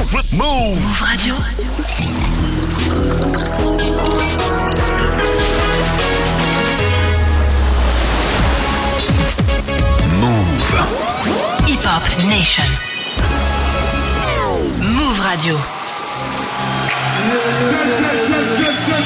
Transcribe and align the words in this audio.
Move 0.00 1.00
Radio. 1.02 1.34
Move. 10.18 10.70
Hip 11.66 11.82
Hop 11.84 12.02
Nation. 12.28 12.64
Move 14.80 15.20
Radio. 15.20 15.58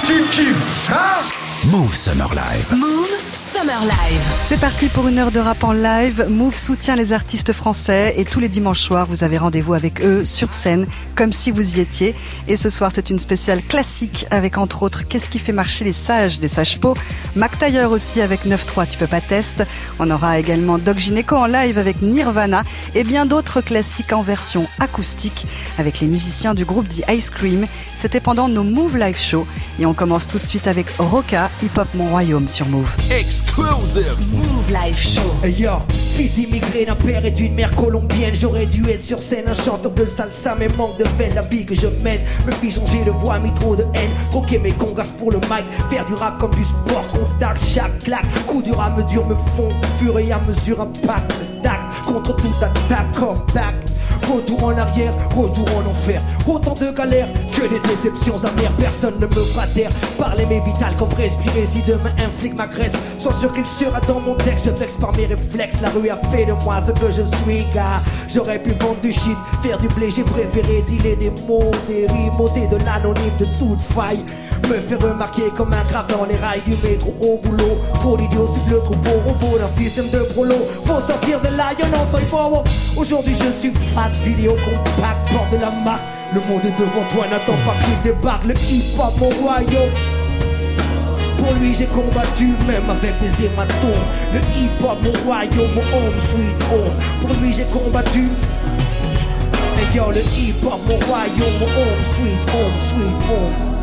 Tu 0.07 0.25
kiffes, 0.31 0.55
hein 0.91 1.24
Move 1.71 1.95
Summer 1.95 2.29
Live. 2.35 2.79
Move 2.79 3.09
Summer 3.33 3.81
Live. 3.81 4.21
C'est 4.43 4.61
parti 4.61 4.89
pour 4.89 5.09
une 5.09 5.19
heure 5.19 5.31
de 5.31 5.41
rap 5.41 5.65
en 5.65 5.73
live. 5.73 6.27
Move 6.29 6.55
soutient 6.55 6.95
les 6.95 7.15
artistes 7.15 7.55
français 7.55 8.13
et 8.19 8.27
tous 8.27 8.39
les 8.39 8.51
dimanches 8.51 8.83
soirs, 8.83 9.07
vous 9.07 9.25
avez 9.25 9.39
rendez-vous 9.39 9.73
avec 9.73 10.05
eux 10.05 10.27
sur 10.27 10.53
scène, 10.53 10.87
comme 11.15 11.33
si 11.33 11.51
vous 11.51 11.79
y 11.79 11.81
étiez. 11.81 12.15
Et 12.49 12.57
ce 12.57 12.69
soir, 12.69 12.91
c'est 12.95 13.09
une 13.09 13.19
spéciale 13.19 13.63
classique 13.63 14.27
avec 14.31 14.59
entre 14.59 14.83
autres 14.83 15.09
Qu'est-ce 15.09 15.31
qui 15.31 15.39
fait 15.39 15.53
marcher 15.53 15.87
les 15.87 15.95
sages 15.95 16.39
des 16.39 16.49
sages 16.49 16.79
pots 16.81 16.97
Mac 17.35 17.57
Taylor 17.57 17.91
aussi 17.91 18.21
avec 18.21 18.45
9-3, 18.45 18.87
tu 18.87 18.99
peux 18.99 19.07
pas 19.07 19.23
test. 19.23 19.65
On 19.99 20.11
aura 20.11 20.39
également 20.39 20.79
Doc 20.79 20.99
Gineco 20.99 21.35
en 21.35 21.47
live 21.47 21.79
avec 21.79 22.03
Nirvana 22.03 22.63
et 22.95 23.05
bien 23.05 23.25
d'autres 23.25 23.63
classiques 23.63 24.13
en 24.13 24.23
version 24.23 24.69
acoustique 24.81 25.47
avec 25.79 26.01
les 26.01 26.09
musiciens 26.09 26.55
du 26.55 26.67
groupe 26.67 26.89
The 26.91 27.11
Ice 27.11 27.31
Cream. 27.31 27.67
C'était 27.97 28.21
pendant 28.21 28.49
nos 28.49 28.65
Move 28.65 28.99
Live 28.99 29.19
Show 29.19 29.47
et 29.81 29.87
on 29.87 29.95
commence 29.95 30.29
tout 30.29 30.39
de 30.39 30.45
suite 30.45 30.67
avec 30.69 30.87
Roca, 30.99 31.51
Hip 31.63 31.79
Hop 31.79 31.89
Mon 31.95 32.09
Royaume 32.11 32.49
sur 32.49 32.69
Move. 32.69 32.95
Exclusive. 33.11 34.21
Move 34.33 34.73
Live 34.73 34.99
Show. 34.99 35.35
Hey 35.43 35.53
yo, 35.53 35.71
fils 36.15 36.37
immigré 36.39 36.85
d'un 36.85 36.97
père 36.97 37.25
et 37.25 37.31
d'une 37.31 37.55
mère 37.55 37.71
colombienne, 37.71 38.35
j'aurais 38.35 38.67
dû 38.67 38.89
être 38.91 39.03
sur 39.03 39.23
scène 39.23 39.49
un 39.49 39.55
chanteur 39.55 39.93
de 39.93 40.05
salsa, 40.05 40.57
mais 40.59 40.69
manque 40.69 40.99
de 40.99 41.05
veine, 41.17 41.35
la 41.35 41.43
vie 41.43 41.65
que 41.65 41.75
je 41.75 41.87
mène 41.87 42.21
me 42.47 42.53
fit 42.53 42.71
changer 42.71 43.05
de 43.05 43.11
voix, 43.11 43.39
mis 43.39 43.53
trop 43.55 43.77
de 43.77 43.85
haine, 43.95 44.11
troquer 44.31 44.59
mes 44.59 44.73
congas 44.73 45.13
pour 45.19 45.31
le 45.31 45.39
mic, 45.39 45.65
faire 45.91 46.05
du 46.05 46.15
rap 46.15 46.39
comme 46.39 46.55
du 46.55 46.65
sport, 46.65 47.07
contact, 47.13 47.61
chaque 47.65 47.99
claque, 48.01 48.27
coup 48.47 48.63
dur 48.63 48.81
à 48.81 48.91
mesure 48.91 49.27
me 49.27 49.35
font 49.57 49.73
fur 49.99 50.19
et 50.19 50.33
à 50.33 50.41
mesure 50.41 50.81
un 50.81 51.07
pack 51.07 51.23
d'actes 51.63 52.05
contre 52.07 52.35
toute 52.37 52.63
attaque, 52.63 53.13
comeback. 53.13 53.75
Retour 54.33 54.65
en 54.65 54.77
arrière, 54.77 55.13
retour 55.37 55.67
en 55.77 55.91
enfer. 55.91 56.23
Autant 56.47 56.75
de 56.75 56.91
galères 56.91 57.29
que 57.55 57.63
des 57.63 57.81
déceptions 57.89 58.43
amères. 58.45 58.73
Personne 58.79 59.15
ne 59.21 59.27
me 59.27 59.45
fera 59.45 59.67
taire. 59.67 59.91
Parler 60.19 60.47
mes 60.47 60.61
vitales 60.61 60.97
comme 60.99 61.13
respirer. 61.13 61.67
Si 61.67 61.83
demain 61.83 62.13
un 62.19 62.31
flic 62.31 62.57
m'agresse, 62.57 62.93
sois 63.19 63.33
sûr 63.33 63.53
qu'il 63.53 63.67
sera 63.67 64.01
dans 64.01 64.21
mon 64.21 64.35
texte. 64.35 64.67
Je 64.67 64.71
vexe 64.71 64.97
par 64.97 65.13
mes 65.17 65.27
réflexes. 65.27 65.81
La 65.81 65.91
rue 65.91 66.09
a 66.09 66.17
fait 66.31 66.47
de 66.47 66.53
moi 66.65 66.81
ce 66.85 66.93
que 66.93 67.11
je 67.11 67.23
suis, 67.23 67.65
gars. 67.75 68.01
J'aurais 68.29 68.59
pu 68.59 68.71
vendre 68.73 69.01
du 69.03 69.13
shit, 69.13 69.37
faire 69.63 69.79
du 69.79 69.89
blé. 69.89 70.11
J'ai 70.11 70.23
préféré 70.25 70.85
dealer 70.89 71.17
des 71.17 71.31
mots, 71.47 71.71
des 71.89 72.07
rimes, 72.07 72.33
de 72.71 72.77
l'anonyme 72.85 73.37
de 73.39 73.47
toute 73.59 73.81
faille. 73.81 74.25
Me 74.69 74.81
faire 74.81 74.99
remarquer 74.99 75.51
comme 75.57 75.73
un 75.75 75.85
grave 75.91 76.07
dans 76.09 76.25
les 76.25 76.37
rails 76.37 76.63
du 76.67 76.71
métro 76.87 77.15
au 77.21 77.39
boulot. 77.39 77.79
Trop 77.95 78.17
d'idiots 78.17 78.49
sur 78.67 78.77
le 78.77 78.83
troupeau, 78.83 79.11
robot 79.27 79.59
d'un 79.59 79.69
système 79.69 80.09
de 80.09 80.21
prolo. 80.33 80.55
Faut 80.87 81.01
sortir 81.07 81.41
de 81.41 81.49
là, 81.57 81.73
y'en 81.79 81.93
a, 81.93 82.11
sois 82.11 82.21
fort. 82.21 82.65
Aujourd'hui 82.97 83.35
je 83.35 83.51
suis 83.51 83.73
fat, 83.95 84.11
vidéo 84.23 84.57
compact, 84.65 85.33
porte 85.33 85.51
de 85.53 85.57
la 85.57 85.71
marque. 85.85 86.03
Le 86.33 86.41
monde 86.41 86.63
est 86.65 86.79
devant 86.79 87.05
toi, 87.13 87.27
n'attends 87.31 87.59
pas 87.65 87.77
qu'il 87.85 88.03
débarque. 88.03 88.45
Le 88.45 88.55
hip 88.55 88.99
hop, 88.99 89.15
mon 89.19 89.29
royaume. 89.29 89.91
Pour 91.39 91.53
lui 91.55 91.75
j'ai 91.75 91.87
combattu 91.87 92.55
même 92.67 92.89
avec 92.89 93.21
des 93.21 93.45
hématomes 93.45 94.05
Le 94.33 94.39
hip 94.57 94.83
hop 94.83 94.97
mon 95.03 95.13
royaume, 95.27 95.75
mon 95.75 95.83
home 95.83 96.15
sweet 96.31 96.63
home 96.73 96.95
Pour 97.21 97.35
lui 97.39 97.53
j'ai 97.53 97.65
combattu 97.65 98.31
Et 99.79 99.97
yo 99.97 100.11
le 100.11 100.21
hip 100.21 100.65
hop 100.65 100.81
mon 100.87 100.97
royaume, 101.07 101.59
mon 101.61 101.67
home 101.67 102.05
sweet 102.07 102.55
home, 102.55 102.81
sweet 102.81 103.29
home 103.29 103.75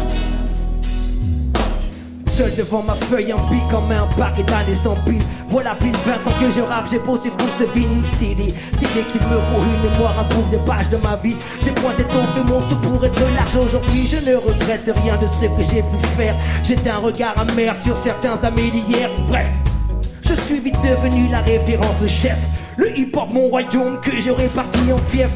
Seul 2.26 2.55
devant 2.55 2.82
ma 2.82 2.95
feuille, 2.95 3.34
un 3.34 3.50
pic 3.50 3.61
comme 3.70 3.92
un 3.92 4.08
paquet 4.17 4.44
d'années 4.44 4.73
sans 4.73 4.95
pile. 5.05 5.22
Voilà 5.52 5.76
pile 5.76 5.92
20 5.92 6.14
ans 6.14 6.39
que 6.39 6.50
je 6.50 6.62
rappe, 6.62 6.88
j'ai 6.89 7.00
bossé 7.00 7.30
pour 7.30 7.50
ce 7.60 7.66
vinyle 7.78 8.08
CD. 8.08 8.54
C'est 8.72 8.88
vrai 8.88 9.04
qu'il 9.12 9.20
me 9.28 9.36
faut 9.36 9.62
une 9.62 9.92
mémoire, 9.92 10.17
un 10.17 10.23
bout 10.34 10.50
des 10.50 10.58
pages 10.60 10.89
de 10.89 10.95
ma 10.95 11.17
vie. 11.17 11.36
J'ai 11.62 11.72
pointé 11.72 12.04
ton 12.06 12.23
fait 12.32 12.44
mon 12.50 12.62
sou 12.62 12.78
pour 12.78 13.04
être 13.04 13.22
large 13.36 13.58
aujourd'hui. 13.58 14.08
Je 14.08 14.16
ne 14.30 14.38
regrette 14.38 14.90
rien 15.04 15.17
de 15.17 15.28
ce 15.28 15.48
que 15.48 15.61
j'ai 15.61 15.82
pu 15.82 16.08
faire. 16.16 16.38
J'étais 16.64 16.90
un 16.90 17.00
regard 17.00 17.38
amer 17.38 17.76
sur 17.76 17.98
certains 17.98 18.42
amis 18.45 18.72
d'hier. 18.72 19.10
Bref, 19.28 19.50
je 20.22 20.34
suis 20.34 20.61
vite 20.61 20.82
devenu 20.82 21.28
la 21.30 21.42
référence, 21.42 22.00
le 22.02 22.08
chef. 22.08 22.38
Le 22.78 22.98
hip-hop, 22.98 23.34
mon 23.34 23.50
royaume, 23.50 24.00
que 24.00 24.22
j'aurais 24.22 24.48
parti 24.48 24.80
en 24.94 24.98
fief. 24.98 25.30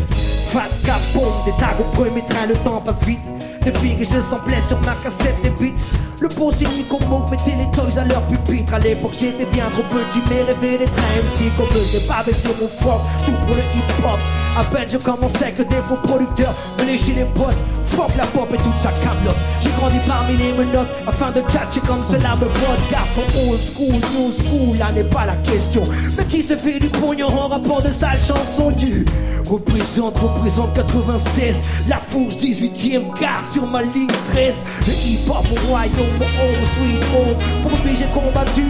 Capon, 0.85 1.25
des 1.45 1.51
tags 1.59 1.75
au 1.77 1.83
premier 1.93 2.23
train, 2.25 2.45
le 2.47 2.53
temps 2.53 2.79
passe 2.79 3.03
vite. 3.03 3.19
Depuis 3.65 3.97
que 3.97 4.03
je 4.03 4.21
semblais 4.21 4.61
sur 4.61 4.79
ma 4.81 4.93
cassette 5.03 5.41
des 5.41 5.49
beats. 5.49 5.81
Le 6.19 6.27
beau 6.29 6.51
cynique 6.51 6.93
au 6.93 6.99
mettait 7.29 7.55
les 7.57 7.69
toys 7.71 7.99
à 7.99 8.05
leur 8.05 8.21
pupitre. 8.27 8.75
À 8.75 8.79
l'époque 8.79 9.15
j'étais 9.19 9.45
bien 9.45 9.65
trop 9.71 9.83
petit, 9.83 10.21
mais 10.29 10.43
rêvais 10.43 10.85
trains 10.85 11.01
MC 11.17 11.51
comme 11.57 11.75
eux. 11.75 11.85
J'ai 11.91 12.07
pas 12.07 12.23
baissé 12.23 12.49
mon 12.61 12.67
froc, 12.67 13.01
tout 13.25 13.31
pour 13.31 13.55
le 13.55 13.61
hip-hop. 13.61 14.19
À 14.57 14.63
peine 14.65 14.89
je 14.89 14.97
commençais 14.97 15.51
que 15.51 15.63
des 15.63 15.81
faux 15.87 15.97
producteurs 16.03 16.53
venaient 16.77 16.97
chez 16.97 17.13
les 17.13 17.25
potes. 17.25 17.57
Fuck 17.87 18.15
la 18.17 18.25
pop 18.25 18.49
et 18.53 18.57
toute 18.57 18.77
sa 18.77 18.91
camelote. 18.91 19.35
J'ai 19.61 19.69
grandi 19.71 19.97
parmi 20.07 20.35
les 20.37 20.53
menottes 20.53 20.87
afin 21.07 21.31
de 21.31 21.41
tchatcher 21.41 21.81
comme 21.87 22.03
cela 22.09 22.35
me 22.35 22.45
botte. 22.45 22.91
Garçon 22.91 23.21
old 23.47 23.59
school, 23.59 23.93
new 23.93 24.31
school, 24.31 24.77
là 24.77 24.91
n'est 24.91 25.03
pas 25.03 25.25
la 25.25 25.35
question. 25.49 25.83
Mais 26.17 26.25
qui 26.25 26.41
se 26.41 26.55
fait 26.55 26.79
du 26.79 26.89
pognon 26.89 27.27
en 27.27 27.47
rapport 27.47 27.81
de 27.81 27.89
sale 27.89 28.19
chanson 28.19 28.71
du 28.71 29.05
Représente, 29.47 30.17
représente 30.17 30.73
96 30.73 31.57
La 31.87 31.97
fourche 31.97 32.35
18ème 32.37 33.17
gare 33.19 33.43
sur 33.45 33.67
ma 33.67 33.83
ligne 33.83 34.07
13 34.31 34.55
Le 34.87 34.93
hip-hop 34.93 35.45
mon 35.49 35.69
royaume, 35.69 36.17
mon 36.17 36.25
home 36.25 36.65
sweet 36.73 37.03
home 37.13 37.61
Pour 37.61 37.71
lui 37.85 37.95
j'ai 37.95 38.05
combattu 38.05 38.63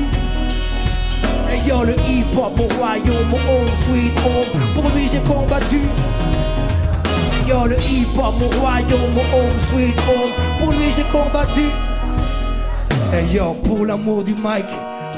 Hey 1.50 1.62
yo 1.66 1.84
le 1.84 1.94
hip-hop 1.94 2.58
mon 2.58 2.68
royaume, 2.78 3.30
mon 3.30 3.38
home 3.38 3.72
sweet 3.86 4.18
home 4.20 4.62
Pour 4.74 4.90
lui 4.90 5.08
j'ai 5.10 5.20
combattu 5.20 5.80
Le 7.48 7.78
hip-hop 7.80 8.34
mon 8.40 8.60
royaume, 8.60 9.14
mon 9.14 9.22
home 9.22 9.60
sweet 9.70 9.96
home. 10.08 10.32
Pour 10.60 10.72
lui 10.72 10.92
j'ai 10.96 11.04
combattu. 11.04 11.66
Hey 13.14 13.36
yo 13.36 13.54
pour 13.64 13.86
l'amour 13.86 14.24
du 14.24 14.32
mic, 14.32 14.66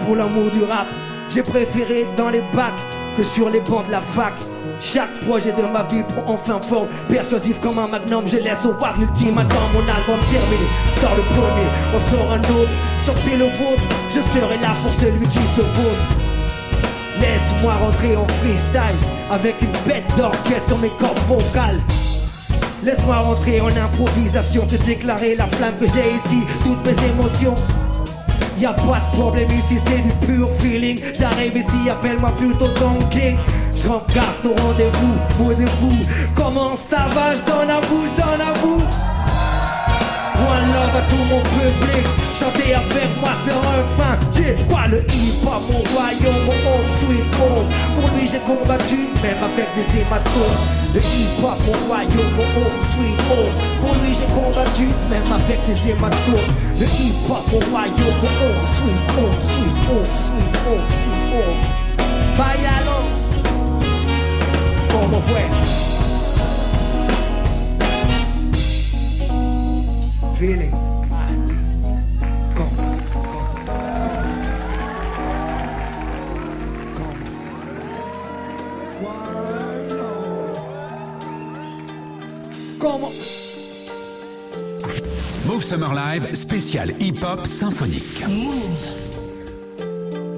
pour 0.05 0.17
l'amour 0.17 0.51
du 0.51 0.61
rap 0.63 0.87
J'ai 1.29 1.41
préféré 1.41 2.05
dans 2.17 2.29
les 2.29 2.41
bacs 2.53 2.73
que 3.15 3.23
sur 3.23 3.49
les 3.49 3.61
bancs 3.61 3.87
de 3.87 3.91
la 3.93 4.01
fac. 4.01 4.33
Chaque 4.81 5.13
projet 5.25 5.53
de 5.53 5.61
ma 5.61 5.83
vie 5.83 6.03
prend 6.03 6.33
enfin 6.33 6.59
forme. 6.59 6.89
Persuasif 7.09 7.61
comme 7.61 7.79
un 7.79 7.87
magnum, 7.87 8.27
je 8.27 8.37
laisse 8.37 8.65
au 8.65 8.73
voir 8.73 8.97
l'ultime 8.99 9.37
Attends 9.37 9.69
mon 9.73 9.79
album 9.79 10.19
terminé, 10.29 10.67
je 10.95 10.99
sors 10.99 11.15
le 11.15 11.23
premier, 11.33 11.67
on 11.95 11.99
sort 12.11 12.31
un 12.33 12.41
autre 12.41 12.71
Sortez 13.05 13.37
le 13.37 13.45
vôtre, 13.45 13.83
je 14.09 14.19
serai 14.19 14.57
là 14.57 14.75
pour 14.83 14.91
celui 14.99 15.27
qui 15.29 15.47
se 15.55 15.61
vaut 15.61 15.97
Laisse-moi 17.21 17.73
rentrer 17.73 18.17
en 18.17 18.27
freestyle 18.27 18.97
Avec 19.31 19.61
une 19.61 19.71
bête 19.87 20.05
d'orchestre 20.17 20.67
sur 20.67 20.77
mes 20.79 20.91
cordes 20.99 21.19
vocales 21.27 21.79
Laisse-moi 22.83 23.17
rentrer 23.17 23.61
en 23.61 23.69
improvisation 23.69 24.65
Te 24.65 24.75
déclarer 24.85 25.35
la 25.35 25.47
flamme 25.47 25.77
que 25.79 25.87
j'ai 25.87 26.15
ici 26.15 26.43
Toutes 26.63 26.85
mes 26.85 27.07
émotions 27.07 27.55
Y'a 28.59 28.73
pas 28.73 28.99
de 28.99 29.15
problème 29.15 29.49
ici, 29.51 29.77
c'est 29.85 30.01
du 30.01 30.09
pur 30.25 30.49
feeling. 30.59 30.99
J'arrive 31.13 31.55
ici, 31.55 31.89
appelle-moi 31.91 32.31
plutôt 32.37 32.69
Don 32.79 32.97
King. 33.11 33.37
Je 33.75 33.87
regarde 33.87 34.45
au 34.45 34.59
rendez-vous, 34.59 35.13
moi 35.37 35.53
de 35.53 35.65
vous. 35.79 35.99
Comment 36.35 36.75
ça 36.75 37.05
va, 37.13 37.35
je 37.35 37.41
donne 37.43 37.69
à 37.69 37.79
vous, 37.81 38.07
je 38.07 38.15
donne 38.19 38.41
à 38.41 38.53
vous. 38.53 38.81
One 40.39 40.67
love 40.73 40.95
à 40.95 41.01
tout 41.07 41.23
mon 41.29 41.41
public. 41.41 42.26
Chantez 42.39 42.73
avec 42.75 43.19
moi 43.19 43.31
ce 43.43 43.49
refrain. 43.49 44.19
J'ai 44.31 44.55
quoi 44.69 44.87
le 44.87 44.99
hip-hop, 45.01 45.61
mon 45.71 45.81
royaume, 45.93 46.45
mon 46.45 46.53
home 46.69 46.91
sweet 46.99 47.33
home. 47.41 47.67
Pour 47.95 48.07
lui 48.15 48.27
j'ai 48.27 48.39
combattu, 48.39 49.09
même 49.23 49.41
avec 49.43 49.67
des 49.75 49.99
hématomes. 49.99 50.61
Le 50.93 50.99
hip-hop, 50.99 51.57
mon 51.65 51.77
royaume, 51.87 52.31
mon 52.37 52.49
home 52.61 52.81
sweet 52.93 53.19
home. 53.29 53.55
Pour 53.81 53.93
lui 54.03 54.13
j'ai 54.13 54.29
combattu, 54.37 54.85
même 55.09 55.31
avec 55.33 55.63
des 55.65 55.89
hématomes. 55.89 56.51
Le 56.79 56.85
hip-hop, 56.85 57.43
mon 57.51 57.59
royaume, 57.71 58.17
mon 58.21 58.33
home 58.37 58.65
sweet 58.77 59.05
home, 59.17 59.37
sweet 59.41 59.77
home, 59.89 60.05
sweet 60.05 60.55
home, 60.63 60.87
sweet 60.89 61.25
home. 61.33 61.61
Bailalo, 62.37 62.99
como 64.91 65.19
fue? 65.21 65.45
Feeling. 70.37 70.86
Comment 82.79 83.11
Move 85.45 85.63
Summer 85.63 85.93
Live, 85.93 86.33
spécial 86.35 86.91
hip-hop 86.99 87.47
symphonique. 87.47 88.27
Move. 88.27 88.87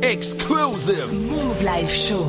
Exclusive. 0.01 1.13
Move 1.13 1.63
Live 1.63 1.89
Show. 1.89 2.25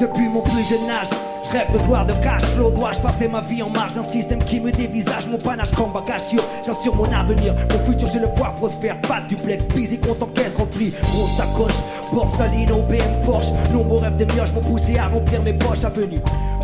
Depuis 0.00 0.28
mon 0.28 0.42
plus 0.42 0.64
jeune 0.68 0.88
âge, 0.88 1.08
Je 1.44 1.52
rêve 1.52 1.72
de 1.72 1.78
gloire, 1.78 2.06
de 2.06 2.12
cash 2.22 2.44
flow. 2.54 2.70
Dois-je 2.70 3.00
passer 3.00 3.26
ma 3.26 3.40
vie 3.40 3.62
en 3.62 3.70
marge 3.70 3.94
d'un 3.94 4.02
système 4.02 4.42
qui 4.44 4.60
me 4.60 4.70
dévisage 4.70 5.26
mon 5.26 5.38
panache 5.38 5.72
comme 5.72 5.92
bagage 5.92 6.22
sûr 6.28 6.42
J'assure 6.64 6.94
mon 6.94 7.10
avenir, 7.10 7.54
mon 7.54 7.78
futur, 7.86 8.08
je 8.12 8.18
le 8.18 8.26
vois 8.36 8.50
prospère. 8.56 9.00
Pas 9.00 9.20
de 9.20 9.28
duplex, 9.28 9.66
busy, 9.68 9.98
compte 9.98 10.22
en 10.22 10.26
caisse 10.26 10.56
remplie. 10.56 10.92
Grosse 11.12 11.36
sacoche, 11.36 11.80
Borsalino, 12.12 12.82
BM, 12.82 13.24
Porsche. 13.24 13.52
Nombreux 13.72 14.00
rêves 14.00 14.18
de 14.18 14.26
mioches 14.26 14.52
m'ont 14.52 14.60
poussé 14.60 14.96
à 14.98 15.08
remplir 15.08 15.42
mes 15.42 15.54
poches. 15.54 15.84
Avenue, 15.84 16.20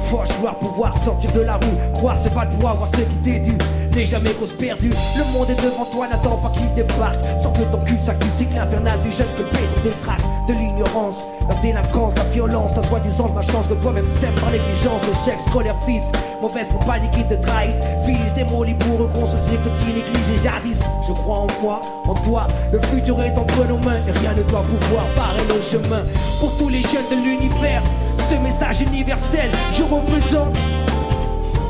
Foche, 0.06 0.28
vouloir 0.36 0.54
pouvoir 0.60 0.96
sortir 0.98 1.32
de 1.32 1.40
la 1.40 1.54
rue. 1.54 1.92
Croire, 1.94 2.16
c'est 2.22 2.32
pas 2.32 2.44
le 2.44 2.50
pouvoir, 2.50 2.76
voir 2.76 2.88
ce 2.94 3.00
qui 3.00 3.16
t'est 3.24 3.38
dû. 3.40 3.56
Jamais 4.04 4.30
cause 4.34 4.52
perdue. 4.52 4.92
Le 5.16 5.32
monde 5.32 5.48
est 5.50 5.56
devant 5.56 5.86
toi, 5.86 6.06
n'attends 6.06 6.36
pas 6.36 6.50
qu'il 6.50 6.72
débarque. 6.74 7.16
Sors 7.42 7.52
de 7.52 7.64
ton 7.64 7.78
cul-sac 7.78 8.18
du 8.18 8.28
cycle 8.28 8.56
infernal 8.58 9.00
du 9.02 9.10
jeune 9.10 9.26
que 9.36 9.42
le 9.42 9.50
béton 9.50 9.80
détraque. 9.82 10.20
De 10.46 10.52
l'ignorance, 10.52 11.16
la 11.48 11.54
délinquance, 11.56 12.12
la 12.14 12.24
violence, 12.24 12.74
ta 12.74 12.82
soi-disant 12.82 13.30
ma 13.34 13.42
chance 13.42 13.66
que 13.66 13.74
toi-même 13.74 14.08
sème 14.08 14.34
par 14.34 14.50
négligence. 14.50 15.00
L'échec 15.08 15.40
scolaire, 15.40 15.74
fils, 15.86 16.12
mauvaise 16.40 16.70
compagnie 16.70 17.10
qui 17.10 17.24
te 17.24 17.34
trahisse. 17.34 17.80
Fils 18.04 18.34
des 18.34 18.44
qu'on 18.44 19.26
se 19.26 19.36
sait 19.38 19.56
que 19.56 19.70
tu 19.80 19.86
négliges 19.86 20.42
jadis. 20.42 20.82
Je 21.08 21.12
crois 21.12 21.38
en 21.38 21.46
moi, 21.62 21.80
en 22.06 22.14
toi. 22.14 22.46
Le 22.72 22.80
futur 22.82 23.20
est 23.22 23.36
entre 23.36 23.66
nos 23.66 23.78
mains 23.78 23.98
et 24.06 24.12
rien 24.12 24.34
ne 24.34 24.42
doit 24.42 24.62
pouvoir 24.62 25.06
barrer 25.16 25.46
nos 25.48 25.62
chemins. 25.62 26.04
Pour 26.38 26.56
tous 26.58 26.68
les 26.68 26.82
jeunes 26.82 27.08
de 27.10 27.16
l'univers, 27.16 27.82
ce 28.28 28.34
message 28.34 28.80
universel, 28.82 29.50
je 29.70 29.82
représente. 29.84 30.56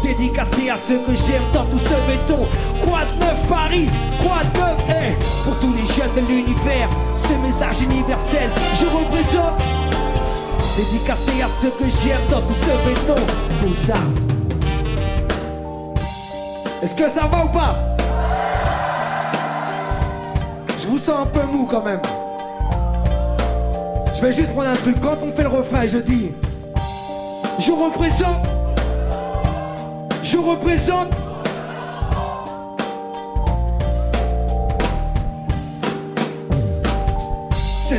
Dédicacé 0.02 0.70
à 0.70 0.76
ceux 0.76 0.98
que 1.00 1.14
j'aime 1.14 1.42
dans 1.52 1.64
tout 1.66 1.78
ce 1.78 1.94
béton. 2.10 2.46
Quoi 2.82 3.00
de 3.04 3.20
neuf 3.20 3.48
Paris? 3.48 3.88
Quoi 4.22 4.42
de 4.44 4.58
neuf 4.58 4.76
eh? 4.88 5.14
Pour 5.44 5.58
tous 5.58 5.74
les 5.74 5.86
jeunes 5.86 6.14
de 6.14 6.20
l'univers, 6.20 6.88
ce 7.16 7.34
message 7.44 7.82
universel, 7.82 8.50
je 8.74 8.86
représente. 8.86 9.60
Dédicacé 10.76 11.42
à 11.42 11.48
ceux 11.48 11.70
que 11.70 11.84
j'aime 11.88 12.22
dans 12.30 12.40
tout 12.42 12.54
ce 12.54 12.88
béton. 12.88 13.20
Écoute 13.62 13.78
ça. 13.78 13.94
Est-ce 16.82 16.94
que 16.94 17.08
ça 17.10 17.26
va 17.26 17.44
ou 17.44 17.48
pas? 17.48 17.76
Je 20.78 20.86
vous 20.86 20.98
sens 20.98 21.20
un 21.22 21.26
peu 21.26 21.42
mou 21.52 21.66
quand 21.70 21.82
même. 21.82 22.00
Je 24.14 24.20
vais 24.22 24.32
juste 24.32 24.52
prendre 24.52 24.70
un 24.70 24.76
truc. 24.76 24.98
Quand 25.02 25.16
on 25.22 25.32
fait 25.32 25.42
le 25.42 25.48
refrain, 25.48 25.86
je 25.86 25.98
dis 25.98 26.32
Je 27.58 27.72
représente. 27.72 28.46
Je 30.22 30.36
représente. 30.36 31.25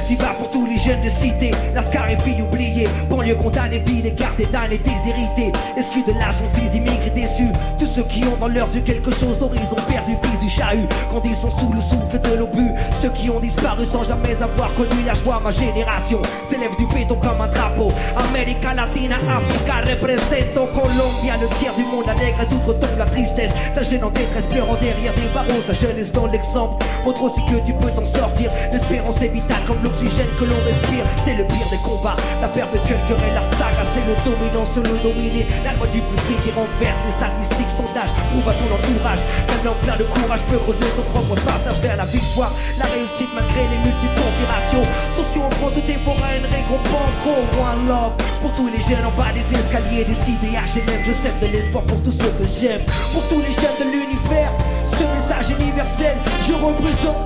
Ceci 0.07 0.19
va 0.19 0.35
pour 0.35 0.49
tous 0.51 0.65
les 0.65 0.77
jeunes 0.77 1.01
de 1.01 1.09
cité, 1.09 1.51
Lascar 1.75 2.09
et 2.09 2.15
filles 2.15 2.41
oubliées, 2.41 2.87
banlieue 3.09 3.35
condamnée, 3.35 3.79
ville 3.79 4.05
écartée, 4.05 4.45
damnée, 4.45 4.77
déshérités, 4.77 5.51
esquis 5.75 6.01
de 6.03 6.13
l'agence, 6.13 6.53
fils 6.55 6.75
immigrés 6.75 7.09
déçus, 7.09 7.51
tous 7.77 7.87
ceux 7.87 8.03
qui 8.03 8.23
ont 8.23 8.37
dans 8.39 8.47
leurs 8.47 8.73
yeux 8.73 8.83
quelque 8.83 9.11
chose 9.11 9.37
d'horizon 9.37 9.75
perdu, 9.85 10.13
fils 10.23 10.39
du 10.39 10.47
chahut, 10.47 10.87
sont 11.35 11.49
sous 11.49 11.73
le 11.73 11.81
souffle 11.81 12.21
de 12.21 12.37
l'obus, 12.37 12.71
ceux 13.01 13.09
qui 13.09 13.29
ont 13.29 13.41
disparu 13.41 13.85
sans 13.85 14.05
jamais 14.05 14.41
avoir 14.41 14.73
connu 14.75 15.03
la 15.05 15.13
joie, 15.13 15.41
ma 15.43 15.51
génération. 15.51 16.21
S'élève 16.45 16.73
du 16.77 16.85
béton 16.85 17.15
comme 17.15 17.41
un 17.41 17.47
drapeau, 17.47 17.91
América 18.15 18.73
Latina, 18.73 19.17
Africa, 19.17 19.91
représente 19.91 20.71
Colombia, 20.73 21.35
le 21.41 21.53
tiers 21.57 21.75
du 21.75 21.83
monde, 21.83 22.05
la 22.07 22.15
négresse 22.15 22.47
d'outre-tombe, 22.47 22.97
la 22.97 23.07
tristesse, 23.07 23.51
ta 23.75 23.81
jeune 23.81 24.05
en 24.05 24.09
détresse, 24.11 24.45
pleurant 24.45 24.77
derrière 24.77 25.13
des 25.15 25.27
barreaux, 25.33 25.61
sa 25.67 25.73
jeunesse 25.73 26.13
dans 26.13 26.27
l'exemple, 26.27 26.85
montre 27.03 27.23
aussi 27.23 27.41
que 27.41 27.59
tu 27.65 27.73
peux 27.73 27.91
t'en 27.91 28.05
sortir, 28.05 28.49
l'espérance 28.71 29.21
est 29.21 29.27
vitale 29.27 29.57
comme 29.67 29.83
l'oxygène 29.83 29.96
que 30.05 30.45
l'on 30.45 30.61
respire, 30.63 31.03
c'est 31.17 31.33
le 31.33 31.45
pire 31.47 31.65
des 31.71 31.81
combats. 31.81 32.15
La 32.39 32.47
perpétuelle 32.47 33.01
querelle, 33.07 33.33
la 33.33 33.41
saga, 33.41 33.81
c'est 33.81 34.05
le 34.05 34.13
dominant 34.21 34.65
sur 34.65 34.83
le 34.83 34.93
dominé. 35.01 35.47
La 35.65 35.73
loi 35.73 35.87
du 35.87 36.01
plus 36.01 36.17
free 36.21 36.37
qui 36.43 36.51
renverse 36.53 37.01
les 37.05 37.11
statistiques, 37.11 37.69
sondages, 37.69 38.13
prouve 38.29 38.45
à 38.45 38.53
ton 38.53 38.69
entourage. 38.69 39.21
Qu'un 39.49 39.69
homme 39.69 39.81
plein 39.81 39.97
de 39.97 40.03
courage 40.05 40.43
peut 40.45 40.61
creuser 40.61 40.91
son 40.93 41.01
propre 41.09 41.41
passage 41.41 41.81
vers 41.81 41.97
la 41.97 42.05
victoire. 42.05 42.53
La 42.77 42.85
réussite 42.85 43.33
malgré 43.33 43.65
les 43.65 43.81
multiples 43.81 44.21
configurations. 44.21 44.85
Sociaux 45.17 45.49
en 45.49 45.51
France, 45.57 45.73
forêts, 46.05 46.37
une 46.37 46.45
récompense. 46.45 47.15
Go 47.25 47.33
one 47.57 47.89
love 47.89 48.13
pour 48.41 48.51
tous 48.53 48.69
les 48.69 48.81
jeunes 48.81 49.05
en 49.05 49.13
bas 49.17 49.33
des 49.33 49.41
escaliers, 49.41 50.05
des 50.05 50.13
HLM. 50.13 51.01
Je 51.01 51.13
sème 51.13 51.39
de 51.41 51.47
l'espoir 51.47 51.83
pour 51.85 51.97
tous 52.03 52.13
ceux 52.13 52.29
que 52.37 52.45
j'aime. 52.45 52.81
Pour 53.13 53.25
tous 53.29 53.41
les 53.41 53.53
jeunes 53.53 53.77
de 53.81 53.87
l'univers, 53.89 54.53
ce 54.85 55.03
message 55.09 55.57
universel, 55.57 56.15
je 56.45 56.53
représente. 56.53 57.25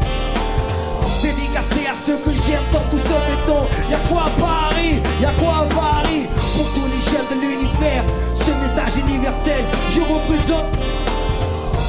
Dédicacé 1.21 1.85
à 1.87 1.93
ceux 1.93 2.17
que 2.17 2.31
j'aime 2.31 2.63
dans 2.71 2.79
tout 2.89 2.97
ce 2.97 3.09
béton. 3.09 3.67
Y'a 3.89 3.97
quoi 4.09 4.23
à 4.23 4.29
Paris 4.39 4.99
Y'a 5.21 5.31
quoi 5.33 5.53
à 5.61 5.65
Paris. 5.65 6.25
Pour 6.55 6.65
tous 6.73 6.87
les 6.87 7.11
jeunes 7.11 7.27
de 7.29 7.41
l'univers, 7.41 8.03
ce 8.33 8.51
message 8.59 8.97
universel, 9.07 9.63
je 9.89 10.01
représente. 10.01 10.65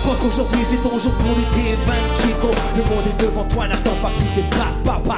Pense 0.04 0.18
qu'aujourd'hui 0.18 0.60
c'est 0.68 0.82
ton 0.82 0.98
jour 0.98 1.12
pour 1.12 1.30
l'été 1.36 1.76
20 1.86 1.92
Chico. 2.16 2.50
Le 2.76 2.82
monde 2.82 3.04
est 3.06 3.22
devant 3.22 3.44
toi, 3.44 3.68
n'attends 3.68 3.96
pas 4.02 4.10
qu'il 4.10 4.42
débarque, 4.42 4.82
papa. 4.84 5.16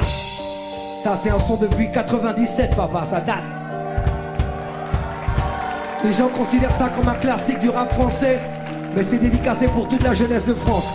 Ça 0.99 1.15
c'est 1.15 1.31
un 1.31 1.39
son 1.39 1.57
depuis 1.57 1.91
97, 1.91 2.75
papa, 2.75 3.03
ça 3.03 3.19
date. 3.19 3.43
Les 6.05 6.13
gens 6.13 6.27
considèrent 6.29 6.71
ça 6.71 6.89
comme 6.95 7.09
un 7.09 7.15
classique 7.15 7.59
du 7.59 7.69
rap 7.69 7.91
français. 7.91 8.39
Mais 8.95 9.03
c'est 9.03 9.17
dédicacé 9.17 9.67
pour 9.67 9.89
toute 9.89 10.03
la 10.03 10.13
jeunesse 10.13 10.45
de 10.45 10.53
France. 10.53 10.85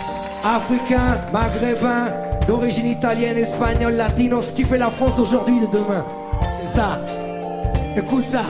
Africains, 0.43 1.19
maghrébins, 1.31 2.07
d'origine 2.47 2.87
italienne, 2.87 3.37
espagnole, 3.37 3.95
latinos, 3.95 4.51
qui 4.51 4.63
fait 4.63 4.77
la 4.77 4.89
France 4.89 5.15
d'aujourd'hui 5.15 5.57
et 5.57 5.67
de 5.67 5.71
demain. 5.71 6.05
C'est 6.59 6.67
ça. 6.67 6.99
Écoute 7.95 8.25
ça. 8.25 8.41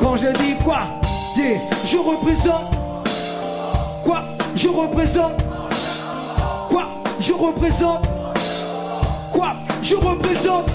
Quand 0.00 0.16
je 0.16 0.26
dis 0.38 0.56
quoi? 0.64 0.80
Dis, 1.34 1.56
je 1.84 1.96
représente. 1.96 2.72
Quoi? 4.02 4.22
Je 4.54 4.68
représente. 4.68 5.32
Quoi? 6.68 6.84
Je 7.20 7.32
représente. 7.32 8.02
Quoi? 9.30 9.54
Je 9.82 9.94
représente. 9.94 10.66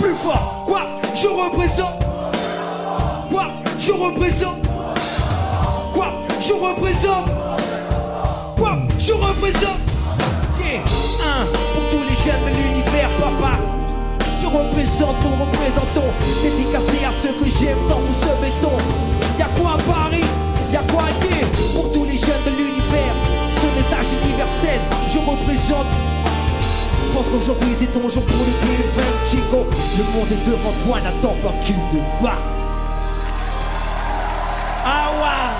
Plus 0.00 0.14
fort. 0.22 0.64
Quoi? 0.66 0.82
Je 1.14 1.26
représente. 1.26 1.98
Quoi? 3.30 3.46
Je 3.78 3.92
représente. 3.92 4.66
Quoi? 5.92 6.06
Je 6.40 6.52
représente. 6.52 7.28
Quoi? 8.56 8.76
Je 8.98 9.12
représente. 9.12 9.80
Un 11.22 11.44
pour 11.74 11.84
tous 11.90 12.04
les 12.08 12.14
jeunes 12.14 12.44
de 12.44 12.50
l'univers, 12.56 13.10
papa. 13.18 13.58
Je 14.40 14.46
représente, 14.46 15.16
nous 15.22 15.36
représentons, 15.44 16.10
dédicacé 16.42 17.04
à 17.04 17.12
ceux 17.12 17.32
que 17.32 17.46
j'aime 17.48 17.86
dans 17.88 18.00
tout 18.00 18.12
ce 18.12 18.32
béton. 18.40 18.76
Y'a 19.38 19.46
quoi 19.58 19.72
à 19.72 19.78
Paris 19.78 20.24
Y'a 20.72 20.82
quoi 20.92 21.04
à 21.04 21.12
dire 21.26 21.46
Pour 21.74 21.92
tous 21.92 22.04
les 22.04 22.16
jeunes 22.16 22.44
de 22.46 22.50
l'univers, 22.50 23.14
ce 23.48 23.66
message 23.76 24.06
universel, 24.24 24.80
je 25.08 25.18
représente. 25.18 25.86
Je 27.06 27.12
pense 27.16 27.26
qu'aujourd'hui 27.26 27.74
c'est 27.78 27.92
ton 27.92 28.08
jour 28.08 28.24
pour 28.24 28.44
l'été 28.46 28.82
20 28.96 29.02
Chico 29.26 29.66
Le 29.98 30.04
monde 30.14 30.30
est 30.30 30.44
devant 30.48 30.72
toi, 30.84 31.00
n'attends 31.00 31.36
pas 31.42 31.52
qu'il 31.64 31.74
débarque 31.92 32.38
Ah 34.86 35.10
ouais 35.20 35.50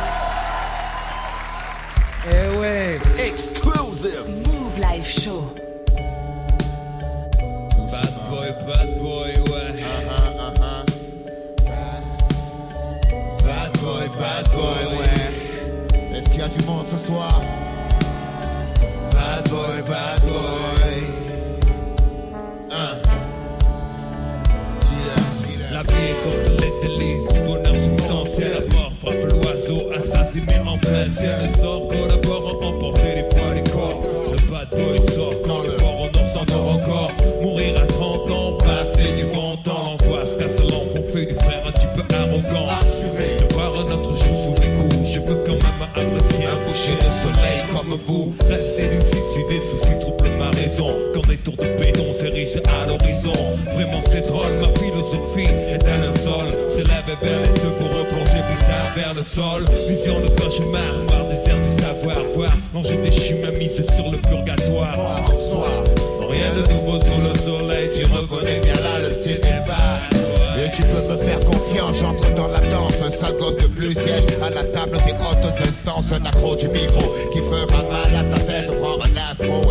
Eh 2.30 2.48
ouais 2.58 2.88
Exclusive. 3.26 4.28
Live 4.80 5.06
Show. 5.06 5.42
Bad 7.92 8.14
boy, 8.30 8.50
bad 8.66 8.88
boy, 8.98 9.32
ouais. 9.50 9.72
Bad 13.44 13.72
boy, 13.78 14.08
bad 14.18 14.48
boy, 14.50 14.82
ouais. 14.96 15.28
Est-ce 16.16 16.28
qu'il 16.30 16.40
y 16.40 16.42
a 16.42 16.48
du 16.48 16.64
monde 16.64 16.86
ce 16.90 16.96
soir? 17.06 17.42
Bad 19.12 19.48
boy, 19.50 19.82
bad 19.86 20.22
boy. 20.22 21.02
La 25.70 25.82
vie 25.82 26.06
est 26.10 26.18
comme 26.24 26.56
les 26.56 26.72
délices 26.82 27.28
du 27.28 27.40
bonheur 27.40 27.76
substantiel. 27.84 28.52
La 28.52 28.74
mort 28.74 28.92
frappe 29.00 29.24
l'oiseau, 29.30 29.80
assassiné 29.94 30.56
en 30.66 30.78
plein 30.78 31.08
ciel. 31.10 31.36
Les 31.42 31.60
sorts 31.60 31.86
collaborent 31.88 32.29
Vision 59.40 60.20
de 60.20 60.28
cauchemar, 60.38 60.92
noir 61.08 61.24
désert 61.26 61.62
du 61.62 61.82
savoir. 61.82 62.18
Voir 62.34 62.50
l'enjeu 62.74 62.96
déchu 62.96 63.36
m'a 63.36 63.50
mise 63.50 63.82
sur 63.96 64.10
le 64.10 64.18
purgatoire. 64.18 65.24
Soir, 65.50 65.82
rien 66.28 66.52
de 66.52 66.70
nouveau 66.70 66.98
sous 66.98 67.20
le 67.22 67.34
soleil. 67.38 67.90
Tu 67.94 68.04
reconnais 68.04 68.60
bien 68.60 68.74
là 68.74 68.98
le 68.98 69.10
style 69.10 69.40
est 69.42 69.66
bas. 69.66 69.98
Et 70.62 70.70
tu 70.76 70.82
peux 70.82 71.10
me 71.10 71.16
faire 71.16 71.40
confiance, 71.40 71.96
j'entre 72.00 72.34
dans 72.34 72.48
la 72.48 72.60
danse, 72.68 73.00
un 73.02 73.10
sale 73.10 73.38
gosse 73.38 73.56
de 73.56 73.66
plus 73.66 73.94
siège 73.94 74.24
à 74.42 74.50
la 74.50 74.64
table 74.64 74.98
des 75.06 75.12
hautes 75.12 75.66
instances. 75.66 76.12
Un 76.12 76.26
accro 76.26 76.54
du 76.54 76.68
micro 76.68 77.14
qui 77.32 77.38
fera 77.38 77.82
mal 77.82 78.14
à 78.14 78.24
ta 78.24 78.42
tête. 78.42 78.70
Prends 78.78 78.98
un 78.98 79.30
astro 79.30 79.69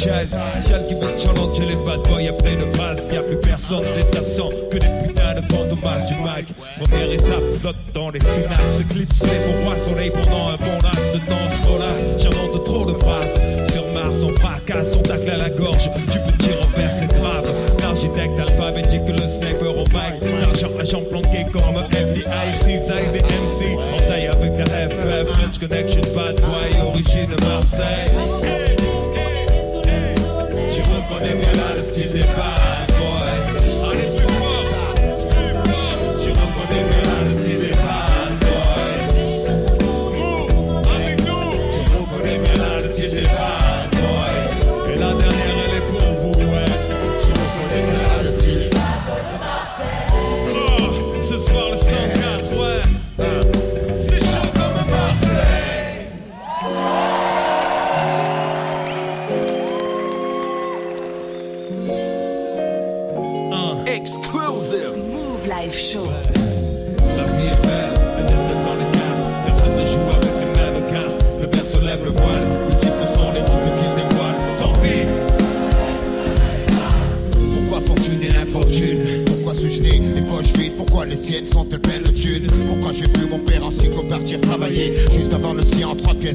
Chaz 0.00 0.28
qui 0.88 0.94
veut 0.94 1.18
challenger 1.18 1.66
les 1.66 1.76
bad 1.76 2.00
boys 2.08 2.30
après 2.30 2.56
de 2.56 2.64
phrases. 2.74 3.00
Y'a 3.12 3.22
plus 3.22 3.36
personne 3.36 3.84
des 3.94 4.18
absents 4.18 4.48
que 4.70 4.78
des 4.78 4.86
putains 5.06 5.34
de 5.34 5.42
fantomas 5.52 6.06
du 6.08 6.14
mic. 6.14 6.54
Première 6.80 7.12
étape, 7.12 7.42
flotte 7.60 7.76
dans 7.92 8.08
les 8.08 8.20
synapses. 8.20 8.82
Clipsé 8.88 9.30
pour 9.44 9.62
moi 9.62 9.74
soleil 9.86 10.10
pendant 10.10 10.48
un 10.48 10.56
bon 10.56 10.78
laps 10.82 11.12
de 11.12 11.18
temps 11.18 11.50
scolaire. 11.62 12.18
J'invente 12.18 12.64
trop 12.64 12.86
de 12.86 12.94
phrases. 12.94 13.72
Sur 13.72 13.84
Mars, 13.92 14.22
on 14.24 14.32
fracasse, 14.40 14.96
on 14.96 15.02
tacle 15.02 15.30
à 15.32 15.36
la 15.36 15.50
gorge. 15.50 15.90
Du 16.10 16.18
petit 16.18 16.52
Robert, 16.52 16.92
c'est 16.98 17.18
grave. 17.18 17.52
L'architecte 17.82 18.40
alphabétique, 18.40 19.02
le 19.06 19.18
sniper 19.18 19.76
au 19.76 19.84
mic. 19.84 20.40
L'argent 20.40 20.70
agent 20.80 21.02
planqué 21.10 21.44
comme 21.52 21.76
FDI, 21.92 22.24
CISA 22.60 23.04
des 23.12 23.20
MC. 23.20 23.76
En 23.76 23.98
taille 24.08 24.28
avec 24.28 24.56
la 24.56 24.88
FF, 24.88 25.28
French 25.34 25.58
Connection, 25.58 26.00
bad 26.14 26.40
boy, 26.40 26.80
origine 26.86 27.36
Marseille. 27.42 28.59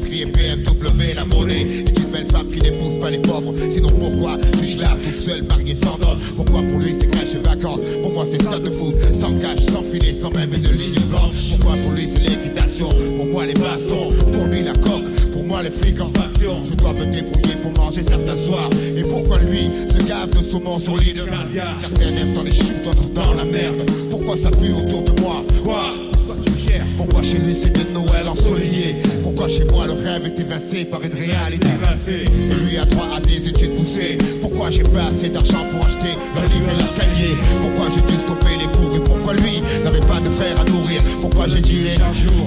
BMW 0.10 1.14
La 1.16 1.26
monnaie. 1.26 1.62
Est 1.62 2.00
une 2.00 2.12
belle 2.12 2.28
femme 2.32 2.48
qui 2.52 2.60
n'épouse 2.60 3.00
pas 3.00 3.10
les 3.10 3.20
pauvres. 3.20 3.54
Sinon 3.70 3.90
pourquoi 3.90 4.38
suis-je 4.60 4.80
là 4.80 4.98
tout 5.04 5.12
seul 5.12 5.44
marié 5.44 5.76
sans 5.76 5.98
dot 5.98 6.18
Pourquoi 6.36 6.62
pour 6.64 6.80
lui 6.80 6.94
c'est 7.00 7.08
crèche 7.08 7.36
et 7.36 7.48
vacances? 7.48 7.80
Pour 8.02 8.12
moi 8.12 8.26
c'est 8.30 8.42
stade 8.42 8.64
de 8.64 8.72
foot 8.72 8.96
Sans 9.14 9.34
cash, 9.40 9.60
sans 9.66 9.84
filet, 9.84 10.14
sans 10.14 10.32
même 10.32 10.54
une 10.54 10.68
ligne 10.68 11.00
blanche. 11.10 11.52
Pourquoi 11.52 11.78
pour 11.78 11.92
lui 11.92 12.08
c'est 12.08 12.20
l'équitation? 12.20 12.90
Pour 12.90 13.26
moi 13.26 13.46
les 13.46 13.54
bastons 13.54 14.12
Pour 14.32 14.46
lui 14.46 14.64
la 14.64 14.74
coque. 14.74 15.10
Pour 15.34 15.44
moi 15.44 15.64
les 15.64 15.72
flics 15.72 16.00
en 16.02 16.10
faction. 16.10 16.64
Je 16.70 16.76
dois 16.76 16.94
me 16.94 17.06
débrouiller 17.06 17.56
pour 17.62 17.72
manger 17.84 18.04
certains 18.04 18.38
soirs. 18.38 18.70
Et 18.96 19.02
pourquoi 19.04 19.40
lui 19.40 19.70
se 19.88 20.06
gave 20.06 20.30
de 20.30 20.44
saumon 20.44 20.80
sur 20.80 20.98
lit 20.98 21.14
de 21.14 21.24
caviar 21.24 21.76
Certains 21.82 22.12
laissent 22.12 22.34
dans 22.34 22.44
les 22.44 22.54
choux, 22.54 22.74
d'autres 22.84 23.10
dans 23.10 23.34
la 23.34 23.46
merde. 23.46 23.90
Pourquoi 24.10 24.38
ça 24.38 24.52
pue 24.52 24.72
autour 24.72 25.04
de 25.04 25.22
moi? 25.22 25.44
Quoi? 25.64 25.94
Pourquoi 26.14 26.36
tu 26.46 26.52
gères? 26.68 26.86
Pourquoi 26.98 27.22
chez 27.24 27.38
lui 27.38 27.56
c'est 27.56 27.72
de 27.72 27.92
Noël 27.92 28.28
ensoleillé 28.28 28.96
Pourquoi 29.26 29.48
chez 29.48 29.64
moi 29.64 29.88
le 29.88 29.94
rêve 29.94 30.28
est 30.28 30.40
évincé 30.40 30.86
par 30.86 31.02
une 31.02 31.16
réalité 31.16 31.68
Et 32.08 32.64
lui 32.64 32.78
a 32.78 32.86
droit 32.86 33.08
à 33.18 33.20
des 33.20 33.50
études 33.50 33.76
poussées. 33.76 34.20
Pourquoi 34.40 34.70
j'ai 34.70 34.84
pas 34.84 35.06
assez 35.06 35.30
d'argent 35.30 35.66
pour 35.72 35.84
acheter 35.84 36.14
leur 36.36 36.44
livre 36.44 36.70
et 36.70 36.78
leur 36.78 36.94
cahier? 36.94 37.36
Pourquoi 37.60 37.88
j'ai 37.96 38.02
dû 38.02 38.20
stopper 38.22 38.56
les 38.60 38.68
cours 38.78 38.96
Et 38.96 39.00
pourquoi 39.00 39.34
lui 39.34 39.64
n'avait 39.84 40.00
pas 40.02 40.20
de 40.20 40.30
frère 40.30 40.62
à 40.62 40.64
nourrir? 40.66 41.02
Pourquoi 41.22 41.48
j'ai 41.48 41.60
dit 41.60 41.86
les 41.86 41.96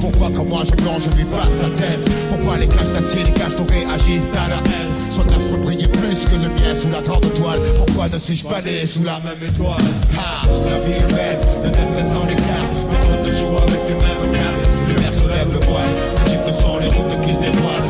Pourquoi 0.00 0.30
quand 0.32 0.44
moi 0.44 0.62
je 0.66 0.70
plonge 0.70 1.02
je 1.11 1.16
lui 1.16 1.25
passe 1.25 1.52
sa 1.61 1.68
thèse? 1.70 2.04
Pourquoi 2.30 2.58
les 2.58 2.68
cages 2.68 2.92
d'acier, 2.92 3.25
les 3.25 3.32
cages 3.32 3.56
dorées 3.56 3.85
agissent 3.92 4.30
à 4.35 4.49
la 4.49 4.58
haine? 4.70 4.94
Son 5.11 5.23
astre 5.23 5.58
brillait 5.61 5.88
plus 5.88 6.26
que 6.26 6.37
le 6.37 6.49
mien 6.49 6.76
sous 6.80 6.90
la 6.90 7.00
grande 7.00 7.35
toile. 7.35 7.61
Pourquoi 7.75 8.08
ne 8.08 8.18
suis-je 8.20 8.44
pas 8.44 8.62
né 8.62 8.87
sous 8.87 9.02
la 9.02 9.18
même 9.18 9.42
étoile? 9.42 9.82
Ah, 10.16 10.47
la 10.47 10.78
vie 10.78 10.92
est 10.92 11.12
belle, 11.12 11.40
le 11.64 11.70
destin 11.70 12.04
sans 12.06 12.25
cartes 12.25 12.76
Personne 12.88 13.26
ne 13.26 13.32
joue 13.37 13.56
avec 13.56 13.80
les 13.88 13.94
mêmes 13.94 14.32
cartes. 14.32 14.68
Père 14.99 15.12
se 15.12 15.28
lève 15.28 15.49
le 15.52 15.66
voile, 15.66 15.94
les 17.40 17.49
routes 17.49 17.88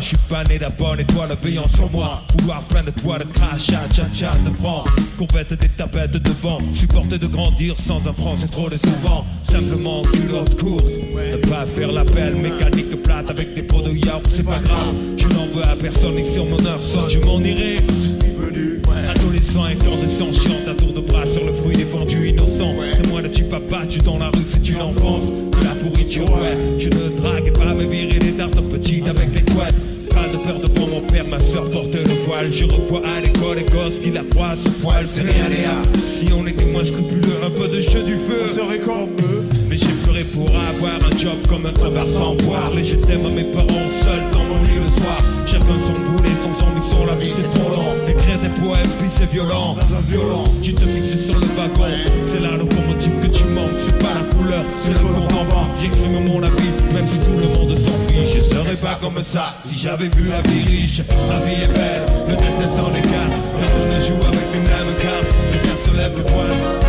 Je 0.00 0.06
suis 0.08 0.16
pas 0.28 0.42
né 0.44 0.58
d'abord 0.58 0.98
étoile 0.98 1.36
veillant 1.40 1.68
sur 1.68 1.88
moi. 1.90 2.22
Couloir 2.36 2.62
plein 2.64 2.82
de 2.82 2.90
toiles 2.90 3.20
de 3.20 3.32
crachat, 3.32 3.88
tcha 3.92 4.08
tcha 4.12 4.32
de 4.44 4.50
Courbette 5.16 5.54
des 5.54 5.68
tapettes 5.68 6.16
devant 6.16 6.58
Supporter 6.72 7.18
de 7.18 7.26
grandir 7.28 7.76
sans 7.86 7.98
un 8.08 8.12
franc 8.12 8.34
c'est 8.40 8.50
trop 8.50 8.68
souvent. 8.70 9.24
Simplement 9.44 10.02
culotte 10.02 10.60
courte 10.60 10.86
Ne 10.86 11.36
pas 11.48 11.64
faire 11.66 11.92
l'appel 11.92 12.34
mécanique 12.34 13.02
plate 13.02 13.30
avec 13.30 13.54
des 13.54 13.62
pots 13.62 13.82
de 13.82 13.92
yaourt 13.92 14.26
c'est 14.30 14.42
pas 14.42 14.58
grave. 14.58 14.94
Je 15.16 15.28
n'en 15.28 15.46
veux 15.46 15.64
à 15.64 15.76
personne 15.76 16.18
et 16.18 16.24
sur 16.24 16.44
mon 16.44 16.64
heure 16.66 16.82
sonne 16.82 17.10
je 17.10 17.20
m'en 17.20 17.38
irai. 17.38 17.76
Je 17.88 18.44
venu 18.44 18.82
Adolescent 19.08 19.64
incandescent 19.64 20.32
chiant 20.32 20.70
à 20.70 20.74
tour 20.74 20.92
de 20.92 21.00
bras 21.00 21.26
sur 21.26 21.44
le 21.44 21.52
fruit 21.52 21.76
défendu 21.76 22.30
innocent. 22.30 22.72
Témoin 23.00 23.22
de 23.22 23.28
tu 23.28 23.44
papa 23.44 23.86
tu 23.86 23.98
dans 23.98 24.18
la 24.18 24.26
rue 24.26 24.44
c'est 24.50 24.68
une 24.68 24.80
enfance. 24.80 25.24
la 25.52 25.53
Je 26.78 26.88
ne 26.88 27.16
drague 27.16 27.52
pas 27.52 27.74
me 27.74 27.84
virer 27.84 28.18
des 28.18 28.32
dards 28.32 28.50
petites 28.50 29.06
avec 29.06 29.34
les 29.34 29.42
couettes 29.52 29.74
pas 30.14 30.28
de 30.28 30.36
peur 30.36 30.60
de 30.60 30.68
prendre 30.68 30.92
mon 30.92 31.00
père, 31.00 31.26
ma 31.26 31.40
soeur 31.40 31.70
porte 31.70 31.94
le 31.94 32.24
voile. 32.24 32.50
Je 32.50 32.64
revois 32.64 33.02
à 33.04 33.20
l'école 33.20 33.56
les 33.56 33.64
gosses 33.64 33.98
qui 33.98 34.10
la 34.10 34.22
croisent. 34.22 34.62
Ce 34.64 34.70
poil 34.70 35.06
C'est 35.06 35.22
rien 35.22 35.48
Léa 35.48 35.82
Si 36.06 36.26
on 36.32 36.46
était 36.46 36.64
moins 36.64 36.84
scrupuleux, 36.84 37.36
un 37.44 37.50
peu 37.50 37.68
de 37.68 37.80
jeu 37.80 38.02
du 38.02 38.16
feu. 38.16 38.44
On 38.44 38.54
serait 38.54 38.78
Mais 38.78 39.33
pour 40.34 40.50
avoir 40.50 40.96
un 40.96 41.16
job 41.16 41.38
comme 41.48 41.66
un 41.66 41.72
crevard 41.72 42.08
sans 42.08 42.34
boire. 42.34 42.70
Et 42.76 42.84
je 42.84 42.96
t'aime 42.96 43.24
à 43.26 43.30
mes 43.30 43.44
parents 43.44 43.88
seuls 44.02 44.30
dans 44.32 44.44
mon 44.44 44.62
lit 44.64 44.80
le 44.82 44.88
soir. 45.00 45.18
Chacun 45.46 45.78
son 45.86 45.92
boulet, 45.92 46.34
son 46.42 46.66
ambition, 46.66 47.06
la 47.06 47.14
vie 47.14 47.32
c'est 47.36 47.48
trop 47.60 47.70
long 47.70 47.94
Écrire 48.08 48.40
des 48.40 48.48
poèmes 48.48 48.90
puis 48.98 49.08
c'est 49.16 49.30
violent. 49.30 49.76
Violent. 50.08 50.44
Tu 50.62 50.74
te 50.74 50.82
fixes 50.82 51.24
sur 51.26 51.38
le 51.38 51.46
wagon. 51.56 51.94
C'est 52.30 52.42
la 52.42 52.56
locomotive 52.56 53.20
que 53.22 53.28
tu 53.28 53.44
manques. 53.44 53.78
C'est 53.78 53.98
pas 53.98 54.14
la 54.14 54.36
couleur, 54.36 54.64
c'est 54.74 54.92
le 54.92 54.98
d'en 54.98 55.44
bas 55.44 55.68
J'exprime 55.80 56.24
mon 56.26 56.42
avis, 56.42 56.70
même 56.92 57.06
si 57.06 57.18
tout 57.18 57.38
le 57.38 57.48
monde 57.48 57.78
s'en 57.78 57.98
fiche 58.08 58.36
Je 58.36 58.42
serais 58.42 58.76
pas 58.76 58.98
comme 59.00 59.20
ça 59.20 59.56
si 59.64 59.78
j'avais 59.78 60.08
vu 60.08 60.28
la 60.28 60.40
vie 60.50 60.64
riche. 60.64 61.02
La 61.28 61.44
vie 61.46 61.62
est 61.62 61.72
belle, 61.72 62.04
le 62.28 62.36
destin 62.36 62.68
sans 62.68 62.90
les 62.90 63.02
cartes 63.02 63.32
Personne 63.58 63.88
ne 63.90 64.00
joue 64.00 64.26
avec 64.26 64.46
les 64.52 64.60
mêmes 64.60 64.94
cartes 64.98 65.34
Le 65.52 65.58
père 65.58 65.78
se 65.84 65.96
lève 65.96 66.16
le 66.16 66.83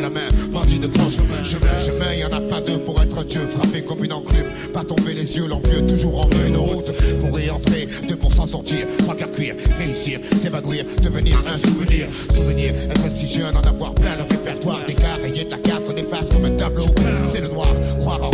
la 0.00 0.10
main, 0.10 0.28
bandit 0.52 0.78
de 0.78 0.86
grand 0.86 1.10
chemin. 1.10 1.42
Chemin, 1.44 1.78
chemin, 1.78 2.14
y 2.14 2.24
en 2.24 2.32
a 2.32 2.40
pas 2.40 2.60
deux 2.60 2.78
pour 2.78 3.00
être 3.00 3.24
Dieu, 3.24 3.40
frappé 3.46 3.82
comme 3.82 4.04
une 4.04 4.12
enclume. 4.12 4.46
Pas 4.72 4.84
tomber 4.84 5.14
les 5.14 5.36
yeux, 5.36 5.46
l'envieux, 5.46 5.86
toujours 5.86 6.26
en 6.26 6.30
feuille 6.30 6.52
de 6.52 6.58
route. 6.58 6.92
Pour 7.20 7.38
y 7.38 7.50
entrer, 7.50 7.88
deux 8.08 8.16
pour 8.16 8.32
s'en 8.32 8.46
sortir, 8.46 8.86
trois 8.98 9.14
quarts 9.14 9.32
cuir, 9.32 9.54
réussir, 9.78 10.20
s'évanouir, 10.40 10.84
devenir 11.02 11.42
un 11.46 11.58
souvenir. 11.58 12.06
Souvenir, 12.34 12.74
être 12.90 13.10
si 13.16 13.26
jeune, 13.26 13.56
en 13.56 13.60
avoir 13.60 13.94
plein 13.94 14.16
le 14.16 14.22
répertoire. 14.22 14.84
Des 14.86 14.94
gars 14.94 15.16
de 15.18 15.50
la 15.50 15.58
carte, 15.58 15.82
on 15.88 15.96
efface 15.96 16.28
comme 16.28 16.44
un 16.44 16.50
tableau. 16.50 16.86
C'est 17.24 17.40
le 17.40 17.48
noir, 17.48 17.74
croire 17.98 18.22
en 18.22 18.30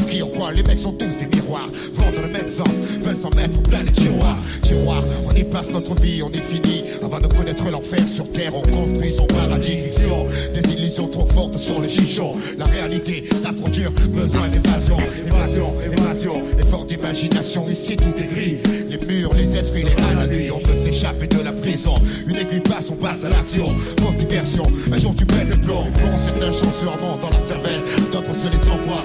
les 0.54 0.62
mecs 0.62 0.78
sont 0.78 0.92
tous 0.92 1.16
des 1.16 1.26
miroirs. 1.26 1.68
Vont 1.94 2.10
dans 2.12 2.22
le 2.22 2.32
même 2.32 2.48
sens, 2.48 2.68
veulent 3.00 3.16
s'en 3.16 3.30
mettre 3.30 3.60
plein 3.62 3.82
de 3.82 3.90
tiroirs. 3.90 4.36
Tiroirs, 4.62 5.04
on 5.26 5.34
y 5.34 5.44
passe 5.44 5.70
notre 5.70 5.94
vie, 6.00 6.22
on 6.22 6.30
est 6.30 6.42
fini. 6.42 6.84
Avant 7.02 7.20
de 7.20 7.26
connaître 7.28 7.64
l'enfer 7.70 8.06
sur 8.08 8.28
terre, 8.28 8.52
on 8.54 8.62
construit 8.62 9.12
son 9.12 9.26
paradis 9.26 9.76
fiction. 9.76 10.26
Des 10.52 10.72
illusions 10.72 11.08
trop 11.08 11.26
fortes 11.26 11.56
sur 11.56 11.80
les 11.80 11.88
chichons. 11.88 12.32
La 12.58 12.66
réalité, 12.66 13.24
t'as 13.42 13.52
trop 13.52 13.68
dur, 13.68 13.90
besoin 14.08 14.48
d'évasion. 14.48 14.98
Évasion, 15.26 15.74
évasion, 15.84 16.42
effort 16.58 16.84
d'imagination, 16.84 17.64
ici 17.70 17.96
tout 17.96 18.14
est 18.18 18.34
gris. 18.34 18.58
Les 18.90 18.98
murs, 19.06 19.32
les 19.34 19.56
esprits, 19.56 19.84
les 19.84 20.02
rats 20.02 20.14
la 20.14 20.26
nuit, 20.26 20.50
on 20.50 20.60
peut 20.60 20.74
s'échapper 20.74 21.26
de 21.26 21.40
la 21.40 21.52
prison. 21.52 21.94
Une 22.26 22.36
aiguille 22.36 22.60
passe, 22.60 22.90
on 22.90 22.96
passe 22.96 23.24
à 23.24 23.30
l'action. 23.30 23.64
Fausse 24.00 24.16
diversion, 24.16 24.64
un 24.92 24.98
jour 24.98 25.14
tu 25.16 25.24
pètes 25.24 25.48
le 25.48 25.60
plomb. 25.60 25.84
Bon, 25.94 26.10
certains 26.26 26.52
chanceux 26.52 26.88
remontent 26.88 27.28
dans 27.28 27.36
la 27.36 27.40
cervelle, 27.40 27.82
d'autres 28.12 28.34
se 28.34 28.48
les 28.48 28.70
envoient. 28.70 29.04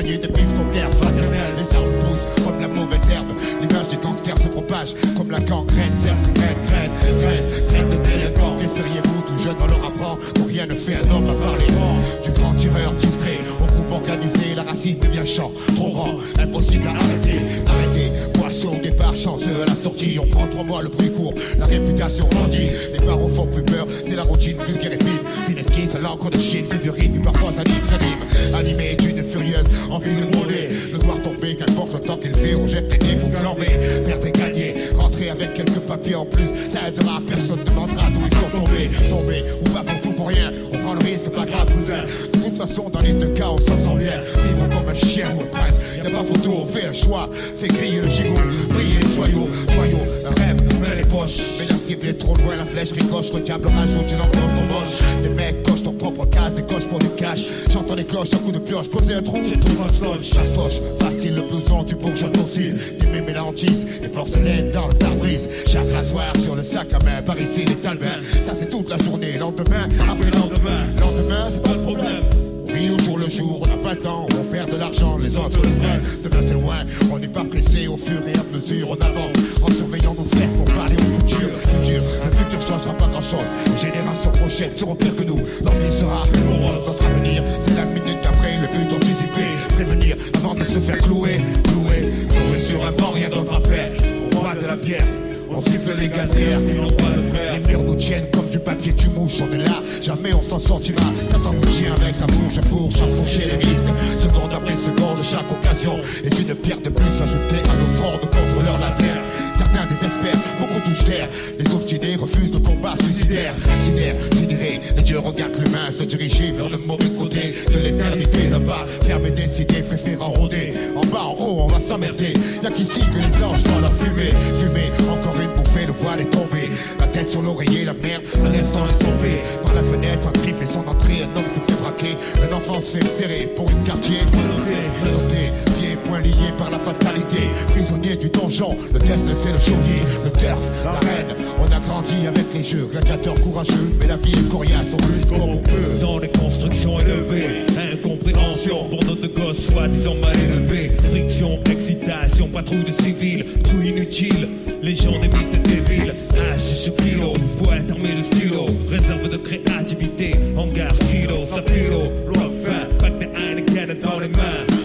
Pour. 0.00 0.06
Les 0.08 1.76
armes 1.76 1.98
poussent 2.00 2.44
comme 2.44 2.58
la 2.58 2.68
mauvaise 2.68 3.00
herbe. 3.10 3.32
L'image 3.60 3.88
des 3.88 3.96
gangsters 3.98 4.38
se 4.38 4.48
propage 4.48 4.94
comme 5.14 5.30
la 5.30 5.40
gangrène. 5.40 5.92
Serre 5.92 6.16
ses 6.24 6.32
graines, 6.32 6.56
graines, 6.66 6.90
graines, 7.20 7.44
graines 7.68 7.90
de 7.90 7.96
délinquants. 7.96 8.56
Qu'espériez-vous, 8.58 9.22
tout 9.26 9.38
jeune, 9.42 9.56
on 9.60 9.66
leur 9.66 9.84
apprend 9.84 10.16
que 10.34 10.48
rien 10.48 10.66
ne 10.66 10.74
fait 10.74 10.96
un 10.96 11.10
homme 11.10 11.28
à 11.28 11.32
rangs. 11.32 12.00
Du 12.22 12.30
grand 12.30 12.54
tireur 12.54 12.94
discret 12.94 13.40
au 13.62 13.66
groupe 13.66 13.92
organisé, 13.92 14.54
la 14.56 14.62
racine 14.62 14.98
devient 14.98 15.26
champ. 15.26 15.52
Trop 15.76 15.90
grand, 15.90 16.14
impossible 16.38 16.88
à 16.88 16.92
arrêter. 16.92 17.40
Arrêter, 17.66 18.10
poisson 18.32 18.68
au 18.78 18.82
départ, 18.82 19.14
chanceux 19.14 19.62
à 19.62 19.66
la 19.66 19.74
sortie. 19.74 20.18
On 20.18 20.26
prend 20.26 20.46
trois 20.46 20.64
mois 20.64 20.82
le 20.82 20.88
prix 20.88 21.12
court, 21.12 21.34
la 21.58 21.66
réputation 21.66 22.26
grandit. 22.30 22.70
Les 22.92 23.04
parents 23.04 23.28
font 23.28 23.46
plus 23.46 23.64
peur, 23.64 23.86
c'est 24.06 24.16
la 24.16 24.22
routine 24.22 24.56
vulgaire 24.66 24.94
et 24.94 24.98
pile. 24.98 25.20
Fine 25.46 25.58
esquisse 25.58 25.94
à 25.94 25.98
l'encre 25.98 26.30
de 26.30 26.38
Chine, 26.38 26.64
figurine, 26.70 27.12
puis 27.12 27.22
parfois 27.22 27.52
ça 27.52 27.60
anime, 27.60 27.84
s'anime. 27.84 28.54
Animé 28.54 28.96
d'une 28.96 29.09
furieuse 29.30 29.64
envie 29.90 30.14
de 30.14 30.24
monter. 30.24 30.68
Le 30.92 30.98
noir 30.98 31.20
tombé, 31.22 31.56
qu'importe 31.56 32.04
temps 32.04 32.16
qu'il 32.16 32.34
fait, 32.34 32.54
on 32.54 32.66
jette 32.66 32.92
les 32.92 32.98
dés, 32.98 33.16
faut 33.16 33.30
flamber. 33.30 33.70
Perdre 34.06 34.26
et 34.26 34.32
gagner, 34.32 34.74
rentrer 34.96 35.30
avec 35.30 35.54
quelques 35.54 35.80
papiers 35.80 36.16
en 36.16 36.26
plus, 36.26 36.48
ça 36.68 36.88
aidera, 36.88 37.20
personne 37.26 37.60
ne 37.60 37.64
demandera 37.64 38.10
d'où 38.10 38.20
ils 38.26 38.36
sont 38.36 38.50
tombés. 38.50 38.90
Tombés, 39.08 39.44
ou 39.60 39.70
pas 39.70 39.82
pour 39.84 40.00
tout 40.00 40.12
pour 40.12 40.28
rien, 40.28 40.52
on 40.72 40.78
prend 40.78 40.94
le 40.94 41.04
risque, 41.04 41.28
pas 41.30 41.46
grave, 41.46 41.70
cousin. 41.72 42.02
De 42.32 42.38
toute 42.38 42.58
façon, 42.58 42.90
dans 42.90 43.00
les 43.00 43.12
deux 43.12 43.28
cas, 43.28 43.48
on 43.50 43.58
s'en 43.58 43.78
sent 43.78 43.96
bien. 43.98 44.20
Vivre 44.44 44.68
comme 44.68 44.88
un 44.88 44.94
chien 44.94 45.26
ou 45.36 45.40
un 45.40 45.46
prince, 45.46 45.78
y'a 45.96 46.10
pas 46.10 46.24
photo, 46.24 46.54
on 46.62 46.66
fait 46.66 46.86
un 46.86 46.92
choix. 46.92 47.28
Fait 47.32 47.68
griller 47.68 48.00
le 48.00 48.08
gigot, 48.08 48.34
briller 48.68 48.98
les 49.00 49.14
joyaux, 49.14 49.48
joyaux, 49.74 50.04
rêve, 50.38 50.49
les 50.94 51.02
poches. 51.02 51.38
Mais 51.58 51.66
la 51.66 51.76
cible 51.76 52.06
est 52.06 52.14
trop 52.14 52.34
loin, 52.36 52.56
la 52.56 52.66
flèche 52.66 52.92
ricoche, 52.92 53.32
le 53.32 53.40
diable 53.40 53.68
rajoute 53.68 54.10
une 54.10 54.20
empreinte 54.20 54.54
trop 54.54 54.74
moche. 54.74 55.22
Les 55.22 55.28
mecs 55.28 55.62
cochent 55.62 55.82
ton 55.82 55.92
propre 55.92 56.26
case, 56.26 56.54
des 56.54 56.62
coches 56.62 56.86
pour 56.86 56.98
du 56.98 57.10
cash. 57.10 57.44
J'entends 57.70 57.94
les 57.94 58.04
cloches, 58.04 58.32
un 58.34 58.38
coup 58.38 58.52
de 58.52 58.58
pioche, 58.58 58.88
poser 58.88 59.14
un 59.14 59.22
trou, 59.22 59.38
c'est 59.48 59.58
tout 59.58 59.74
fastoche. 59.74 60.30
Fastoche, 60.30 60.80
facile 61.00 61.34
le 61.34 61.42
blouson 61.42 61.82
du 61.82 61.94
bourgeois 61.94 62.28
docile. 62.30 62.76
Du 62.98 63.06
mélanges 63.22 63.64
et 63.64 64.08
porcelaine 64.08 64.70
dans 64.72 64.88
le 64.88 64.94
pare-brise. 64.94 65.48
Chaque 65.66 65.90
rasoir 65.92 66.32
sur 66.42 66.56
le 66.56 66.62
sac 66.62 66.88
à 66.92 67.04
main, 67.04 67.22
par 67.22 67.38
ici 67.40 67.64
les 67.64 67.76
talbins. 67.76 68.20
Ça 68.40 68.52
c'est 68.58 68.70
toute 68.70 68.88
la 68.88 68.98
journée, 68.98 69.36
lendemain, 69.38 69.88
après 70.00 70.30
lendemain. 70.30 70.80
Lendemain, 70.98 71.48
c'est 71.50 71.62
pas 71.62 71.74
le 71.74 71.82
problème. 71.82 72.49
Au 72.88 72.98
jour 73.02 73.18
le 73.18 73.28
jour, 73.28 73.60
on 73.62 73.68
n'a 73.68 73.76
pas 73.76 73.92
le 73.92 74.00
temps, 74.00 74.26
on 74.38 74.44
perd 74.44 74.70
de 74.70 74.76
l'argent, 74.76 75.18
les 75.18 75.36
autres 75.36 75.60
le 75.62 75.68
prennent. 75.80 76.00
Demain 76.24 76.40
c'est 76.40 76.54
loin, 76.54 76.76
on 77.12 77.18
n'est 77.18 77.28
pas 77.28 77.44
pressé 77.44 77.86
au 77.86 77.96
fur 77.98 78.20
et 78.26 78.38
à 78.38 78.56
mesure, 78.56 78.88
on 78.90 79.04
avance 79.04 79.32
en 79.62 79.70
surveillant 79.70 80.14
nos 80.14 80.24
fesses 80.38 80.54
pour 80.54 80.64
parler 80.64 80.94
au 80.94 81.20
futur. 81.20 81.48
Futur, 81.60 82.02
le 82.24 82.36
futur 82.36 82.66
changera 82.66 82.94
pas 82.94 83.06
grand 83.06 83.20
chose. 83.20 83.46
Les 83.66 83.80
générations 83.80 84.30
prochaines 84.30 84.74
seront 84.74 84.94
pires 84.94 85.14
que 85.14 85.24
nous. 85.24 85.36
L'envie 85.36 85.92
sera 85.92 86.22
plus. 86.32 86.40
Notre 86.40 87.04
avenir, 87.04 87.42
c'est 87.60 87.76
la 87.76 87.84
minute 87.84 88.18
d'après, 88.22 88.56
le 88.58 88.66
but 88.66 88.96
anticiper, 88.96 89.74
prévenir 89.74 90.16
avant 90.36 90.54
de 90.54 90.64
se 90.64 90.80
faire 90.80 90.98
clouer, 90.98 91.42
clouer, 91.64 92.08
clouer 92.28 92.60
sur 92.60 92.84
un 92.84 92.92
banc, 92.92 93.10
rien 93.10 93.28
d'autre 93.28 93.54
à 93.54 93.60
faire. 93.60 93.92
On 94.32 94.40
boit 94.40 94.54
de 94.54 94.66
la 94.66 94.76
bière. 94.76 95.29
On 95.52 95.60
siffle 95.60 95.96
les 95.98 96.08
gazières 96.08 96.60
qui 96.64 96.74
n'ont 96.74 96.86
pas 96.86 97.10
de 97.10 97.22
frère. 97.32 97.54
Les 97.54 97.68
murs 97.68 97.82
nous 97.82 97.96
tiennent 97.96 98.30
comme 98.32 98.48
du 98.48 98.58
papier, 98.58 98.94
tu 98.94 99.08
mouches, 99.08 99.40
on 99.40 99.52
est 99.52 99.58
là, 99.58 99.82
jamais 100.00 100.32
on 100.32 100.42
s'en 100.42 100.58
sortira. 100.58 101.04
Satan 101.26 101.52
nous 101.52 101.68
tient 101.70 101.94
avec 101.94 102.14
sa 102.14 102.26
bouche, 102.26 102.60
fourche, 102.68 103.00
enfourcher 103.00 103.46
les 103.46 103.56
risques. 103.56 104.18
Seconde 104.18 104.54
après 104.54 104.76
seconde, 104.76 105.22
chaque 105.22 105.50
occasion 105.50 105.98
est 106.24 106.38
une 106.38 106.54
pierre 106.54 106.80
de 106.80 106.90
plus 106.90 107.04
ajoutée 107.04 107.62
à 107.68 107.74
nos 107.74 108.18
de 108.18 108.26
contre 108.26 108.64
leur 108.64 108.78
laser. 108.78 109.19
Certains 109.60 109.84
désespèrent, 109.84 110.40
beaucoup 110.58 110.80
touchent 110.80 111.04
terre. 111.04 111.28
Les 111.58 111.70
obstinés 111.70 112.16
refusent 112.16 112.50
le 112.50 112.60
combat 112.60 112.94
suicidaire. 113.04 113.52
Sidère, 113.84 114.14
sidéré, 114.34 114.80
les 114.96 115.02
dieux 115.02 115.18
regardent 115.18 115.60
l'humain 115.62 115.90
se 115.90 116.02
diriger 116.04 116.52
vers 116.52 116.70
le 116.70 116.78
mauvais 116.78 117.10
côté 117.10 117.54
de 117.70 117.78
l'éternité 117.78 118.48
là-bas. 118.48 118.86
Fermé, 119.04 119.30
décidé, 119.30 119.82
préférant 119.82 120.30
rôder. 120.30 120.72
En 120.96 121.02
bas, 121.08 121.24
en 121.24 121.34
haut, 121.34 121.60
on 121.60 121.66
va 121.66 121.78
s'emmerder. 121.78 122.32
Y'a 122.62 122.70
qu'ici 122.70 123.00
que 123.00 123.18
les 123.18 123.44
anges 123.44 123.62
dans 123.64 123.80
la 123.80 123.90
fumée. 123.90 124.32
Fumer, 124.58 124.90
encore 125.10 125.38
une 125.38 125.62
bouffée, 125.62 125.84
le 125.84 125.92
voile 125.92 126.22
est 126.22 126.30
tombé. 126.30 126.70
La 126.98 127.06
tête 127.08 127.28
sur 127.28 127.42
l'oreiller, 127.42 127.84
la 127.84 127.92
merde, 127.92 128.22
un 128.42 128.58
instant 128.58 128.86
laisse 128.86 128.98
tomber. 128.98 129.42
Par 129.62 129.74
la 129.74 129.82
fenêtre, 129.82 130.26
un 130.26 130.32
cri 130.40 130.54
fait 130.58 130.72
son 130.72 130.88
entrée, 130.88 131.24
un 131.24 131.36
homme 131.36 131.44
se 131.54 131.60
fait 131.70 131.78
braquer. 131.82 132.16
Un 132.42 132.56
enfant 132.56 132.80
se 132.80 132.96
fait 132.96 133.22
serrer 133.22 133.46
pour 133.54 133.68
une 133.68 133.84
quartier. 133.84 134.20
Et 134.20 135.69
poings 136.10 136.20
liés 136.20 136.52
par 136.58 136.70
la 136.70 136.78
fatalité. 136.78 137.50
Prisonnier 137.68 138.16
du 138.16 138.28
donjon, 138.28 138.76
le 138.92 138.98
test 138.98 139.24
c'est 139.34 139.52
le 139.52 139.60
geôlier, 139.60 140.02
le 140.24 140.30
turf, 140.30 140.58
la 140.84 140.98
reine. 141.08 141.34
On 141.58 141.72
a 141.72 141.80
grandi 141.80 142.26
avec 142.26 142.46
les 142.54 142.62
jeux, 142.62 142.88
gladiateurs 142.90 143.40
courageux, 143.40 143.92
mais 144.00 144.06
la 144.06 144.16
vie 144.16 144.32
est 144.32 144.48
coriace, 144.48 144.92
on 144.92 145.12
lutte 145.12 145.28
comme 145.28 145.42
on 145.42 145.56
peut. 145.58 145.98
Dans 146.00 146.18
les 146.18 146.28
constructions 146.28 146.98
élevées, 146.98 147.64
incompréhension 147.92 148.88
pour 148.88 149.04
nos 149.04 149.14
deux 149.14 149.28
gosses 149.28 149.66
soi-disant 149.70 150.14
mal 150.16 150.36
élevés. 150.38 150.92
Friction, 151.10 151.58
excitation, 151.70 152.48
patrouille 152.48 152.84
de 152.84 153.02
civils, 153.02 153.44
trou 153.62 153.80
inutile. 153.80 154.48
Des 154.82 154.88
mythes 155.28 155.62
des 155.62 155.92
villes, 155.92 156.14
H 156.34 156.58
sur 156.58 156.96
kilo, 156.96 157.34
poète 157.62 157.90
armé 157.90 158.14
de 158.14 158.22
stylo, 158.22 158.66
réserve 158.90 159.28
de 159.28 159.36
créativité, 159.36 160.32
hangar, 160.56 160.90
silo, 161.04 161.46
safilo, 161.46 162.00
rock 162.34 162.52
fin, 162.64 162.88
pack 162.98 163.18
de 163.18 163.26
Heineken 163.26 164.00
dans 164.00 164.18
les 164.18 164.28
mains 164.28 164.79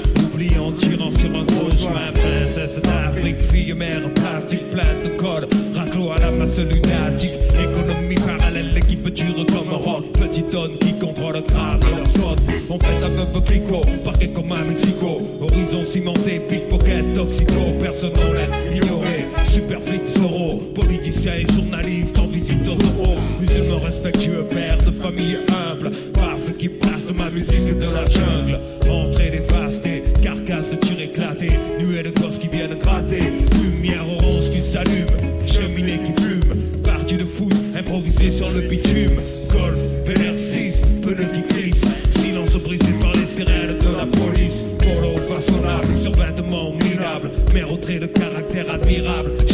tirant 0.78 1.12
sur 1.12 1.30
un 1.30 1.44
gros 1.44 1.70
joint. 1.76 2.12
Princesse 2.14 2.82
d'Afrique, 2.82 3.42
fille 3.42 3.74
mère 3.74 4.02
plastique, 4.14 4.70
plein 4.70 5.04
de 5.04 5.10
colle. 5.18 5.48
Raclo 5.74 6.12
à 6.12 6.18
la 6.20 6.32
masse 6.32 6.58
lunatique, 6.58 7.34
économie 7.60 8.16
parallèle, 8.16 8.74
l'équipe 8.74 9.08
dure 9.10 9.46
comme 9.48 9.70
un 9.70 9.78
rock. 9.78 10.06
Petite 10.14 10.52
donne 10.52 10.78
qui 10.78 10.94
contrôle 10.98 11.42
grave 11.48 11.80
leur 11.96 12.08
flotte. 12.14 12.40
On 12.70 12.78
pète 12.78 13.04
un 13.04 13.26
peu 13.26 13.42
clico, 13.42 13.82
parqué 14.04 14.30
comme 14.30 14.52
à 14.52 14.64
Mexico. 14.64 15.22
Horizon 15.42 15.84
cimenté, 15.84 16.40
pickpocket, 16.40 17.14
toxico, 17.14 17.62
personne 17.80 18.14
non 18.14 18.34
l'aide, 18.34 18.52
ignoré. 18.76 19.26
Super 19.48 19.82
flic, 19.82 20.02
Zoro, 20.18 20.58
politicien 20.74 21.34
et 21.36 21.54
journaliste 21.54 22.18
en 22.18 22.28
visite 22.28 22.68
aux 22.68 22.80
Zoro. 22.84 23.16
Musulman 23.40 23.80
respectueux, 23.80 24.46
père 24.50 24.78
de 24.78 24.92
famille 24.92 25.38
humble. 25.50 25.92
Paf 26.14 26.58
qui 26.58 26.70
passe 26.70 27.06
de 27.08 27.14
ma 27.14 27.30
musique 27.30 27.78
de 27.78 27.86
la 27.86 28.06
jungle. 28.06 28.60
Trait 47.86 48.00
de 48.00 48.08
caractère 48.08 48.74
admirable. 48.74 49.45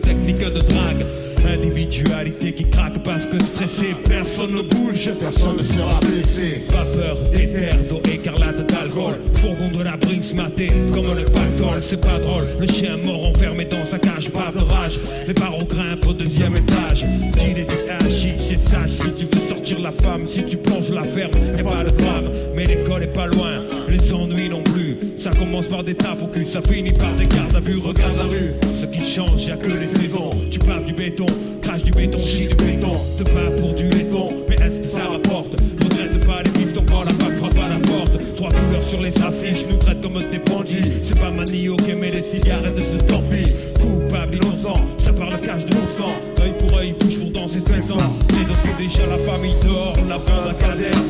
Technique 0.00 0.38
de 0.38 0.60
drague. 0.60 1.06
Individualité 1.48 2.52
qui 2.52 2.68
craque 2.68 3.02
parce 3.02 3.26
que 3.26 3.42
stressé, 3.42 3.94
personne 4.08 4.54
ne 4.54 4.62
bouge. 4.62 5.10
personne 5.18 5.56
ne 5.56 5.62
sera 5.62 5.98
blessé. 6.00 6.64
Vapeur 6.68 7.16
d'éther, 7.32 7.76
d'eau 7.88 8.00
écarlate 8.10 8.70
d'alcool. 8.70 9.18
Fourgon 9.34 9.68
de 9.68 9.82
la 9.82 9.96
brinks 9.96 10.34
maté 10.34 10.68
comme 10.92 11.16
le 11.16 11.24
pactole. 11.24 11.82
C'est 11.82 12.00
pas 12.00 12.18
drôle, 12.18 12.46
le 12.60 12.66
chien 12.66 12.96
mort 12.98 13.26
enfermé 13.26 13.64
dans 13.64 13.84
sa 13.84 13.98
cage, 13.98 14.30
pas 14.30 14.52
de 14.54 14.62
rage. 14.62 15.00
Les 15.26 15.34
barreaux 15.34 15.59
du 31.84 31.90
béton, 31.90 32.18
chie 32.18 32.46
du 32.46 32.56
béton. 32.56 32.94
Te 33.18 33.24
bats 33.24 33.50
pour 33.58 33.74
du 33.74 33.88
laiton, 33.90 34.28
mais 34.48 34.56
est-ce 34.56 34.80
que 34.80 34.86
ça 34.86 35.04
rapporte? 35.10 35.60
Regrette 35.82 36.26
pas 36.26 36.42
les 36.42 36.50
bifs, 36.50 36.72
quand 36.86 37.04
la 37.04 37.12
bague 37.12 37.36
frappe 37.38 37.58
à 37.58 37.68
la 37.68 37.76
porte. 37.76 38.12
Trois 38.36 38.50
couleurs 38.50 38.84
sur 38.84 39.00
les 39.00 39.12
affiches, 39.22 39.66
nous 39.68 39.76
traitent 39.76 40.00
comme 40.00 40.14
des 40.14 40.38
bandits. 40.38 40.92
C'est 41.04 41.18
pas 41.18 41.30
Manio 41.30 41.76
qui 41.76 41.92
met 41.94 42.10
les 42.10 42.22
cigarettes 42.22 42.74
de 42.74 42.82
ce 42.82 43.04
tant. 43.06 43.22
Coupable, 43.80 44.36
innocent, 44.36 44.80
ça 44.98 45.12
parle 45.12 45.38
cache 45.38 45.64
de 45.64 45.74
nos 45.74 45.88
sang. 45.96 46.12
Œil 46.42 46.52
pour 46.58 46.78
œil, 46.78 46.94
bouche 46.98 47.18
pour 47.18 47.30
danser 47.30 47.60
stressant. 47.60 48.16
Les 48.30 48.44
dos 48.44 48.58
c'est 48.62 48.76
déjà 48.82 49.06
la 49.06 49.18
famille 49.30 49.54
dehors, 49.62 49.94
la 50.08 50.18
bande 50.18 50.50
à 50.50 50.54
cadère. 50.54 51.02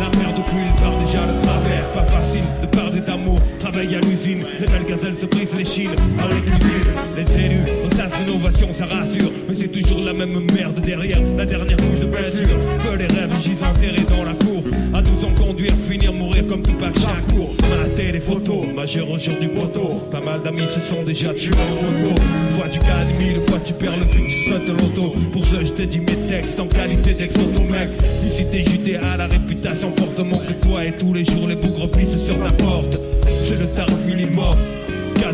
La 0.00 0.18
merde 0.18 0.38
au 0.38 0.42
cul, 0.50 0.82
part 0.82 0.98
déjà 1.04 1.26
de 1.26 1.40
travers. 1.42 1.86
Pas 1.92 2.04
facile 2.04 2.44
de 2.60 2.66
parler 2.66 3.00
d'amour, 3.00 3.38
travail 3.60 3.94
à 3.94 4.00
l'usine. 4.00 4.44
Les 4.58 4.66
belles 4.66 4.86
gazelles 4.88 5.16
se 5.16 5.26
brisent 5.26 5.54
les 5.56 5.64
chines 5.64 5.94
dans 6.18 6.28
les 6.28 6.40
cuisines. 6.40 6.92
Les 7.16 7.44
élus, 7.44 7.66
sas 7.96 8.10
d'innovation, 8.18 8.68
ça 8.76 8.86
rassure. 8.86 9.31
Mais 9.52 9.58
c'est 9.58 9.68
toujours 9.68 10.00
la 10.00 10.14
même 10.14 10.46
merde 10.54 10.80
derrière 10.80 11.20
la 11.36 11.44
dernière 11.44 11.76
couche 11.76 12.00
de 12.00 12.06
peinture. 12.06 12.56
Que 12.78 12.96
les 12.96 13.06
rêves 13.06 13.38
gisent 13.42 13.62
enterrés 13.62 14.06
dans 14.08 14.24
la 14.24 14.32
cour. 14.32 14.62
À 14.94 15.02
12 15.02 15.24
ans, 15.24 15.34
conduire, 15.36 15.74
finir, 15.86 16.10
mourir 16.10 16.46
comme 16.46 16.62
tout 16.62 16.72
pack 16.72 16.98
chaque 16.98 17.26
cours. 17.34 17.54
Mater 17.68 18.12
les 18.12 18.20
photos, 18.20 18.64
majeur 18.74 19.10
au 19.10 19.18
jour 19.18 19.34
du 19.38 19.48
poteau. 19.48 20.00
Pas 20.10 20.20
mal 20.20 20.42
d'amis 20.42 20.66
se 20.74 20.80
sont 20.80 21.02
déjà 21.02 21.34
tués 21.34 21.50
en 21.54 21.82
moto. 21.82 22.22
Fois 22.56 22.68
tu 22.70 22.78
gagnes 22.78 23.18
mille, 23.18 23.42
fois 23.46 23.58
tu 23.62 23.74
perds 23.74 23.98
le 23.98 24.06
but, 24.06 24.26
tu 24.26 24.50
sautes 24.50 24.68
l'auto. 24.68 25.10
Pour 25.32 25.44
ça, 25.44 25.62
je 25.62 25.72
te 25.72 25.82
dis 25.82 26.00
mes 26.00 26.26
textes 26.26 26.58
en 26.58 26.66
qualité 26.66 27.12
d'ex-auto, 27.12 27.62
mec. 27.64 27.90
Ici, 28.26 28.46
t'es 28.50 28.64
juté 28.64 28.96
à 28.96 29.18
la 29.18 29.26
réputation 29.26 29.92
fortement 29.98 30.38
que 30.38 30.66
toi 30.66 30.82
et 30.86 30.92
tous 30.92 31.12
les 31.12 31.26
jours 31.26 31.46
les 31.46 31.56
bougres 31.56 31.90
pissent 31.90 32.24
sur 32.24 32.38
ta 32.42 32.54
porte. 32.54 32.98
C'est 33.42 33.58
le 33.58 33.66
tarif 33.66 33.98
minimum. 34.06 34.56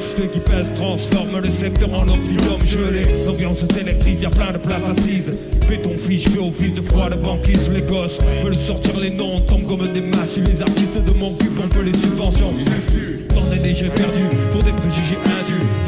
Casque 0.09 0.31
qui 0.31 0.40
pèse 0.40 0.73
transforme 0.75 1.40
le 1.40 1.51
secteur 1.51 1.92
en 1.92 2.03
optimum 2.03 2.64
gelé. 2.64 3.03
L'ambiance 3.27 3.59
s'électrise, 3.75 4.23
y'a 4.23 4.31
plein 4.31 4.53
de 4.53 4.59
places 4.59 4.83
assises. 4.97 5.31
Béton 5.68 5.94
fiche, 5.97 6.25
fait 6.25 6.51
fil 6.53 6.75
de 6.75 6.83
froid 6.83 7.11
de 7.11 7.16
banquise. 7.16 7.71
Les 7.73 7.83
gosses 7.83 8.18
veulent 8.42 8.55
sortir 8.55 8.99
les 8.99 9.11
noms, 9.11 9.40
tombent 9.40 9.66
comme 9.66 9.87
des 9.92 10.01
masses. 10.01 10.37
Les 10.37 10.62
artistes 10.62 11.05
de 11.05 11.12
mon 11.18 11.35
cul 11.35 11.49
pompent 11.49 11.85
les 11.85 11.97
subventions. 11.99 12.53
Tant 13.29 13.62
des 13.62 13.75
jeux 13.75 13.90
perdus 13.90 14.29
pour 14.53 14.62
des 14.62 14.73
préjugés. 14.73 15.18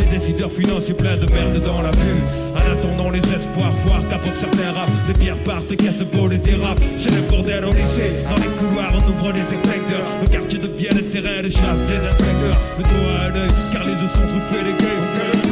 Les 0.01 0.19
décideurs 0.19 0.51
financiers 0.51 0.95
pleins 0.95 1.17
de 1.17 1.31
merde 1.33 1.61
dans 1.61 1.83
la 1.83 1.91
vue. 1.91 2.21
En 2.55 2.73
attendant 2.73 3.11
les 3.11 3.21
espoirs, 3.21 3.73
foire 3.85 4.07
capote 4.09 4.35
certains 4.35 4.73
rap. 4.73 4.91
Les 5.07 5.13
pierres 5.13 5.43
partent, 5.45 5.77
caissent 5.77 6.03
volent 6.13 6.31
et 6.31 6.39
dérapent. 6.39 6.81
C'est 6.97 7.15
le 7.15 7.23
bordel 7.23 7.65
au 7.65 7.71
lycée. 7.71 8.13
Dans 8.29 8.43
les 8.43 8.51
couloirs, 8.57 8.93
on 8.95 9.11
ouvre 9.11 9.33
les 9.33 9.41
extincteurs. 9.41 10.07
Le 10.23 10.27
quartier 10.27 10.59
devient 10.59 10.95
le 10.95 11.03
terrain 11.11 11.43
de 11.43 11.51
chasse 11.51 11.83
des 11.87 12.01
inspecteurs. 12.07 12.61
Le 12.79 12.83
doigt 12.83 13.21
à 13.21 13.29
l'œil, 13.29 13.49
car 13.73 13.85
les 13.85 13.95
deux 13.95 14.09
sont 14.15 14.27
truffés 14.27 14.65
d'écueils. 14.65 15.45
On 15.45 15.50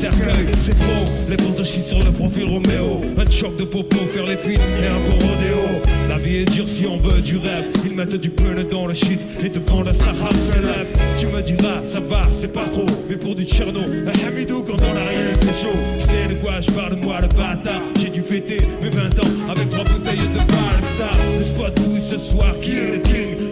cercueil. 0.00 0.46
C'est 0.64 0.78
trop, 0.78 1.04
les 1.28 1.36
portes 1.36 1.64
chient 1.64 1.84
sur 1.86 1.98
le 1.98 2.10
profil 2.10 2.44
Roméo. 2.44 3.00
Un 3.16 3.30
choc 3.30 3.56
de 3.56 3.64
popo, 3.64 3.96
faire 4.12 4.24
les 4.26 4.36
films 4.36 4.60
et 4.82 4.86
un 4.86 4.98
beau 4.98 5.14
rodéo. 5.14 5.58
La 6.08 6.16
vie 6.16 6.36
est 6.38 6.44
dure 6.44 6.68
si 6.68 6.86
on 6.86 6.96
veut 6.96 7.20
du 7.20 7.36
rêve. 7.36 7.66
Ils 7.84 7.94
mettent 7.94 8.14
du 8.16 8.30
pneu 8.30 8.64
dans 8.64 8.86
le 8.86 8.94
shit 8.94 9.20
et 9.42 9.50
te 9.50 9.58
vendent 9.70 9.88
un 9.88 9.92
Sahara 9.92 10.30
célèbre. 10.52 10.98
Tu 11.18 11.26
me 11.26 11.42
diras, 11.42 11.82
ça 11.86 12.00
va, 12.00 12.22
c'est 12.40 12.52
pas 12.52 12.66
trop. 12.72 12.86
Mais 13.08 13.16
pour 13.16 13.34
du 13.34 13.44
Tcherno, 13.44 13.80
un 13.80 14.26
Hamidou 14.26 14.62
quand 14.62 14.80
on 14.80 14.96
a 14.96 15.08
rien, 15.08 15.32
c'est 15.40 15.62
chaud. 15.62 15.78
Je 16.00 16.06
sais 16.06 16.34
de 16.34 16.40
quoi 16.40 16.60
je 16.60 16.70
parle, 16.70 16.96
moi 16.96 17.20
le 17.20 17.28
bâtard. 17.28 17.82
J'ai 18.00 18.10
dû 18.10 18.22
fêter 18.22 18.58
mes 18.82 18.90
20 18.90 19.06
ans 19.24 19.50
avec 19.50 19.70
trois 19.70 19.84
bouteilles 19.84 20.18
de 20.18 20.40
Star. 20.40 21.18
Le 21.38 21.44
spot 21.44 21.74
pousse 21.74 22.08
ce 22.10 22.18
soir, 22.18 22.54
qui 22.60 22.72
est 22.72 22.90
le 22.92 22.98
king? 22.98 23.47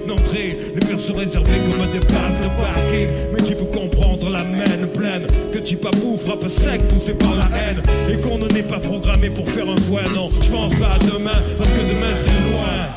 Sont 1.06 1.14
réservés 1.14 1.60
comme 1.70 1.92
des 1.92 2.00
places 2.04 2.40
de 2.42 2.48
parking. 2.60 3.08
Mais 3.32 3.40
qui 3.46 3.54
peut 3.54 3.66
comprendre 3.66 4.28
la 4.28 4.42
mène 4.42 4.88
pleine 4.92 5.24
Que 5.52 5.58
tu 5.60 5.76
pas 5.76 5.92
fou, 6.00 6.16
frappe 6.16 6.48
sec, 6.48 6.88
poussé 6.88 7.14
par 7.14 7.36
la 7.36 7.44
haine. 7.44 7.80
Et 8.10 8.20
qu'on 8.20 8.38
ne 8.38 8.48
n'est 8.48 8.64
pas 8.64 8.80
programmé 8.80 9.30
pour 9.30 9.48
faire 9.48 9.68
un 9.70 9.76
foin, 9.82 10.02
non. 10.12 10.30
Je 10.42 10.50
pense 10.50 10.74
pas 10.74 10.94
à 10.94 10.98
demain, 10.98 11.40
parce 11.56 11.68
que 11.68 11.78
demain 11.78 12.12
c'est 12.24 12.40
loin. 12.50 12.88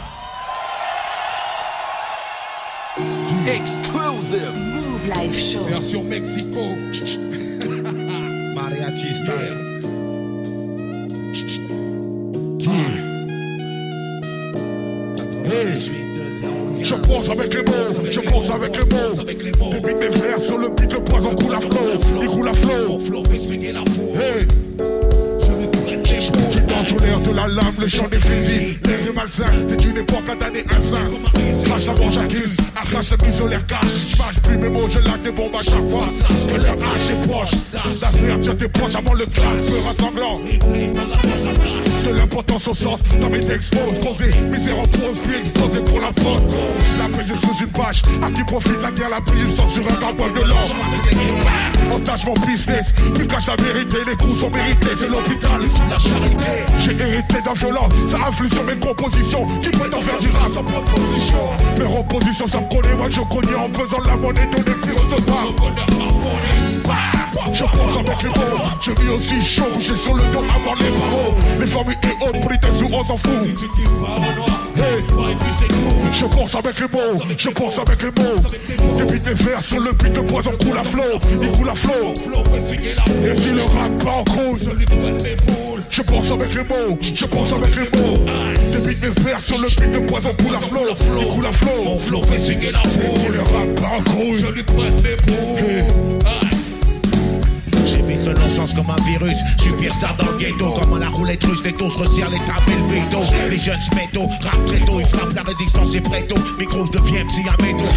Exclusive. 3.45 4.57
Move 4.57 5.07
Live 5.13 5.37
Show. 5.37 5.65
Version 5.69 6.03
Mexico. 6.03 6.77
Mariachi 8.55 9.13
style. 9.13 9.69
Je 16.89 16.95
pose 16.95 17.29
avec 17.29 17.53
les 17.53 17.61
mots, 17.61 18.09
je 18.09 18.19
pose 18.19 18.49
avec 18.49 18.75
les 18.75 19.51
mots. 19.59 19.69
Débite 19.69 19.97
mes 19.99 20.11
frères 20.11 20.39
sur 20.39 20.57
le 20.57 20.69
beat, 20.69 20.91
le 20.91 21.03
poison 21.03 21.35
coule 21.35 21.53
à 21.53 21.59
flot. 21.59 21.99
Il 22.19 22.27
coule 22.27 22.47
à 22.47 22.53
flot. 22.53 22.99
Hey. 24.15 24.47
Je 26.03 26.59
danse 26.61 26.91
au 26.91 27.03
l'air 27.03 27.19
de 27.19 27.35
la 27.35 27.47
lame, 27.47 27.75
le 27.79 27.87
chant 27.87 28.07
des 28.07 28.19
fusils. 28.19 28.79
L'air 28.87 29.07
est 29.07 29.13
malsain, 29.13 29.45
c'est 29.67 29.85
une 29.85 29.97
époque 29.97 30.29
à 30.31 30.35
damner 30.35 30.63
un 30.65 30.81
saint. 30.81 31.11
Crache 31.65 31.85
la 31.85 31.93
mort, 31.93 32.11
j'accuse, 32.11 32.53
arrache 32.75 33.11
la 33.11 33.27
mise 33.27 33.39
au 33.39 33.47
l'air 33.47 33.67
cache. 33.67 34.17
Mâche 34.17 34.39
plus 34.41 34.57
mes 34.57 34.69
mots, 34.69 34.89
je 34.89 34.97
laque 34.97 35.21
des 35.21 35.31
bombes 35.31 35.55
à 35.55 35.61
chaque 35.61 35.89
fois. 35.91 36.07
Que 36.47 36.55
leur 36.55 36.73
hache 36.73 37.11
est 37.11 37.27
proche. 37.27 37.51
D'affaire, 38.01 38.39
tiens 38.41 38.55
tes 38.55 38.67
proches 38.67 38.95
avant 38.95 39.13
le 39.13 39.27
clan, 39.27 39.61
feu 39.61 39.77
rassemblant. 39.85 40.41
L'importance 42.15 42.67
au 42.67 42.73
sens 42.73 42.99
dans 43.21 43.29
mes 43.29 43.39
textes 43.39 43.75
fausses 43.75 43.99
Causé, 43.99 44.31
misère 44.41 44.79
en 44.79 44.83
puis 44.83 45.39
explosé 45.39 45.79
pour 45.81 45.99
la 45.99 46.11
fraude 46.21 46.41
La 46.97 47.05
paix 47.05 47.25
je 47.27 47.35
sous 47.35 47.63
une 47.63 47.71
page, 47.71 48.01
à 48.21 48.31
qui 48.31 48.43
profite 48.43 48.81
la 48.81 48.91
guerre, 48.91 49.09
la 49.09 49.21
pluie, 49.21 49.41
ils 49.45 49.51
sortent 49.51 49.73
sur 49.73 49.83
un 49.83 49.99
garbol 49.99 50.33
de 50.33 50.41
l'or. 50.41 50.75
Montage 51.87 52.25
mon 52.25 52.33
business, 52.45 52.93
plus 53.13 53.27
cache 53.27 53.47
la 53.47 53.55
vérité, 53.55 53.97
les 54.07 54.15
coups 54.15 54.39
sont 54.39 54.49
mérités, 54.49 54.95
c'est 54.97 55.07
l'hôpital, 55.07 55.61
la 55.89 55.97
charité. 55.97 56.65
J'ai 56.79 56.91
hérité 56.91 57.41
d'un 57.43 57.53
violent, 57.53 57.89
ça 58.07 58.17
influe 58.27 58.49
sur 58.49 58.63
mes 58.63 58.77
compositions 58.77 59.43
Qui 59.61 59.69
prétend 59.69 60.01
faire 60.01 60.19
du 60.19 60.29
rap 60.29 60.51
sans 60.53 60.63
proposition. 60.63 61.37
Père 61.75 61.99
opposition, 61.99 62.47
ça 62.47 62.59
me 62.61 62.69
connaît, 62.69 62.95
moi 62.95 63.07
je 63.09 63.21
connais 63.21 63.55
en 63.55 63.69
pesant 63.69 64.01
la 64.05 64.15
monnaie 64.15 64.47
de 64.47 64.61
plus 64.61 64.73
de 64.73 65.21
pas 65.23 67.18
je 67.53 67.63
pense 67.63 67.95
avec 67.95 68.23
les 68.23 68.29
mots, 68.29 68.59
je 68.81 68.91
vis 68.91 69.09
aussi 69.09 69.41
chaud, 69.41 69.63
j'ai 69.79 69.95
sur 69.95 70.13
le 70.13 70.21
dos 70.31 70.43
avant 70.55 70.75
les 70.75 70.89
barreaux 70.91 71.35
Les 71.59 71.67
familles 71.67 71.97
et 72.03 72.25
autres, 72.25 72.41
politesse 72.41 72.81
ou 72.81 72.89
on 72.91 73.03
s'en 73.03 73.17
fout 73.17 73.47
Hey, 74.75 75.03
Je 76.13 76.25
pense 76.25 76.55
avec 76.55 76.79
les 76.79 76.87
mots, 76.87 77.21
je 77.37 77.49
pense 77.49 77.79
avec 77.79 78.01
les 78.01 78.09
mots. 78.09 78.97
Débite 78.97 79.25
mes 79.25 79.33
vers 79.33 79.61
sur 79.61 79.79
le 79.79 79.91
beat 79.91 80.13
de 80.13 80.21
poison 80.21 80.51
coule 80.63 80.77
à 80.77 80.83
flot, 80.83 81.19
il 81.41 81.51
coule 81.51 81.69
à 81.69 81.75
flot. 81.75 82.13
Et 83.25 83.37
si 83.37 83.51
le 83.51 83.61
rap 83.63 84.03
part 84.03 84.17
en 84.19 84.23
couille, 84.23 84.59
je 85.89 86.01
pense 86.01 86.31
avec 86.31 86.53
les 86.53 86.63
mots, 86.63 86.97
je 87.01 87.25
pense 87.25 87.51
avec 87.51 87.75
les 87.75 87.99
mots. 87.99 88.23
Débite 88.71 89.01
mes 89.01 89.23
vers 89.23 89.41
sur 89.41 89.57
le 89.59 89.67
beat 89.67 89.91
de 89.91 90.07
poison 90.07 90.29
coule 90.41 90.55
à 90.55 90.61
flot, 90.61 90.95
il 91.19 91.27
coule 91.27 91.45
à 91.45 91.51
flot. 91.51 91.99
Et 92.33 92.39
si 92.39 92.53
le 92.53 93.41
rap 93.41 93.75
part 93.75 93.93
en 93.93 94.03
couille, 94.03 94.39
Je 94.39 94.47
lui 94.47 94.63
prête 94.63 95.03
mes 95.03 95.33
mots. 95.33 96.48
Le 98.15 98.33
non-sens 98.33 98.73
comme 98.73 98.89
un 98.89 99.03
virus. 99.03 99.37
Superstar 99.61 100.15
dans 100.17 100.31
le 100.31 100.37
ghetto. 100.37 100.71
Comme 100.71 100.93
à 100.93 100.99
la 100.99 101.09
roulette 101.09 101.43
russe, 101.43 101.63
les 101.63 101.73
taux 101.73 101.89
se 101.89 101.97
resserrent, 101.97 102.29
les 102.29 102.37
et 102.37 102.77
le 102.77 102.87
bédo. 102.87 103.19
Les 103.49 103.57
jeunes 103.57 103.79
se 103.79 103.95
mettent 103.95 104.17
au 104.17 104.27
rap 104.27 104.65
très 104.65 104.79
tôt. 104.79 104.99
Ils 104.99 105.05
frappent 105.05 105.33
la 105.33 105.43
résistance 105.43 105.93
et 105.93 106.01
préto. 106.01 106.35
Micro, 106.57 106.85
je 106.85 106.91
deviens 106.91 107.23
MC 107.23 107.45
à 107.47 107.63
métaux. 107.63 107.89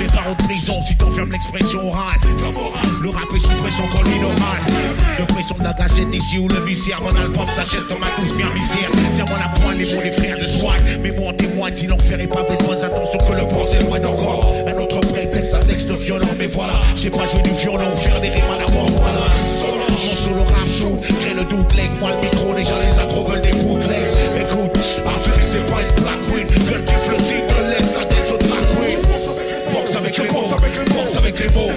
Mes 0.00 0.06
parents 0.06 0.34
de 0.38 0.44
prison, 0.44 0.74
si 0.86 0.96
t'enfermes 0.96 1.30
l'expression 1.30 1.88
orale. 1.88 2.20
Le 3.02 3.10
rap 3.10 3.26
est 3.34 3.38
sous 3.38 3.48
pression 3.62 3.84
colline 3.88 4.24
orale. 4.24 4.62
De 5.18 5.24
pression 5.24 5.56
de 5.58 5.64
la 5.64 5.72
gâchette 5.72 6.14
ici 6.14 6.38
où 6.38 6.48
le 6.48 6.60
viscère. 6.64 7.00
Mon 7.02 7.14
album 7.20 7.46
s'achète 7.54 7.86
comme 7.88 8.02
un 8.02 8.36
bien 8.36 8.50
misère. 8.50 8.90
Serre-moi 9.14 9.38
la 9.38 9.60
pointe, 9.60 9.78
les 9.78 9.94
mots 9.94 10.02
des 10.02 10.12
frères 10.12 10.38
de 10.38 10.46
swag. 10.46 10.82
Mais 11.02 11.10
moi 11.10 11.30
en 11.30 11.34
témoigne, 11.34 11.76
si 11.76 11.86
l'enfer 11.86 12.20
est 12.20 12.26
pas 12.26 12.42
de 12.42 12.64
bonnes 12.64 12.84
intentions 12.84 13.18
que 13.18 13.32
le 13.32 13.48
procès 13.48 13.78
loin 13.80 14.02
encore. 14.04 14.54
Un 14.66 14.78
autre 14.78 15.00
prétexte, 15.00 15.54
un 15.54 15.60
texte 15.60 15.90
violent. 15.90 16.28
Mais 16.38 16.46
voilà, 16.46 16.80
j'ai 16.94 17.10
pas 17.10 17.26
joué 17.26 17.42
du 17.42 17.50
violon, 17.50 17.96
faire 17.98 18.20
des 18.20 18.30
rimes 18.30 18.44
à 18.52 18.64
la 18.64 18.72
mort. 18.72 18.86
Rap 20.42 20.66
joue, 20.66 20.98
crée 21.20 21.34
le 21.34 21.44
doute, 21.44 21.74
lègue-moi 21.74 22.10
le 22.12 22.20
micro, 22.20 22.52
les 22.56 22.64
gens 22.64 22.78
les 22.78 22.98
accros 22.98 23.24
veulent 23.24 23.40
des 23.40 23.50
bootlegs. 23.50 24.40
Écoute, 24.40 24.78
Affaire 25.06 25.34
c'est 25.46 25.66
pas 25.66 25.82
une 25.82 26.02
black 26.02 26.20
queen, 26.28 26.46
gueule 26.68 26.84
qui 26.84 26.94
flossit, 26.94 27.46
te 27.46 27.60
laisse 27.70 27.92
la 27.94 28.04
tête 28.04 28.26
sur 28.26 28.38
drag 28.38 28.64
queen. 28.76 28.98
Boxe 29.72 29.96
avec 29.96 30.14
je 30.16 30.22
les 30.22 30.28
mots, 30.30 30.40
pense 30.40 30.52
avec 30.58 30.72
les 30.74 30.84
mots. 30.84 31.00
boxe 31.02 31.16
avec 31.18 31.38
les 31.38 31.48
mots. 31.54 31.70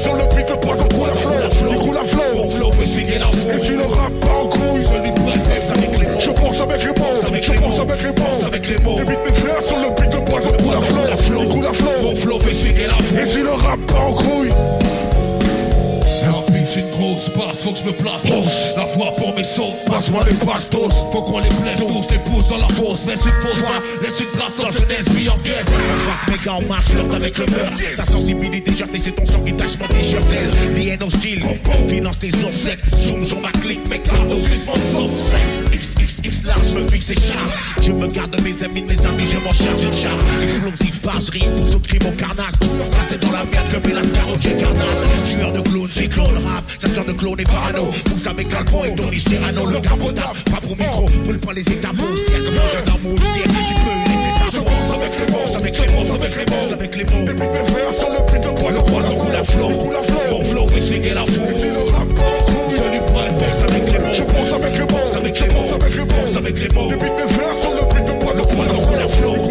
Sur 0.00 0.14
le 0.14 0.24
beat 0.34 0.48
de 0.48 0.54
poison 0.54 0.88
coule 0.94 1.08
à 1.08 1.16
flot, 1.16 1.70
il 1.72 1.78
coule 1.78 1.98
à 1.98 2.04
flot. 2.04 2.22
Mon 2.34 2.50
flow 2.50 2.72
fait 2.72 2.86
swinguer 2.86 3.18
la 3.18 3.28
Et 3.28 3.62
si 3.62 3.68
foule. 3.70 3.76
le 3.78 3.84
rap 3.86 4.12
part 4.20 4.40
en 4.40 4.48
couille, 4.48 4.82
Je 4.82 5.02
lui 5.02 5.10
boxe 5.10 5.70
avec 5.70 5.98
les 5.98 6.06
mots. 6.06 6.20
je 6.20 6.30
pense 6.30 6.60
avec 6.60 6.82
les 6.82 6.88
mots, 6.88 6.94
je 6.94 7.00
pense 7.00 7.24
avec 7.24 7.48
les 7.48 7.58
mots. 7.60 8.46
avec 8.46 8.68
les 8.68 8.76
mots. 8.78 8.96
Débite 8.96 9.18
mes 9.24 9.42
vers 9.42 9.62
sur 9.62 9.76
le 9.78 9.90
beat 9.90 10.10
de 10.10 10.30
poison 10.30 10.50
coule 10.58 10.74
à 10.74 11.16
flot, 11.16 11.42
il 11.42 11.48
coule 11.48 11.66
à 11.66 11.72
flot. 11.72 11.90
Mon 12.02 12.16
flow 12.16 12.38
fait 12.38 12.54
swinguer 12.54 12.86
la 12.86 12.98
foule. 13.04 13.18
Et 13.18 13.26
si 13.26 13.38
le 13.42 13.50
rap 13.52 13.78
part 13.86 14.07
faut 17.62 17.72
que 17.72 17.78
je 17.78 17.84
me 17.84 17.92
place. 17.92 18.22
La 18.76 18.86
voix 18.86 19.10
pour 19.12 19.34
mes 19.34 19.44
sauts, 19.44 19.74
passe-moi 19.86 20.22
les 20.28 20.36
bastos. 20.44 20.94
Faut 21.12 21.22
qu'on 21.22 21.38
les 21.38 21.48
blesse 21.48 21.80
tous, 21.86 22.08
les 22.10 22.18
pousse 22.18 22.48
dans 22.48 22.58
la 22.58 22.68
fosse. 22.68 23.04
Laisse 23.06 23.24
une 23.24 23.48
fausse 23.48 23.64
face, 23.64 23.84
laisse 24.02 24.20
une 24.20 24.38
trace 24.38 24.56
dans 24.56 24.70
une 24.70 24.90
esprit 24.90 25.28
en 25.28 25.36
caisse. 25.38 25.66
En 25.66 25.98
face, 25.98 26.36
méga 26.36 26.52
en 26.54 26.62
masse, 26.62 26.88
flirte 26.88 27.14
avec 27.14 27.38
le 27.38 27.46
meurtre. 27.46 27.78
Ta 27.96 28.04
sensibilité 28.04 28.74
jartée, 28.74 28.98
c'est 28.98 29.12
ton 29.12 29.26
sang 29.26 29.40
qui 29.40 29.52
tâche 29.54 29.78
mon 29.78 29.86
t-shirt. 29.88 30.24
Les 30.74 30.88
haines 30.88 31.02
hostiles, 31.02 31.44
finance 31.88 32.18
tes 32.18 32.30
obsèques. 32.44 32.80
Zoom 32.96 33.24
sur 33.24 33.40
ma 33.40 33.50
clique, 33.50 33.86
mec, 33.88 34.06
la 34.06 34.20
hausse 34.34 34.46
X, 34.46 34.66
X, 34.66 35.67
X 36.24 36.42
large, 36.44 36.74
me 36.74 36.86
fixe 36.88 37.10
et 37.10 37.14
charge. 37.14 37.52
Je 37.82 37.92
me 37.92 38.06
garde 38.08 38.36
de 38.36 38.42
mes 38.42 38.62
amis, 38.62 38.82
mes 38.82 39.06
amis, 39.06 39.26
je 39.30 39.38
m'en 39.38 39.52
charge 39.52 39.82
une 39.82 39.92
charge. 39.92 40.20
Explosive, 40.42 41.00
page, 41.00 41.30
rime, 41.30 41.56
pousse 41.56 41.74
au 41.74 41.80
crime, 41.80 42.06
au 42.06 42.12
carnage. 42.12 42.52
C'est 43.08 43.20
dans 43.20 43.32
la 43.32 43.44
merde 43.44 43.66
comme 43.72 43.82
Velascar 43.82 44.28
au 44.28 44.36
carnage. 44.36 44.98
Tueur 45.24 45.52
de 45.52 45.60
clown, 45.60 45.88
cyclone, 45.88 46.44
rap, 46.44 46.64
chasseur 46.80 47.04
de 47.04 47.12
clones 47.12 47.40
et 47.40 47.44
parano. 47.44 47.90
Pousse 48.04 48.26
avec 48.26 48.48
Calpon 48.48 48.84
et 48.84 48.94
Tony 48.94 49.20
Serrano, 49.20 49.66
le 49.66 49.80
carbonable 49.80 50.38
Pas 50.50 50.60
pour 50.60 50.76
micro, 50.76 51.04
brûle 51.24 51.38
pas 51.38 51.52
les 51.52 51.62
étapes 51.62 51.96
Cercle, 52.26 52.50
mange 52.50 52.74
un 52.74 52.94
amour, 52.94 53.14
tu 53.16 53.74
peux 53.74 53.98
les 53.98 54.58
Pense 54.58 54.94
avec 54.94 55.18
les 55.18 55.32
mots, 55.32 55.54
avec 55.54 55.76
les 55.76 55.86
mots, 55.86 56.14
avec 56.14 56.36
les 56.36 56.44
mots, 56.44 56.72
avec 56.72 56.96
les 56.96 57.04
mots. 57.04 57.26
Débite 57.26 57.50
mes 57.50 57.74
vers 57.74 57.94
sur 57.94 58.08
le 58.10 58.32
beat 58.32 58.42
de 58.42 58.72
Le 58.72 58.78
poison 58.84 59.16
coule 59.16 59.34
à 59.34 59.44
flot, 59.44 59.70
mon 60.30 60.44
flow 60.44 60.66
la 60.66 60.76
Et 60.76 60.80
si 60.80 61.00
foule 61.00 62.37
avec 65.42 65.94
les 65.94 66.04
mots, 66.04 66.36
avec 66.36 66.58
les 66.58 66.68
mots. 66.74 66.90
les 66.90 66.96
mes 66.96 67.26
vers 67.36 67.54
sur 67.60 67.70
le 67.70 67.94
beat 67.94 68.04
de 68.06 68.12
poison 68.12 68.42
Poison 68.42 68.82
coule 68.82 68.98
à 68.98 69.08
flot, 69.08 69.47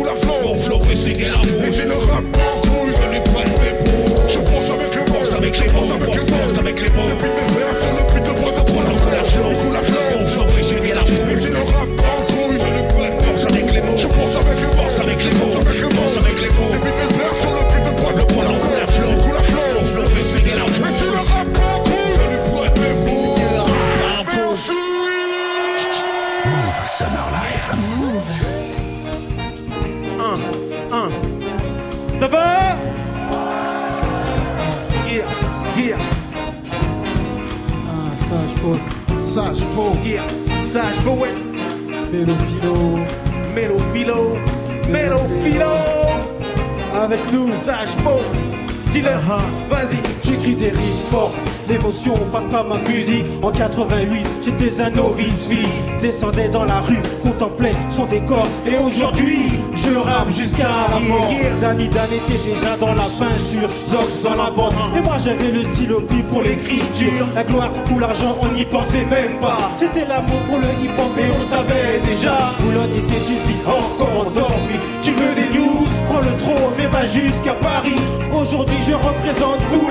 Dan 61.86 62.10
était 62.12 62.44
déjà 62.44 62.76
dans 62.78 62.94
la 62.96 63.04
peinture, 63.04 63.72
Zox 63.72 64.24
dans 64.24 64.36
la 64.36 64.50
bande. 64.50 64.74
Et 64.96 65.02
moi 65.02 65.18
j'avais 65.24 65.52
le 65.52 65.64
stylo 65.72 66.02
pour 66.32 66.42
l'écriture. 66.42 67.26
La 67.36 67.44
gloire 67.44 67.72
ou 67.94 68.00
l'argent, 68.00 68.36
on 68.42 68.48
n'y 68.48 68.66
pensait 68.66 69.06
même 69.06 69.40
pas. 69.40 69.72
C'était 69.76 70.06
l'amour 70.06 70.40
pour 70.50 70.58
le 70.58 70.70
hip-hop 70.82 71.18
et 71.18 71.32
on 71.38 71.42
savait 71.42 72.00
déjà. 72.04 72.54
Boulogne 72.60 72.98
était 72.98 73.24
une 73.30 73.42
vie 73.48 73.62
encore 73.66 74.28
endormie. 74.28 74.80
Tu 75.02 75.12
veux 75.12 75.36
des 75.36 75.58
news? 75.58 75.86
Prends 76.10 76.22
le 76.22 76.36
trône, 76.38 76.74
mais 76.78 76.88
va 76.88 77.06
jusqu'à 77.06 77.54
Paris. 77.54 78.00
Aujourd'hui, 78.32 78.78
je 78.88 78.94
représente 78.94 79.60
Boulogne, 79.72 79.87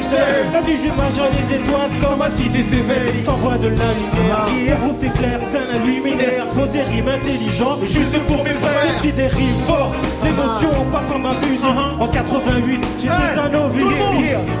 bon 0.00 0.50
La 0.52 0.94
marche 0.94 1.14
dans 1.14 1.24
les 1.24 1.56
étoiles 1.56 1.90
comme 2.00 2.22
un 2.22 2.28
cité 2.30 2.62
s'éveille. 2.62 3.22
T'envoies 3.24 3.58
de 3.58 3.68
la 3.68 3.74
lumière, 3.74 4.46
qui 4.46 4.80
groupe 4.80 5.00
t'éclaire, 5.00 5.40
t'es 5.50 5.58
un 5.58 5.84
luminaire. 5.84 6.46
Je 6.48 6.54
pose 6.54 6.70
des 6.70 6.82
rimes 6.82 7.08
intelligentes, 7.08 7.80
juste 7.86 8.18
pour 8.26 8.44
mes 8.44 8.54
frères. 8.54 9.02
Des 9.02 9.26
rimes 9.26 9.60
fortes, 9.66 9.94
l'émotion 10.24 10.70
passe 10.92 11.04
par 11.04 11.18
ma 11.18 11.34
musique. 11.34 11.64
En 11.98 12.08
88, 12.08 12.86
j'étais 13.00 13.12
un 13.12 13.48
novice. 13.48 13.84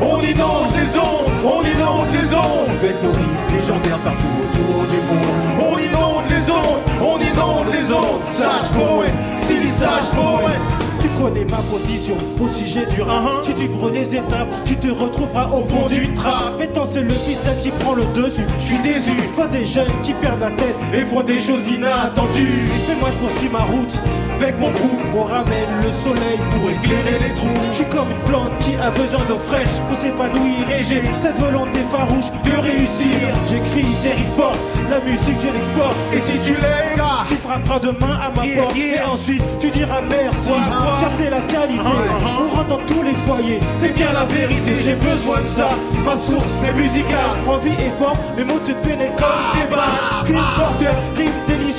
On 0.00 0.20
inonde 0.20 0.72
les 0.76 0.98
ondes, 0.98 1.30
on 1.44 1.62
inonde 1.62 2.08
les 2.12 2.34
ondes. 2.34 2.70
Avec 2.78 3.02
nos 3.02 3.12
rimes 3.12 3.38
légendaires 3.54 3.98
partout 3.98 4.26
autour 4.42 4.86
du 4.86 4.96
monde. 4.96 5.40
On 5.58 5.78
inonde 5.78 6.24
les 6.30 6.50
ondes, 6.50 6.80
on 7.00 7.18
inonde 7.18 7.66
les 7.72 7.92
ondes. 7.92 8.24
Sage 8.32 8.70
poète, 8.72 9.12
Silly 9.36 9.70
sage 9.70 10.10
poète. 10.14 10.89
Connais 11.20 11.44
ma 11.44 11.58
position 11.58 12.14
au 12.40 12.48
sujet 12.48 12.86
du 12.86 13.02
rap. 13.02 13.44
Si 13.44 13.54
tu 13.54 13.68
brûles 13.68 13.92
les 13.92 14.16
étapes, 14.16 14.48
tu 14.64 14.74
te 14.76 14.88
retrouveras 14.88 15.50
au 15.50 15.62
fond 15.64 15.86
du 15.86 16.14
trap. 16.14 16.58
Maintenant, 16.58 16.86
c'est 16.86 17.02
le 17.02 17.08
business 17.08 17.58
qui 17.62 17.68
prend 17.70 17.92
le 17.92 18.04
dessus. 18.14 18.46
Je 18.58 18.64
suis 18.64 18.78
déçu. 18.78 19.10
Vois 19.36 19.46
des 19.48 19.66
jeunes 19.66 19.92
qui 20.02 20.14
perdent 20.14 20.40
la 20.40 20.50
tête 20.50 20.74
et 20.94 21.04
font 21.04 21.22
des 21.22 21.38
choses 21.38 21.66
inattendues. 21.68 22.70
Mais 22.88 22.94
moi, 23.00 23.10
je 23.12 23.18
poursuis 23.18 23.50
ma 23.50 23.64
route. 23.64 24.00
Avec 24.42 24.58
mon 24.58 24.70
groupe, 24.70 25.02
on 25.14 25.24
ramène 25.24 25.68
le 25.82 25.92
soleil 25.92 26.38
pour 26.50 26.70
éclairer 26.70 27.18
les 27.20 27.34
trous. 27.34 27.60
Je 27.72 27.76
suis 27.76 27.84
comme 27.84 28.08
une 28.10 28.30
plante 28.30 28.58
qui 28.60 28.74
a 28.76 28.90
besoin 28.90 29.20
d'eau 29.28 29.36
fraîche 29.36 29.68
pour 29.86 29.98
s'épanouir. 29.98 30.66
Et 30.70 30.82
j'ai 30.82 31.02
cette 31.18 31.38
volonté 31.38 31.80
farouche 31.92 32.30
de 32.44 32.56
réussir. 32.58 33.20
J'écris 33.50 33.92
des 34.02 34.16
fortes, 34.34 34.58
la 34.88 35.00
musique, 35.00 35.38
je 35.40 35.52
l'exporte. 35.52 35.94
Et 36.14 36.18
si 36.18 36.38
tu 36.38 36.54
l'aimes, 36.54 37.04
tu 37.28 37.34
frapperas 37.36 37.80
demain 37.80 38.18
à 38.18 38.30
ma 38.30 38.62
porte. 38.62 38.76
Et 38.78 38.98
ensuite, 39.02 39.44
tu 39.60 39.68
diras 39.70 40.00
merci. 40.08 40.52
Car 41.00 41.10
c'est 41.18 41.28
la 41.28 41.42
qualité. 41.42 41.82
On 41.84 42.56
rentre 42.56 42.68
dans 42.68 42.86
tous 42.86 43.02
les 43.02 43.14
foyers. 43.26 43.60
C'est 43.72 43.94
bien 43.94 44.10
la 44.14 44.24
vérité. 44.24 44.72
J'ai 44.82 44.94
besoin 44.94 45.42
de 45.42 45.48
ça. 45.48 45.68
Ma 46.02 46.16
source, 46.16 46.48
c'est 46.48 46.72
musical. 46.72 47.28
Je 47.34 47.44
prends 47.44 47.58
vie 47.58 47.76
et 47.78 47.92
forme. 47.98 48.16
Mes 48.38 48.44
mots 48.44 48.60
te 48.64 48.72
pénètrent 48.72 49.16
comme 49.16 49.60
des 49.60 49.68
balles. 49.68 50.40
Porteur, 50.56 50.94
rime 51.14 51.30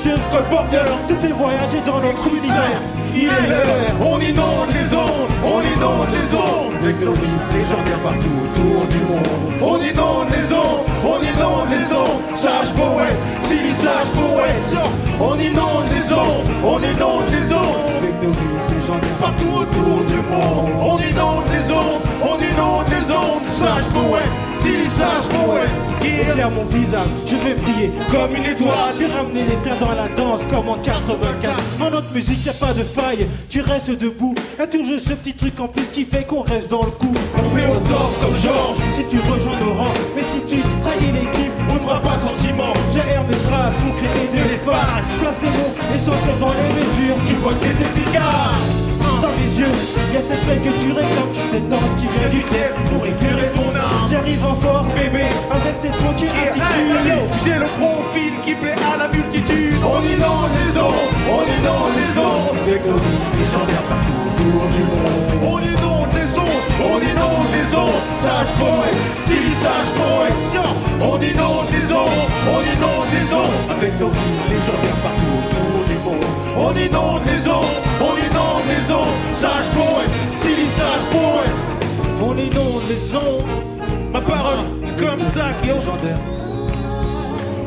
délicieuse, 0.03 0.25
colporteur. 0.31 0.85
Te 1.07 1.13
fais 1.15 1.33
voyager 1.33 1.81
dans 1.85 1.99
notre 1.99 2.27
univers. 2.27 2.81
Il 3.15 3.25
est 3.25 3.49
l'heure. 3.49 3.95
On 4.01 4.19
inonde 4.19 4.69
les 4.73 4.93
ondes. 4.93 5.29
On 5.43 5.61
inonde 5.61 6.07
les 6.09 6.35
ondes. 6.35 6.83
Rimes 6.83 7.39
légendaires 7.51 7.99
partout 8.03 8.37
autour 8.43 8.87
du 8.87 8.99
monde. 8.99 9.53
On 9.61 9.77
inonde 9.77 10.29
les 10.29 10.53
ondes. 10.53 10.85
On 11.03 11.19
inonde 11.21 11.69
les 11.69 11.93
ondes. 11.93 12.35
Sage 12.35 12.73
poète. 12.73 13.17
Silly 13.41 13.73
sage 13.73 14.11
poète. 14.13 14.73
On 15.19 15.35
inonde 15.35 15.87
les 15.93 16.13
ondes. 16.13 16.47
On 16.63 16.79
inonde 16.79 17.29
les 17.31 17.53
ondes. 17.53 17.91
Nos 18.21 18.29
rimes 18.29 19.01
partout 19.19 19.61
autour 19.61 20.03
du 20.05 20.15
monde. 20.29 20.71
On 20.79 20.97
inonde 20.97 21.45
les 21.53 21.71
ondes, 21.71 22.01
on 22.21 22.35
inonde 22.37 22.85
les 22.89 23.11
ondes. 23.11 23.40
Sage 23.61 23.89
poète, 23.89 24.31
si 24.55 24.89
sage 24.89 25.29
poète. 25.29 25.69
Derrière 26.01 26.49
mon 26.49 26.63
visage, 26.63 27.09
je 27.27 27.35
vais 27.35 27.53
briller 27.53 27.91
comme 28.09 28.35
une 28.35 28.43
étoile. 28.43 28.95
Puis 28.97 29.05
ramener 29.05 29.43
les 29.43 29.55
frères 29.57 29.77
dans 29.77 29.91
la 29.91 30.07
danse 30.07 30.41
comme 30.49 30.67
en 30.67 30.79
84. 30.79 31.53
En 31.79 31.91
notre 31.91 32.11
musique, 32.11 32.43
y 32.43 32.49
a 32.49 32.53
pas 32.53 32.73
de 32.73 32.81
faille, 32.81 33.27
tu 33.49 33.61
restes 33.61 33.91
debout. 33.91 34.33
Y'a 34.57 34.65
toujours 34.65 34.99
ce 34.99 35.13
petit 35.13 35.33
truc 35.35 35.59
en 35.59 35.67
plus 35.67 35.85
qui 35.93 36.05
fait 36.05 36.23
qu'on 36.23 36.41
reste 36.41 36.71
dans 36.71 36.81
le 36.81 36.89
coup. 36.89 37.13
On 37.37 37.55
met 37.55 37.67
au 37.67 37.77
top 37.87 38.11
comme 38.19 38.37
Georges. 38.39 38.77
Si 38.93 39.05
tu 39.05 39.19
rejoins 39.19 39.59
nos 39.59 39.75
rangs, 39.75 39.93
mais 40.15 40.23
si 40.23 40.41
tu 40.47 40.59
trahis 40.81 41.11
l'équipe, 41.11 41.51
on 41.69 41.75
ne 41.75 41.79
fera 41.81 42.01
pas 42.01 42.17
sentiment. 42.17 42.73
J'aère 42.95 43.23
mes 43.29 43.35
phrases 43.35 43.75
pour 43.85 43.95
créer 43.97 44.41
de 44.41 44.49
l'espace. 44.49 45.05
Place 45.21 45.39
les 45.43 45.51
mots 45.51 45.73
essentiels 45.93 46.39
dans 46.39 46.49
les 46.49 46.81
mesures. 46.81 47.23
Tu 47.27 47.35
vois, 47.35 47.53
c'est 47.53 47.79
efficace. 47.79 49.00
Dans 49.21 49.29
les 49.37 49.59
yeux, 49.59 49.67
y 50.13 50.17
a 50.17 50.21
cette 50.21 50.41
paix 50.47 50.57
que 50.57 50.73
tu 50.81 50.91
réclames, 50.91 51.29
tu 51.31 51.41
sais 51.51 51.61
tant 51.69 51.85
qui 51.95 52.07
vient 52.09 52.29
du 52.29 52.41
ciel 52.41 52.73
pour 52.89 53.05
éclairer 53.05 53.51
ton 53.53 53.69
âme. 53.69 54.09
J'arrive 54.09 54.43
en 54.43 54.55
force, 54.55 54.89
bébé, 54.97 55.29
avec 55.51 55.75
cette 55.79 55.97
tranquille 55.99 56.33
attitude. 56.33 57.13
J'ai 57.45 57.59
le 57.61 57.69
profil 57.77 58.33
qui 58.43 58.55
plaît 58.55 58.75
à 58.81 58.97
la 58.97 59.07
multitude. 59.07 59.77
On 59.85 60.01
inonde 60.01 60.49
les 60.57 60.73
ondes, 60.73 61.13
on 61.29 61.41
inonde 61.45 61.93
les 62.01 62.13
ondes. 62.17 62.57
Avec 62.65 62.81
nos 62.81 62.97
légendaires 63.37 63.85
partout 63.93 64.21
autour 64.25 64.65
du 64.73 64.83
monde. 64.89 65.37
On 65.45 65.59
inonde 65.61 66.11
les 66.17 66.31
ondes, 66.41 66.65
on 66.81 66.97
inonde 66.97 67.49
les 67.53 67.69
ondes. 67.77 68.01
Sage 68.17 68.51
poète, 68.57 68.97
si 69.21 69.37
sage 69.53 69.91
poète, 70.01 70.33
on 70.97 71.17
inonde 71.21 71.69
les 71.69 71.87
ondes, 71.93 72.25
on 72.49 72.61
inonde 72.73 73.09
les 73.13 73.27
ondes. 73.37 73.69
Avec 73.69 73.93
nos 74.01 74.09
légendaires 74.49 75.01
partout 75.05 75.37
autour 75.45 75.85
du 75.85 75.97
monde. 76.09 76.25
On 76.57 76.71
inonde 76.73 77.21
les 77.29 77.47
ondes, 77.47 77.77
on 78.01 78.15
les 78.15 78.20
ondes. 78.20 78.20
Sage 79.41 79.71
poète, 79.71 80.11
si 80.35 80.69
sage 80.69 81.09
poète. 81.09 81.57
On 82.23 82.37
inonde 82.37 82.83
les 82.87 83.15
ondes. 83.15 83.49
Ma 84.13 84.21
parole, 84.21 84.59
c'est 84.83 84.95
comme 85.03 85.23
ça 85.23 85.45
qu'il 85.59 85.71
est 85.71 85.73
légendaire. 85.73 86.19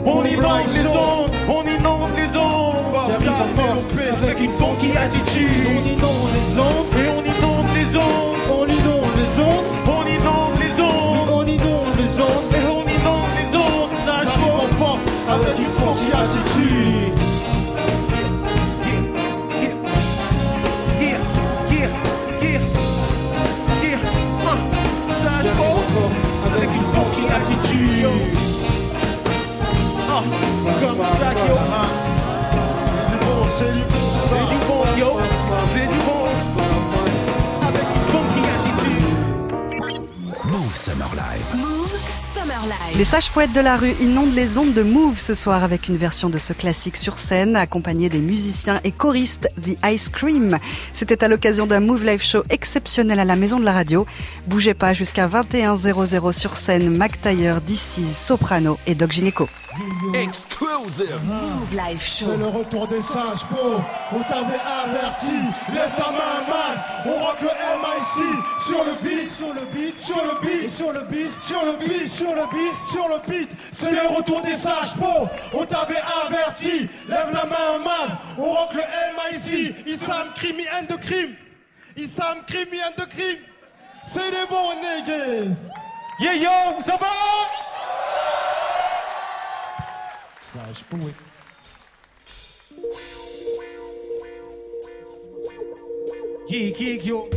On 0.07 0.25
inonde 0.25 0.69
les 0.73 0.87
ondes, 0.87 1.33
on 1.49 1.63
inonde 1.63 2.11
les 2.15 2.39
ondes. 2.39 2.77
J'arrive 3.09 3.29
en 3.29 3.61
force 3.61 3.87
avec 4.23 4.39
une 4.39 4.53
funky 4.53 4.97
attitude. 4.97 5.51
On 5.67 5.83
inonde 5.89 6.31
les 6.39 6.59
ondes 6.61 6.87
et 6.97 7.09
on 7.09 7.23
inonde 7.25 7.71
les 7.75 7.97
ondes. 7.97 8.35
On 8.57 8.67
inonde 8.67 9.15
les 9.19 9.43
ondes, 9.43 9.65
on 9.89 10.04
Les 42.97 43.05
sages 43.05 43.31
poètes 43.31 43.53
de 43.53 43.61
la 43.61 43.77
rue 43.77 43.93
inondent 44.01 44.35
les 44.35 44.57
ondes 44.57 44.73
de 44.73 44.83
Move 44.83 45.19
ce 45.19 45.35
soir 45.35 45.65
avec 45.65 45.89
une 45.89 45.97
version 45.97 46.31
de 46.31 46.39
ce 46.39 46.53
classique 46.53 46.97
sur 46.97 47.19
scène, 47.19 47.57
accompagné 47.57 48.09
des 48.09 48.21
musiciens 48.21 48.81
et 48.85 48.93
choristes 48.93 49.49
The 49.63 49.77
Ice 49.87 50.09
Cream. 50.09 50.59
C'était 50.93 51.25
à 51.25 51.29
l'occasion 51.29 51.67
d'un 51.67 51.81
Move 51.81 52.05
Live 52.05 52.23
Show 52.23 52.45
exceptionnel 52.51 53.19
à 53.19 53.25
la 53.25 53.37
Maison 53.37 53.59
de 53.59 53.65
la 53.65 53.73
Radio. 53.73 54.07
Bougez 54.47 54.75
pas 54.75 54.93
jusqu'à 54.93 55.27
21h00 55.27 56.33
sur 56.33 56.57
scène, 56.57 56.97
Mac 56.97 57.21
Taylor, 57.21 57.61
DC, 57.61 58.05
Soprano 58.13 58.79
et 58.87 58.95
Doc 58.95 59.11
Gineco. 59.11 59.49
Exclusive. 60.13 61.25
Move 61.25 61.75
Live 61.75 62.03
Show. 62.03 62.27
C'est 62.31 62.37
le 62.37 62.47
retour 62.47 62.87
des 62.89 63.01
sages 63.01 63.45
po. 63.49 63.81
On 64.13 64.23
t'avait 64.25 64.61
averti. 64.61 65.33
Lève 65.73 65.91
ta 65.97 66.11
main, 66.11 66.45
man. 66.49 66.77
On 67.07 67.25
rock 67.25 67.41
le 67.41 67.49
MIC 67.49 68.43
sur 68.67 68.85
le 68.85 68.93
beat, 69.03 69.33
sur 69.35 69.55
le 69.55 69.65
beat, 69.73 70.01
sur 70.01 70.23
le 70.23 70.35
beat, 70.41 70.71
sur 70.77 70.93
le 70.93 71.03
beat, 71.03 71.41
sur 71.41 71.65
le 71.65 71.73
beat, 71.79 72.13
sur 72.13 72.35
le 72.35 72.47
beat, 72.53 72.85
sur 72.85 73.09
le 73.09 73.19
beat. 73.29 73.51
C'est 73.73 73.93
le 73.93 74.17
retour 74.17 74.43
des 74.43 74.57
sages 74.57 74.95
po. 74.99 75.29
On 75.53 75.65
t'avait 75.65 76.03
averti. 76.27 76.89
Lève 77.09 77.31
la 77.33 77.45
main, 77.45 77.79
man. 77.79 78.19
On 78.39 78.53
rock 78.53 78.75
le 78.75 78.83
MIC. 78.83 79.87
Issam 79.87 80.35
crime 80.35 80.61
and 80.73 80.87
the 80.87 80.99
crime. 81.01 81.37
Issam 81.97 82.45
crime 82.47 82.69
and 82.87 83.03
the 83.03 83.09
crime. 83.09 83.39
C'est 84.03 84.31
des 84.31 84.47
bons 84.51 84.75
niggas. 84.75 85.71
Yeah 86.21 86.35
yo, 86.37 86.81
ça 86.85 86.97
va? 86.97 87.07
Yo. 97.05 97.29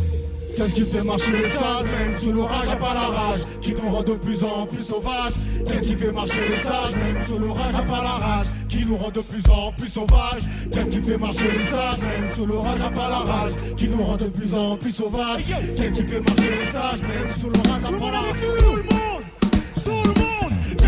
Qu'est-ce 0.56 0.74
qui 0.74 0.86
fait 0.86 1.04
marcher 1.04 1.32
les 1.32 1.50
sages 1.50 1.86
Même 1.92 2.18
sous 2.20 2.32
l'orage, 2.32 2.68
y'a 2.68 2.76
pas 2.76 2.94
la 2.94 3.08
rage 3.08 3.42
Qui 3.62 3.74
nous 3.74 3.90
rend 3.90 4.04
de 4.04 4.14
plus 4.14 4.44
en 4.44 4.66
plus 4.66 4.84
sauvages. 4.84 5.34
Qu'est-ce 5.66 5.82
qui 5.82 5.96
fait 5.96 6.12
marcher 6.12 6.50
les 6.50 6.58
sages 6.58 6.96
Même 6.96 7.24
sous 7.24 7.38
l'orage, 7.38 7.74
y'a 7.74 7.82
pas 7.82 8.04
la 8.04 8.10
rage 8.10 8.48
Qui 8.70 8.86
nous 8.86 8.98
rend 8.98 9.10
de 9.10 9.22
plus 9.22 9.50
en 9.50 9.72
plus 9.72 9.88
sauvages. 9.88 10.44
Qu'est-ce 10.72 10.90
qui 10.90 11.02
fait 11.02 11.18
marcher 11.18 11.52
les 11.58 11.64
sages 11.66 12.00
Même 12.02 12.30
sous 12.36 12.46
l'orage, 12.46 12.80
y'a 12.80 12.90
pas 12.90 13.10
la 13.10 13.20
rage 13.20 13.54
Qui 13.78 13.88
nous 13.88 14.04
rend 14.04 14.16
de 14.16 14.26
plus 14.26 14.54
en 14.54 14.78
plus 14.78 14.92
sauvages. 14.92 15.44
Qu'est-ce 15.48 15.94
qui 15.94 16.06
fait 16.06 16.20
marcher 16.20 16.50
les 16.60 16.72
sages 16.72 17.02
Même 17.02 17.34
sous 17.40 17.50
l'orage, 17.50 17.84
y'a 17.84 18.00
pas 18.00 18.12
la 18.12 18.20
rage 18.20 18.97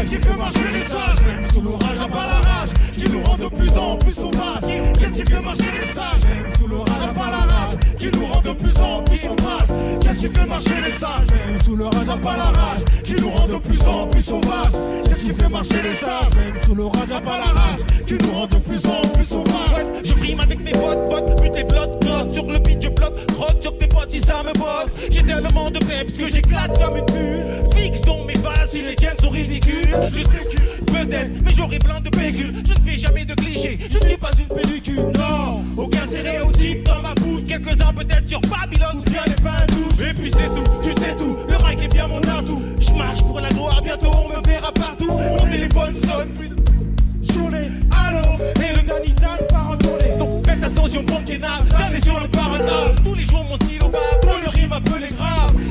qui 0.10 0.16
fait 0.16 0.38
marcher 0.38 0.72
les 0.74 0.84
sages 0.84 1.22
Même 1.26 1.50
sous 1.54 1.62
l'orage, 1.62 1.98
y'a 1.98 2.08
pas 2.08 2.28
la 2.28 2.50
rage 2.50 2.70
Qui 2.98 3.10
nous 3.10 3.24
rend 3.24 3.38
de 3.38 3.48
plus 3.48 3.78
en 3.78 3.96
plus 3.98 4.14
sauvages. 4.14 4.94
Qu'est-ce 5.00 5.24
qui 5.24 5.32
fait 5.32 5.42
marcher 5.42 5.72
les 5.80 5.86
sages 5.86 6.24
Même 6.24 6.54
sous 6.58 6.68
l'orage, 6.68 7.02
y'a 7.02 7.14
pas 7.14 7.32
la 7.32 7.54
rage 7.54 7.79
Qui 8.00 8.10
nous 8.18 8.26
rend 8.28 8.40
de 8.40 8.54
plus 8.54 8.78
en 8.78 9.04
plus 9.04 9.18
sauvages. 9.18 9.68
Qu'est-ce 10.02 10.20
qui 10.20 10.30
fait 10.30 10.46
marcher 10.46 10.82
les 10.86 10.92
sages 10.92 11.28
Même 11.32 11.62
sous 11.66 11.76
le 11.76 11.86
rage, 11.86 12.22
pas 12.22 12.38
la 12.38 12.46
rage. 12.46 12.80
Qui 13.04 13.14
nous 13.16 13.30
rend 13.30 13.46
de 13.46 13.58
plus 13.58 13.82
en 13.86 14.08
plus 14.08 14.22
sauvages. 14.22 14.72
Qu'est-ce 15.04 15.20
qui 15.20 15.34
fait 15.34 15.50
marcher 15.50 15.82
les 15.84 15.94
sages 15.94 16.34
Même 16.34 16.62
sous 16.64 16.76
le 16.76 16.86
rage, 16.86 17.10
pas 17.10 17.38
la 17.40 17.52
rage. 17.52 17.82
Qui 18.08 18.14
nous 18.14 18.32
rend 18.32 18.48
de 18.48 18.56
plus 18.56 18.86
en 18.88 19.02
plus 19.10 19.26
sauvages. 19.26 19.86
Je 20.06 20.14
rime 20.14 20.40
avec 20.40 20.62
mes 20.62 20.72
potes, 20.72 21.10
potes, 21.10 21.42
but 21.42 21.52
des 21.52 21.64
blocs, 21.66 22.00
blocs 22.00 22.34
Sur 22.34 22.46
le 22.46 22.60
beat 22.60 22.82
je 22.82 22.88
flotte, 22.88 23.32
rock 23.38 23.56
sur 23.60 23.78
tes 23.78 23.88
potes 23.88 24.12
si 24.12 24.22
ça 24.22 24.44
me 24.44 24.54
botte. 24.54 24.94
J'ai 25.10 25.24
tellement 25.24 25.70
de 25.70 25.80
peps 25.80 26.14
que 26.14 26.30
j'éclate 26.30 26.82
comme 26.82 26.96
une 26.96 27.06
bulle. 27.06 27.44
Fixe 27.76 28.02
dans 28.02 28.24
mes 28.24 28.38
bases 28.38 28.70
si 28.72 28.82
les 28.82 28.96
tiennes 28.96 29.20
sont 29.20 29.30
ridicules. 29.30 29.94
Spécule, 30.10 30.69
peut-être, 30.86 31.32
mais 31.44 31.54
j'aurai 31.54 31.80
plein 31.80 32.00
de 32.00 32.10
pécules 32.10 32.64
Je 32.66 32.74
ne 32.74 32.88
fais 32.88 32.98
jamais 32.98 33.26
de 33.26 33.34
clichés, 33.34 33.80
je 33.90 33.98
suis 34.08 34.18
pas 34.18 34.32
une 34.40 34.56
pellicule 34.56 35.12
Non, 35.18 35.64
aucun 35.78 36.06
stéréotype 36.08 36.84
dans 36.84 37.02
ma 37.02 37.14
bouche. 37.16 37.42
Quelques-uns 37.48 37.94
peut-être 37.94 38.28
sur 38.28 38.42
Babylone. 38.42 39.00
Ou 39.00 39.12
bien 39.12 39.24
les 39.28 39.36
pains 39.36 39.66
doux. 39.68 40.04
Et 40.04 40.14
puis 40.14 40.32
c'est 40.32 40.48
tout, 40.48 40.72
tu 40.84 40.94
sais 40.94 41.16
tout, 41.16 41.38
le 41.48 41.70
mic 41.70 41.84
est 41.84 41.94
bien 41.94 42.08
mon 42.08 42.20
atout. 42.20 42.62
Je 42.80 42.92
marche 42.92 43.24
pour 43.24 43.40
la 43.40 43.50
gloire, 43.50 43.82
bientôt 43.84 44.12
on 44.14 44.30
me 44.30 44.48
verra 44.48 44.72
partout. 44.72 45.12
Mon 45.12 45.50
téléphone 45.50 45.96
sonne, 45.96 46.30
plus 46.30 46.50
de 46.50 47.34
journée, 47.34 47.72
allô 47.92 48.44
Et 48.64 48.76
le 48.76 48.84
Danitan 48.84 49.46
part 49.50 49.72
en 49.72 49.78
tournée. 49.78 50.18
Donc 50.18 50.46
faites 50.46 50.64
attention 50.64 51.04
Kenal, 51.30 51.68
d'aller 51.70 52.02
sur 52.02 52.20
le 52.20 52.28
paradis 52.28 53.02
Tous 53.04 53.14
les 53.14 53.26
jours 53.26 53.46
mon 53.48 53.56
stylo 53.58 53.88
bat, 53.90 54.00
pour 54.22 54.38
le 54.44 54.50
rime 54.50 54.74
un 54.74 54.82
peu 54.82 55.00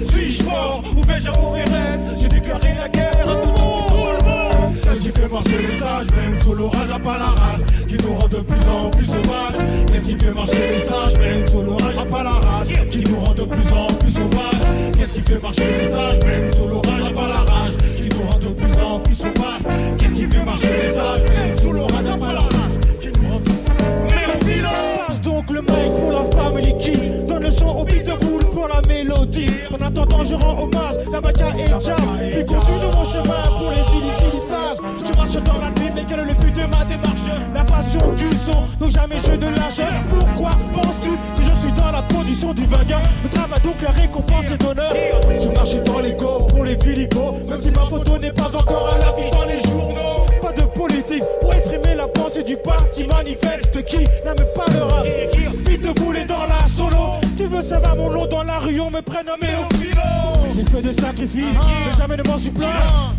Suis-je 0.05 0.45
fort 0.45 0.85
ou 0.97 1.03
vais-je 1.03 1.29
à 1.29 1.33
mourir 1.41 1.65
J'ai 2.21 2.29
déclaré 2.29 2.75
la 2.79 2.89
guerre 2.89 3.29
à 3.29 3.35
tout 3.35 3.58
marcher 5.39 5.67
les 5.67 5.79
sages 5.79 6.07
Même 6.17 6.41
sous 6.41 6.55
l'orage, 6.55 6.89
y'a 6.89 6.99
pas 6.99 7.19
la 7.19 7.27
rage 7.27 7.61
Qui 7.87 7.97
nous 8.05 8.15
rend 8.15 8.29
de 8.29 8.37
plus 8.37 8.69
en 8.69 8.91
plus 8.91 9.05
sauvages. 9.05 9.87
Qu'est-ce 9.87 10.09
qui 10.09 10.19
fait 10.19 10.35
marcher 10.35 10.71
les 10.71 10.83
sages 10.83 11.19
Même 11.19 11.47
sous 11.47 11.63
l'orage, 11.63 11.95
y'a 11.97 12.05
pas 12.05 12.23
la 12.25 12.31
rage 12.31 12.69
Qui 12.91 13.05
nous 13.05 13.21
rend 13.21 13.35
de 13.35 13.43
plus 13.43 13.73
en 13.73 13.87
plus 13.87 14.11
sauvages. 14.11 14.93
Qu'est-ce 14.97 15.13
qui 15.13 15.23
fait 15.23 15.43
marcher 15.43 15.79
les 15.79 15.89
sages 15.89 16.19
Même 16.25 16.53
sous 16.53 16.67
l'orage, 16.67 17.05
y'a 17.05 17.13
pas 17.13 17.29
la 17.29 17.53
rage 17.53 17.77
Qui 17.97 18.09
nous 18.09 18.31
rend 18.31 18.39
de 18.39 18.49
plus 18.49 18.79
en 18.83 19.01
plus 19.01 19.15
sauvages. 19.15 19.99
Qu'est-ce 19.99 20.15
qui 20.15 20.27
fait 20.27 20.45
marcher 20.45 20.83
les 20.83 20.91
sages 20.91 21.23
Même 21.29 21.55
sous 21.55 21.73
l'orage, 21.73 22.07
y'a 22.07 22.17
pas 22.17 22.33
la 22.33 22.41
rage 22.41 22.48
le 25.59 25.63
mic 25.63 25.91
pour 26.01 26.13
la 26.13 26.25
famille 26.37 26.77
qui 26.79 26.97
donne 27.27 27.43
le 27.43 27.51
son 27.51 27.69
au 27.69 27.85
beat 27.85 28.05
de 28.05 28.13
boule 28.25 28.45
pour 28.53 28.69
la 28.69 28.81
mélodie. 28.89 29.51
En 29.73 29.85
attendant, 29.85 30.25
je 30.25 30.35
rends 30.35 30.63
hommage, 30.63 30.97
la 31.11 31.21
maca 31.21 31.49
et 31.59 31.69
jam. 31.85 31.97
Puis 32.31 32.45
continue 32.45 32.91
mon 32.95 33.05
chemin 33.05 33.43
pour 33.57 33.71
les 33.71 33.83
silicages. 33.91 34.79
Je 35.05 35.17
marche 35.17 35.43
dans 35.45 35.59
la 35.59 35.71
nuit, 35.71 35.91
mais 35.95 36.05
quel 36.09 36.21
est 36.21 36.25
le 36.25 36.35
but 36.35 36.55
de 36.55 36.67
ma 36.67 36.85
démarche? 36.85 37.29
La 37.55 37.65
passion 37.65 38.13
du 38.15 38.31
son, 38.45 38.63
donc 38.79 38.91
jamais 38.91 39.17
je 39.25 39.33
ne 39.33 39.49
lâche. 39.49 39.81
Pourquoi 40.09 40.51
penses-tu 40.75 41.11
que 41.11 41.43
je 41.43 41.67
suis 41.67 41.73
dans 41.73 41.91
la 41.91 42.03
position 42.03 42.55
du 42.55 42.65
vainqueur? 42.67 43.03
Le 43.25 43.29
travail 43.31 43.61
donc 43.63 43.83
la 43.83 43.91
récompense 43.91 44.45
et 44.53 44.57
d'honneur. 44.59 44.93
Je 45.41 45.49
marche 45.49 45.75
dans 45.85 45.99
les 45.99 46.13
go 46.13 46.47
pour 46.49 46.65
les 46.65 46.77
bilicots, 46.77 47.35
même 47.49 47.61
si 47.61 47.71
ma 47.71 47.85
photo 47.85 48.19
n'est 48.19 48.33
pas 48.33 48.51
encore 48.55 48.95
à 48.95 48.99
l'affiche 48.99 49.31
dans 49.31 49.45
les 49.45 49.68
du 52.49 52.57
parti 52.57 53.05
manifeste 53.05 53.85
qui 53.85 53.99
n'aime 53.99 54.47
pas 54.57 54.65
le 54.73 54.83
rap. 54.83 55.05
Pete 55.67 55.95
boule 56.01 56.25
dans 56.27 56.47
la 56.47 56.67
solo 56.67 57.08
ça 57.63 57.79
va 57.81 57.95
mon 57.95 58.11
lot 58.11 58.27
dans 58.27 58.43
la 58.43 58.59
rue, 58.59 58.81
on 58.81 58.91
me 58.91 59.01
prénommé 59.01 59.49
au 59.59 59.75
philo. 59.77 60.03
J'ai 60.55 60.65
fait 60.65 60.83
des 60.83 60.93
sacrifices, 60.93 61.57
ah. 61.61 61.67
mais 61.87 61.99
jamais 61.99 62.17
ne 62.17 62.29
m'en 62.29 62.39
suis 62.39 62.51
plaint. 62.51 62.73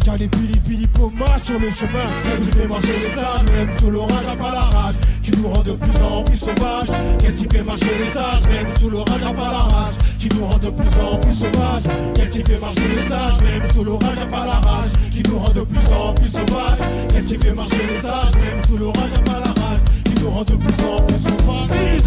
Car 0.03 0.17
les 0.17 0.27
pili 0.27 0.59
pili 0.59 0.87
pommages 0.87 1.43
sur 1.43 1.59
le 1.59 1.69
chemin. 1.71 2.07
Qu'est-ce 2.23 2.49
qui 2.49 2.57
fait 2.57 2.67
marcher 2.67 2.93
les 3.03 3.11
sages, 3.11 3.43
même 3.51 3.79
sous 3.79 3.89
l'orage 3.89 4.27
à 4.31 4.35
pas 4.35 4.51
la 4.51 4.61
rage 4.61 4.95
Qui 5.23 5.31
nous 5.37 5.47
rend 5.49 5.61
de 5.61 5.71
plus 5.73 6.01
en 6.01 6.23
plus 6.23 6.37
sauvages. 6.37 6.87
Qu'est-ce 7.19 7.37
qui 7.37 7.47
fait 7.49 7.63
marcher 7.63 7.97
les 7.99 8.09
sages, 8.09 8.43
même 8.49 8.67
sous 8.79 8.89
l'orage 8.89 9.23
à 9.23 9.33
pas 9.33 9.51
la 9.51 9.75
rage 9.75 9.93
Qui 10.19 10.29
nous 10.35 10.45
rend 10.45 10.57
de 10.57 10.69
plus 10.69 11.01
en 11.01 11.17
plus 11.17 11.33
sauvages. 11.33 11.83
Qu'est-ce 12.13 12.31
qui 12.31 12.43
fait 12.43 12.59
marcher 12.59 12.87
les 12.95 13.03
sages, 13.03 13.41
même 13.41 13.71
sous 13.71 13.83
l'orage 13.83 14.19
à 14.21 14.25
pas 14.25 14.45
la 14.45 14.69
rage 14.69 14.91
Qui 15.11 15.23
nous 15.29 15.39
rend 15.39 15.53
de 15.53 15.61
plus 15.61 15.93
en 15.93 16.13
plus 16.13 16.29
sauvages. 16.29 16.79
Qu'est-ce 17.09 17.25
qui 17.25 17.37
fait 17.37 17.53
marcher 17.53 17.87
les 17.87 17.99
sages, 17.99 18.35
même 18.35 18.63
sous 18.67 18.77
l'orage 18.77 19.13
à 19.15 19.21
pas 19.21 19.39
la 19.39 19.61
rage 19.61 19.81
Qui 20.05 20.21
nous 20.21 20.29
rend 20.29 20.43
de 20.43 20.55
plus 20.55 20.85
en 20.85 20.97
plus 21.05 21.17
sauvages. 21.17 21.69
C'est 21.69 21.85
les 21.85 21.99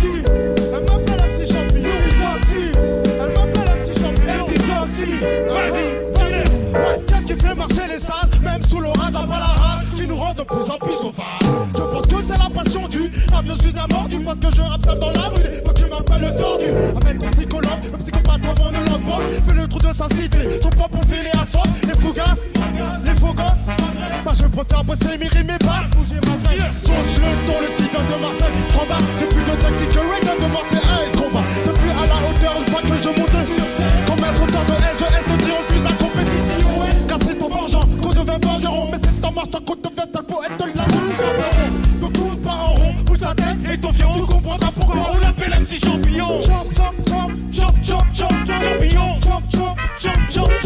elle 0.00 0.84
m'appelle 0.84 1.02
fait 1.06 1.16
l'absi 1.16 1.52
champion, 1.52 1.82
un 1.82 2.30
homme 2.30 2.42
fait 2.44 2.70
Elle 3.04 3.18
m'appelle 3.18 3.20
un 3.20 3.34
homme 3.40 3.50
fait 3.52 3.66
l'absi 3.66 3.92
champion, 4.00 4.30
un 4.30 4.86
vas-y, 5.52 5.82
vas-y. 6.14 7.04
Qu'est-ce 7.06 7.26
qui 7.26 7.46
fait 7.46 7.54
marcher 7.54 7.86
les 7.88 7.98
salles, 7.98 8.30
même 8.42 8.62
sous 8.62 8.80
l'orage 8.80 9.14
avant 9.14 9.26
la 9.26 9.46
rame, 9.46 9.84
qui 9.96 10.06
nous 10.06 10.16
rend 10.16 10.34
de 10.34 10.42
plus 10.42 10.70
en 10.70 10.78
plus 10.78 10.94
au 11.02 11.10
phare? 11.10 11.38
Je 11.74 11.80
pense 11.80 12.06
que 12.06 12.16
c'est 12.28 12.38
la 12.38 12.50
passion 12.50 12.86
du, 12.86 13.10
la 13.32 13.42
biosuse 13.42 13.74
est 13.74 13.92
mordue, 13.92 14.20
parce 14.20 14.38
que 14.38 14.54
je 14.54 14.60
rappe 14.60 14.86
ça 14.86 14.94
dans 14.94 15.10
la 15.10 15.28
rue, 15.28 15.42
faut 15.64 15.72
que 15.72 15.80
tu 15.80 15.86
m'appelles 15.86 16.20
le 16.20 16.40
tordu. 16.40 16.66
Amène 17.02 17.18
ton 17.18 17.30
psychologue, 17.30 17.84
le 17.92 17.98
psychopathe 17.98 18.40
avant 18.44 18.70
de 18.70 18.90
l'envoi, 18.90 19.18
fait 19.46 19.54
le 19.54 19.66
trou 19.66 19.78
de 19.80 19.92
sa 19.92 20.08
cité, 20.10 20.60
son 20.62 20.70
propre 20.70 20.98
on 21.02 21.06
fait 21.08 21.24
les 21.24 21.40
assortes, 21.40 21.70
les 21.84 21.94
fougas, 21.94 22.36
les 23.04 23.14
fougas 23.16 23.54
je 24.38 24.46
préfère 24.46 24.84
bosser 24.84 25.18
mes 25.18 25.28
rimes 25.28 25.50
et 25.50 25.64
basses. 25.64 25.90
Bouger 25.90 26.20
ma 26.26 26.48
tête. 26.48 26.72
J'ose 26.86 27.18
le 27.18 27.30
ton, 27.46 27.60
le 27.60 27.70
titan 27.72 28.02
de 28.06 28.16
Marseille. 28.22 28.58
S'en 28.70 28.86
bas, 28.86 29.02
depuis 29.20 29.44
le 29.44 29.54
tactique, 29.58 29.98
Reagan 29.98 30.36
de 30.36 30.52
Martin 30.52 30.78
combat. 31.12 31.44
Depuis 31.66 31.90
à 31.90 32.06
la 32.06 32.18
hauteur, 32.22 32.54
une 32.58 32.72
fois 32.72 32.82
que 32.82 32.96
je 33.02 33.08
monte 33.08 33.38
sur 33.48 33.68
scène. 33.76 34.04
Comme 34.06 34.24
un 34.24 34.32
sauteur 34.32 34.64
de 34.64 34.72
haine, 34.72 34.96
je 34.98 35.04
haine 35.04 35.26
ce 35.28 35.44
qui 35.44 35.50
refuse 35.50 35.82
la 35.82 35.94
compétition. 36.02 36.70
Casser 37.08 37.38
ton 37.38 37.50
forgeant, 37.50 37.86
qu'on 38.02 38.10
devient 38.10 38.38
forgeron. 38.42 38.88
Mais 38.92 38.98
c'est 39.02 39.26
en 39.26 39.32
marche, 39.32 39.50
ta 39.50 39.60
côte 39.60 39.82
de 39.82 39.88
fête, 39.88 40.10
t'as 40.12 40.20
le 40.20 40.26
poète 40.26 40.56
de 40.58 40.78
la 40.78 40.84
route. 40.84 42.02
Ne 42.02 42.08
tourne 42.08 42.36
pas 42.36 42.50
en 42.50 42.74
rond, 42.74 42.94
bouge 43.04 43.18
ta 43.18 43.34
tête 43.34 43.58
et 43.72 43.78
ton 43.78 43.92
fion. 43.92 44.14
Tu 44.14 44.26
comprendras 44.26 44.72
pourquoi 44.72 45.10
on 45.14 45.18
l'appelle 45.18 45.54
MC 45.60 45.84
Champignon. 45.84 46.40
Champ, 46.40 46.64
champ, 46.76 46.92
champ, 47.08 47.28
champ, 47.52 47.74
champ, 47.82 47.98
champ, 48.14 48.28
champignon. 48.46 49.20
Champ, 49.22 49.42
champ, 49.52 49.76
champ, 49.98 50.14
champ. 50.30 50.57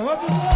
Çabuk 0.00 0.49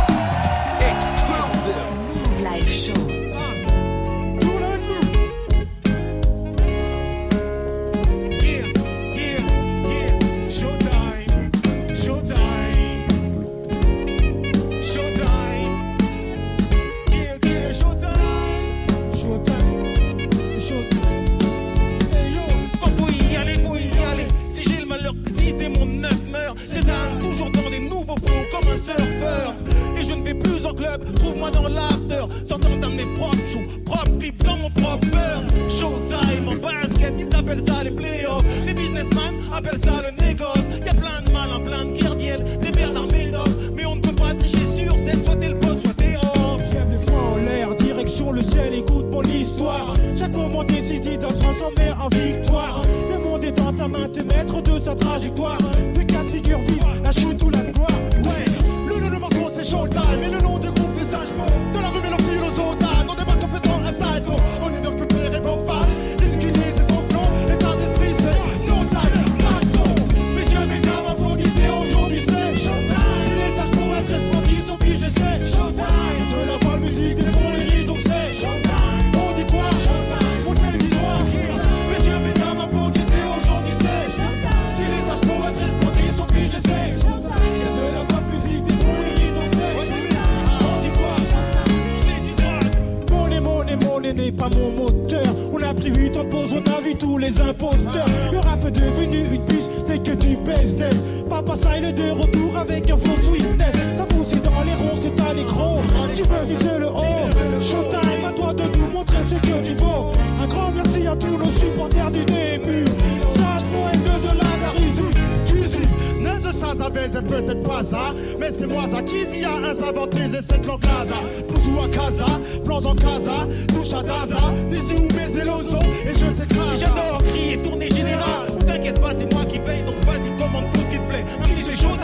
Mais 118.39 118.51
c'est 118.53 118.69
moi 118.69 118.85
ça 118.89 119.03
qui 119.03 119.41
y 119.41 119.45
a 119.45 119.57
un 119.57 119.75
savante 119.75 120.15
les 120.15 120.37
essais 120.37 120.59
de 120.59 120.67
l'Anglaza. 120.67 121.17
Poussou 121.49 121.81
à 121.83 121.89
Casa, 121.89 122.25
plonge 122.65 122.87
en 122.87 122.95
Casa, 122.95 123.49
touche 123.69 123.93
à 123.93 124.03
Daza. 124.03 124.53
Nisi 124.71 124.95
ou 124.95 125.09
baiser 125.13 125.45
l'ozo 125.45 125.79
et 126.07 126.15
je 126.15 126.27
t'écrase. 126.41 126.79
J'adore 126.79 127.19
crier, 127.19 127.59
tourner 127.59 127.91
général. 127.91 128.47
T'inquiète 128.65 129.01
pas, 129.01 129.13
c'est 129.19 129.33
moi 129.33 129.45
qui 129.47 129.59
paye, 129.59 129.83
donc 129.83 129.97
vas-y, 130.05 130.31
commande 130.39 130.73
tout 130.73 130.81
ce 130.81 130.91
qui 130.93 130.99
te 130.99 131.09
plaît. 131.09 131.25
Même 131.25 131.57
si 131.57 131.63
c'est 131.63 131.77
chaud, 131.77 131.97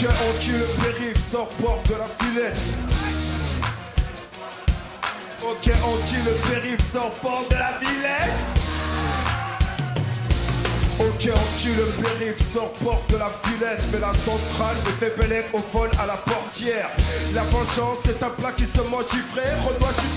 Ok 0.00 0.08
on 0.08 0.40
tue 0.40 0.52
le 0.52 0.64
périph' 0.82 1.18
sort 1.18 1.48
porte 1.60 1.88
de 1.88 1.94
la 1.94 2.08
filet 2.18 2.52
Ok 5.42 5.70
on 5.84 6.06
tue 6.06 6.22
le 6.22 6.30
périph' 6.48 6.90
sort 6.90 7.10
porte 7.20 7.50
de 7.50 7.56
la 7.56 7.72
filet 7.78 8.32
Ok, 11.00 11.30
on 11.34 11.58
tue 11.58 11.74
le 11.74 11.86
périph', 12.02 12.38
sort 12.38 12.72
porte 12.84 13.10
de 13.10 13.16
la 13.16 13.30
Villette, 13.46 13.82
mais 13.90 14.00
la 14.00 14.12
centrale 14.12 14.76
me 14.84 14.90
fait 14.90 15.16
bellec 15.16 15.46
au 15.54 15.58
vol 15.72 15.88
à 15.98 16.04
la 16.04 16.12
portière. 16.12 16.90
La 17.32 17.42
vengeance, 17.44 18.00
c'est 18.04 18.22
un 18.22 18.28
plat 18.28 18.52
qui 18.52 18.66
se 18.66 18.82
mange 18.82 19.08
givré. 19.10 19.48
Renoir, 19.64 19.92
je 19.96 20.00
suis 20.00 20.10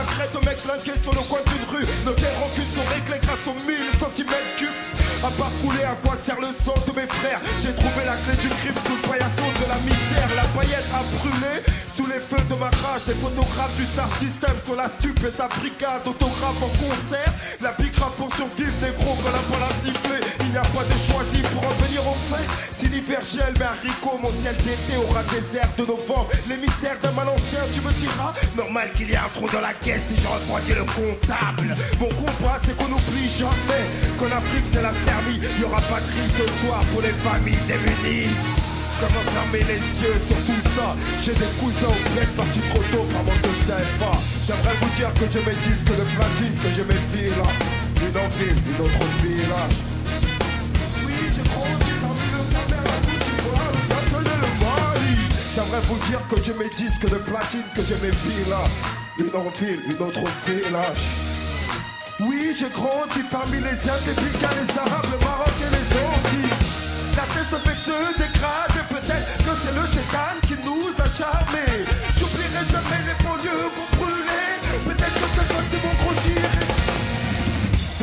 la 0.00 0.06
crête, 0.06 0.44
mec 0.46 0.56
flanqué 0.58 0.92
sur 1.00 1.12
le 1.12 1.20
coin 1.28 1.40
d'une 1.46 1.66
rue. 1.68 1.84
Fait 2.16 2.32
rancune 2.40 2.70
sont 2.74 2.86
réglés 2.88 3.20
grâce 3.22 3.46
aux 3.46 3.56
1000 3.68 3.76
cm 3.92 4.32
cubes. 4.56 4.80
À 5.22 5.30
part 5.36 5.52
couler, 5.60 5.84
à 5.84 5.94
quoi 6.00 6.16
sert 6.16 6.40
le 6.40 6.48
sang 6.48 6.74
de 6.88 6.92
mes 6.96 7.06
frères 7.06 7.40
J'ai 7.60 7.74
trouvé 7.74 8.04
la 8.06 8.16
clé 8.16 8.34
du 8.40 8.48
crime 8.48 8.78
sous 8.86 8.96
le 8.96 9.04
paillasson 9.08 9.48
de 9.60 9.68
la 9.68 9.76
misère. 9.84 10.28
La 10.34 10.48
paillette 10.56 10.88
a 10.96 11.04
brûlé 11.20 11.60
sous 11.92 12.06
les 12.06 12.20
feux 12.20 12.40
de 12.48 12.56
ma 12.56 12.72
rage. 12.80 13.04
Les 13.08 13.14
photographes 13.20 13.74
du 13.74 13.84
Star 13.84 14.08
System 14.16 14.56
sur 14.64 14.76
la 14.76 14.88
stupe 14.88 15.20
et 15.20 15.36
sa 15.36 15.48
brigade. 15.48 16.00
Autographe 16.06 16.62
en 16.62 16.72
concert. 16.80 17.32
La 17.60 17.72
big 17.76 17.92
rap 18.00 18.16
pour 18.16 18.32
survivre, 18.34 18.72
négro, 18.80 19.12
quand 19.20 19.32
la 19.32 19.44
balle 19.52 19.68
a 19.68 19.72
sifflé. 19.76 20.16
Il 20.40 20.52
n'y 20.52 20.58
a 20.58 20.64
pas 20.72 20.84
de 20.84 20.96
choisi 20.96 21.44
pour 21.52 21.68
en 21.68 21.74
venir 21.84 22.00
au 22.08 22.16
fait. 22.32 22.46
Si 22.72 22.88
l'hiver 22.88 23.20
gèle, 23.20 23.52
mais 23.58 23.68
haricot, 23.68 24.16
mon 24.22 24.32
ciel 24.40 24.56
d'été 24.64 24.96
aura 24.96 25.22
des 25.24 25.44
airs 25.58 25.74
de 25.76 25.84
novembre. 25.84 26.28
Les 26.48 26.56
mystères 26.56 26.96
d'un 27.02 27.12
mal 27.12 27.28
ancien, 27.28 27.60
tu 27.70 27.82
me 27.82 27.92
diras. 27.92 28.32
Normal 28.56 28.88
qu'il 28.94 29.10
y 29.10 29.12
ait 29.12 29.20
un 29.20 29.28
trou 29.34 29.48
dans 29.52 29.60
la 29.60 29.74
si 29.98 30.14
je 30.20 30.28
refroidis 30.28 30.74
le 30.74 30.84
comptable? 30.84 31.74
Mon 31.98 32.08
combat, 32.08 32.58
c'est 32.62 32.76
qu'on 32.76 32.88
n'oublie 32.88 33.28
jamais 33.28 33.84
qu'en 34.18 34.30
Afrique, 34.36 34.66
c'est 34.70 34.82
la 34.82 34.92
Serbie. 35.04 35.40
Y 35.60 35.64
aura 35.64 35.80
pas 35.82 36.00
de 36.00 36.06
riz 36.06 36.30
ce 36.30 36.46
soir 36.60 36.80
pour 36.92 37.02
les 37.02 37.14
familles 37.24 37.64
démunies. 37.66 38.30
Comment 39.00 39.24
fermer 39.32 39.64
les 39.64 39.80
yeux 40.02 40.18
sur 40.18 40.36
tout 40.44 40.60
ça? 40.60 40.94
J'ai 41.22 41.32
des 41.32 41.48
cousins 41.58 41.88
au 41.88 42.10
bled 42.12 42.28
partis 42.36 42.60
trop 42.68 42.82
tôt 42.92 43.04
par 43.08 43.24
manque 43.24 43.40
de 43.40 43.48
CFA 43.64 44.12
J'aimerais 44.44 44.76
vous 44.82 44.90
dire 44.90 45.10
que 45.14 45.24
j'ai 45.32 45.40
mes 45.40 45.56
disques 45.64 45.88
de 45.88 46.04
platine, 46.04 46.54
que 46.60 46.68
j'ai 46.68 46.84
mes 46.84 47.00
villas 47.08 47.54
Une 47.96 48.18
en 48.20 48.28
ville, 48.28 48.60
une 48.60 48.84
autre 48.84 49.00
au 49.00 49.10
village 49.24 49.78
Oui, 51.06 51.16
j'ai 51.32 51.46
grandi 51.48 51.92
parmi 52.02 52.26
le 52.28 52.42
la 52.52 52.96
Côte 53.00 53.24
d'Ivoire, 53.24 53.72
le 53.72 53.88
Gabon 53.88 54.20
et 54.20 54.36
le 54.36 54.50
Mali 54.60 55.16
J'aimerais 55.54 55.80
vous 55.88 55.98
dire 56.10 56.20
que 56.28 56.36
j'ai 56.44 56.54
mes 56.60 56.68
disques 56.76 57.08
de 57.08 57.16
platine, 57.24 57.64
que 57.74 57.80
j'ai 57.86 57.96
mes 58.04 58.12
villas 58.12 58.68
Une 59.20 59.36
en 59.36 59.50
ville, 59.50 59.80
une 59.86 60.02
autre 60.02 60.22
au 60.22 60.50
village 60.50 61.06
oui, 62.20 62.54
j'ai 62.54 62.68
grandi 62.68 63.22
parmi 63.30 63.56
les 63.60 63.72
Indiens, 63.72 63.96
les 64.06 64.12
Bulgares, 64.12 64.52
les 64.52 64.78
Arabes, 64.78 65.06
le 65.10 65.18
Maroc 65.24 65.56
et 65.56 65.70
les 65.72 65.88
Antilles. 66.04 66.52
La 67.16 67.24
tête 67.32 67.48
fait 67.64 67.72
que 67.72 67.80
se 67.80 67.96
dégrade 68.12 68.76
et 68.76 68.86
peut-être 68.92 69.38
que 69.40 69.52
c'est 69.64 69.72
le 69.72 69.86
chétan 69.88 70.36
qui 70.46 70.56
nous 70.60 70.92
a 71.00 71.08
charmés. 71.08 71.80
J'oublierai 72.18 72.60
jamais 72.68 73.00
les 73.08 73.16
banlieues 73.24 73.72
qu'on 73.72 73.88
brûlait. 73.96 74.60
Peut-être 74.84 75.14
que 75.14 75.28
cette 75.32 75.50
fois 75.50 75.64
c'est 75.70 75.80
mon 75.82 75.94
gros 75.96 76.12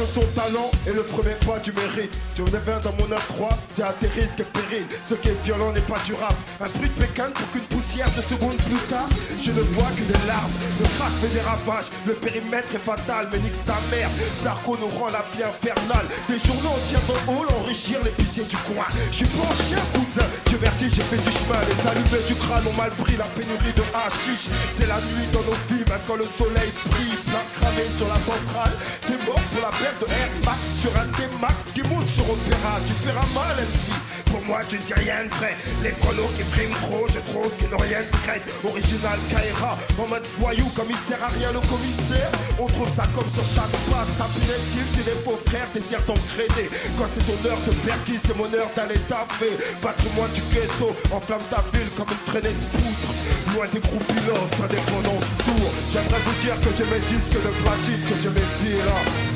son 0.08 0.26
talent 0.36 0.72
et 0.88 0.93
le 0.93 1.03
premier 1.03 1.36
pas 1.45 1.60
du 1.60 1.72
mérite. 1.74 2.12
Tu 2.36 2.41
reviens 2.41 2.80
dans 2.84 2.93
mon 2.93 3.08
9-3, 3.08 3.49
c'est 3.72 3.84
à 3.84 3.93
tes 3.99 4.08
risques 4.08 4.39
et 4.39 4.49
périls. 4.55 4.88
Ce 5.03 5.16
qui 5.16 5.30
est 5.30 5.43
violent 5.43 5.72
n'est 5.74 5.82
pas 5.82 5.99
durable. 6.05 6.36
Un 6.62 6.70
bruit 6.70 6.89
de 6.89 7.03
pécan 7.03 7.30
pour 7.34 7.49
qu'une 7.51 7.68
poussière 7.68 8.10
de 8.16 8.22
secondes 8.22 8.58
plus 8.64 8.80
tard, 8.89 9.10
je 9.41 9.51
ne 9.51 9.62
vois 9.62 9.91
que 9.95 10.03
des 10.03 10.28
larmes. 10.28 10.51
Le 10.80 10.86
crack 10.97 11.12
fait 11.22 11.34
des 11.34 11.41
ravages, 11.41 11.89
le 12.05 12.14
périmètre 12.14 12.74
est 12.74 12.80
fatal, 12.80 13.28
mais 13.32 13.39
nique 13.39 13.55
sa 13.55 13.78
mère. 13.91 14.10
Sarko 14.34 14.78
nous 14.80 14.88
rend 14.88 15.12
la 15.12 15.24
vie 15.36 15.43
infernale. 15.43 16.08
Des 16.30 16.39
journaux 16.39 16.72
entiers 16.78 17.03
dans 17.08 17.14
le 17.14 17.39
hall, 17.39 17.47
enrichir 17.62 17.99
l'épicier 18.03 18.43
du 18.45 18.58
coin. 18.72 18.88
Je 19.12 19.18
suis 19.18 19.26
pas 19.26 19.47
un 19.51 19.55
chien, 19.55 19.82
cousin. 19.93 20.28
Dieu 20.45 20.60
merci, 20.62 20.89
j'ai 20.89 21.03
fait 21.03 21.18
du 21.18 21.32
chemin. 21.32 21.60
Les 21.68 21.80
allumés 21.89 22.24
du 22.26 22.36
crâne 22.36 22.66
ont 22.68 22.78
mal 22.78 22.91
pris 22.91 23.18
la 23.18 23.28
pénurie 23.36 23.74
de 23.76 23.84
hashish. 23.91 24.47
C'est 24.74 24.88
la 24.88 25.01
nuit 25.01 25.28
dans 25.34 25.43
nos 25.43 25.58
vies, 25.68 25.84
quand 26.08 26.16
le 26.16 26.26
soleil 26.38 26.72
brille. 26.86 27.18
Place 27.28 27.51
cramée 27.60 27.89
sur 27.97 28.08
la 28.08 28.16
centrale. 28.16 28.74
C'est 29.01 29.20
mort 29.26 29.41
pour 29.51 29.62
la 29.62 29.72
paire 29.78 29.97
de 30.00 30.06
Air 30.06 30.30
Max 30.45 30.82
sur 30.82 30.91
un 31.00 31.08
T-Max 31.18 31.72
qui 31.74 31.82
monte 31.84 32.08
sur 32.10 32.30
Opéra. 32.30 32.78
Tu 32.86 32.93
feras 32.93 33.26
mal, 33.34 33.56
MC. 33.58 33.93
Pour 34.30 34.41
moi, 34.45 34.60
tu 34.68 34.78
dis 34.78 34.93
rien 34.93 35.26
de 35.26 35.34
vrai. 35.36 35.56
Les 35.84 35.91
chronos 35.91 36.30
qui 36.36 36.43
priment 36.54 36.78
trop, 36.86 37.06
je 37.08 37.20
trouve 37.32 37.50
qu'ils 37.58 37.70
n'ont 37.70 37.82
rien 37.82 38.02
de 38.02 38.10
secret. 38.10 38.41
Original 38.64 39.20
Kaira, 39.30 39.78
en 39.98 40.08
mode 40.08 40.28
voyou, 40.38 40.66
comme 40.76 40.89
il 40.89 40.98
sert 40.98 41.24
à 41.24 41.28
rien 41.28 41.52
le 41.52 41.62
commissaire. 41.68 42.32
On 42.60 42.68
trouve 42.68 42.89
ça 42.93 43.04
comme 43.16 43.30
sur 43.30 43.45
chaque 43.45 43.74
passe. 43.89 44.12
Tape 44.18 44.36
une 44.38 44.54
esquive 44.54 44.89
si 44.93 45.04
les 45.04 45.18
faux 45.24 45.39
frères 45.45 45.70
désirent 45.74 46.06
t'engrainer. 46.06 46.70
Quand 46.98 47.10
c'est 47.14 47.26
ton 47.26 47.39
heure 47.48 47.62
de 47.66 47.74
perquis, 47.86 48.20
c'est 48.24 48.38
mon 48.38 48.50
heure 48.54 48.72
d'aller 48.76 49.00
taffer. 49.10 49.56
Battre-moi 49.82 50.28
du 50.34 50.41
ghetto, 50.54 50.93
enflamme 51.12 51.45
ta 51.50 51.64
ville 51.74 51.89
comme 51.98 52.12
une 52.12 52.26
traînée 52.30 52.56
de 52.56 52.66
poudre. 52.78 53.12
Loin 53.54 53.68
des 53.74 53.80
groupes 53.80 54.08
pilotes, 54.08 54.58
indépendance 54.62 55.28
tour. 55.41 55.68
J'aimerais 55.91 56.22
vous 56.26 56.38
dire 56.41 56.58
que 56.62 56.70
j'ai 56.76 56.86
mes 56.86 57.02
disques 57.08 57.39
de 57.39 57.52
platine, 57.64 58.02
que 58.06 58.16
j'ai 58.22 58.30
mes 58.30 58.48
villas. 58.62 59.26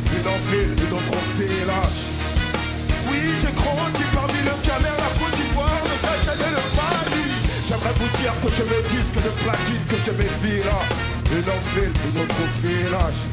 Oui, 3.10 3.20
j'ai 3.42 3.54
grandi 3.54 4.04
parmi 4.14 4.40
le 4.46 4.56
camère, 4.62 4.98
la 4.98 5.12
faute 5.18 5.34
d'Ivoire, 5.34 5.82
le 5.84 5.98
caisse 6.06 6.30
et 6.30 6.52
le 6.52 6.64
paradis. 6.78 7.34
J'aimerais 7.68 7.96
vous 7.98 8.12
dire 8.22 8.34
que 8.42 8.50
je 8.54 8.64
mes 8.64 8.84
disque 8.90 9.16
de 9.16 9.32
platine, 9.42 9.84
que 9.90 9.98
j'ai 10.04 10.16
mes 10.22 10.32
villas, 10.44 10.86
et 11.34 11.42
d'entrée 11.42 11.90
et 11.90 12.12
d'en 12.14 12.28
profiter 12.34 12.90
lâche. 12.92 13.24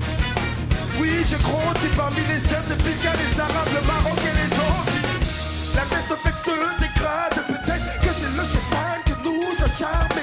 Oui, 1.01 1.11
j'ai 1.28 1.39
grandi 1.39 1.89
parmi 1.97 2.22
les 2.24 2.41
siens, 2.47 2.64
des 2.68 2.76
Pica, 2.76 3.12
les 3.12 3.41
Arabes, 3.41 3.72
le 3.74 3.82
Maroc 3.86 4.18
et 4.24 4.34
les 4.41 4.53
Antilles. 4.57 5.12
La 5.76 5.82
tête 5.93 6.11
fait 6.22 6.32
que 6.32 6.43
se 6.43 6.57
dégrade, 6.80 7.39
peut-être 7.49 8.01
que 8.01 8.12
c'est 8.18 8.32
le 8.32 8.45
chétan 8.49 8.97
qui 9.05 9.14
nous 9.24 9.64
acharne. 9.64 10.18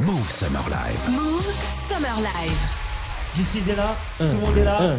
Move 0.00 0.30
Summer 0.30 0.62
Live. 0.70 1.10
Move 1.10 1.52
Summer 1.68 2.16
Live. 2.16 2.58
D'ici 3.34 3.58
est 3.70 3.76
là, 3.76 3.94
tout 4.16 4.24
le 4.24 4.40
monde 4.40 4.56
est 4.56 4.64
là. 4.64 4.94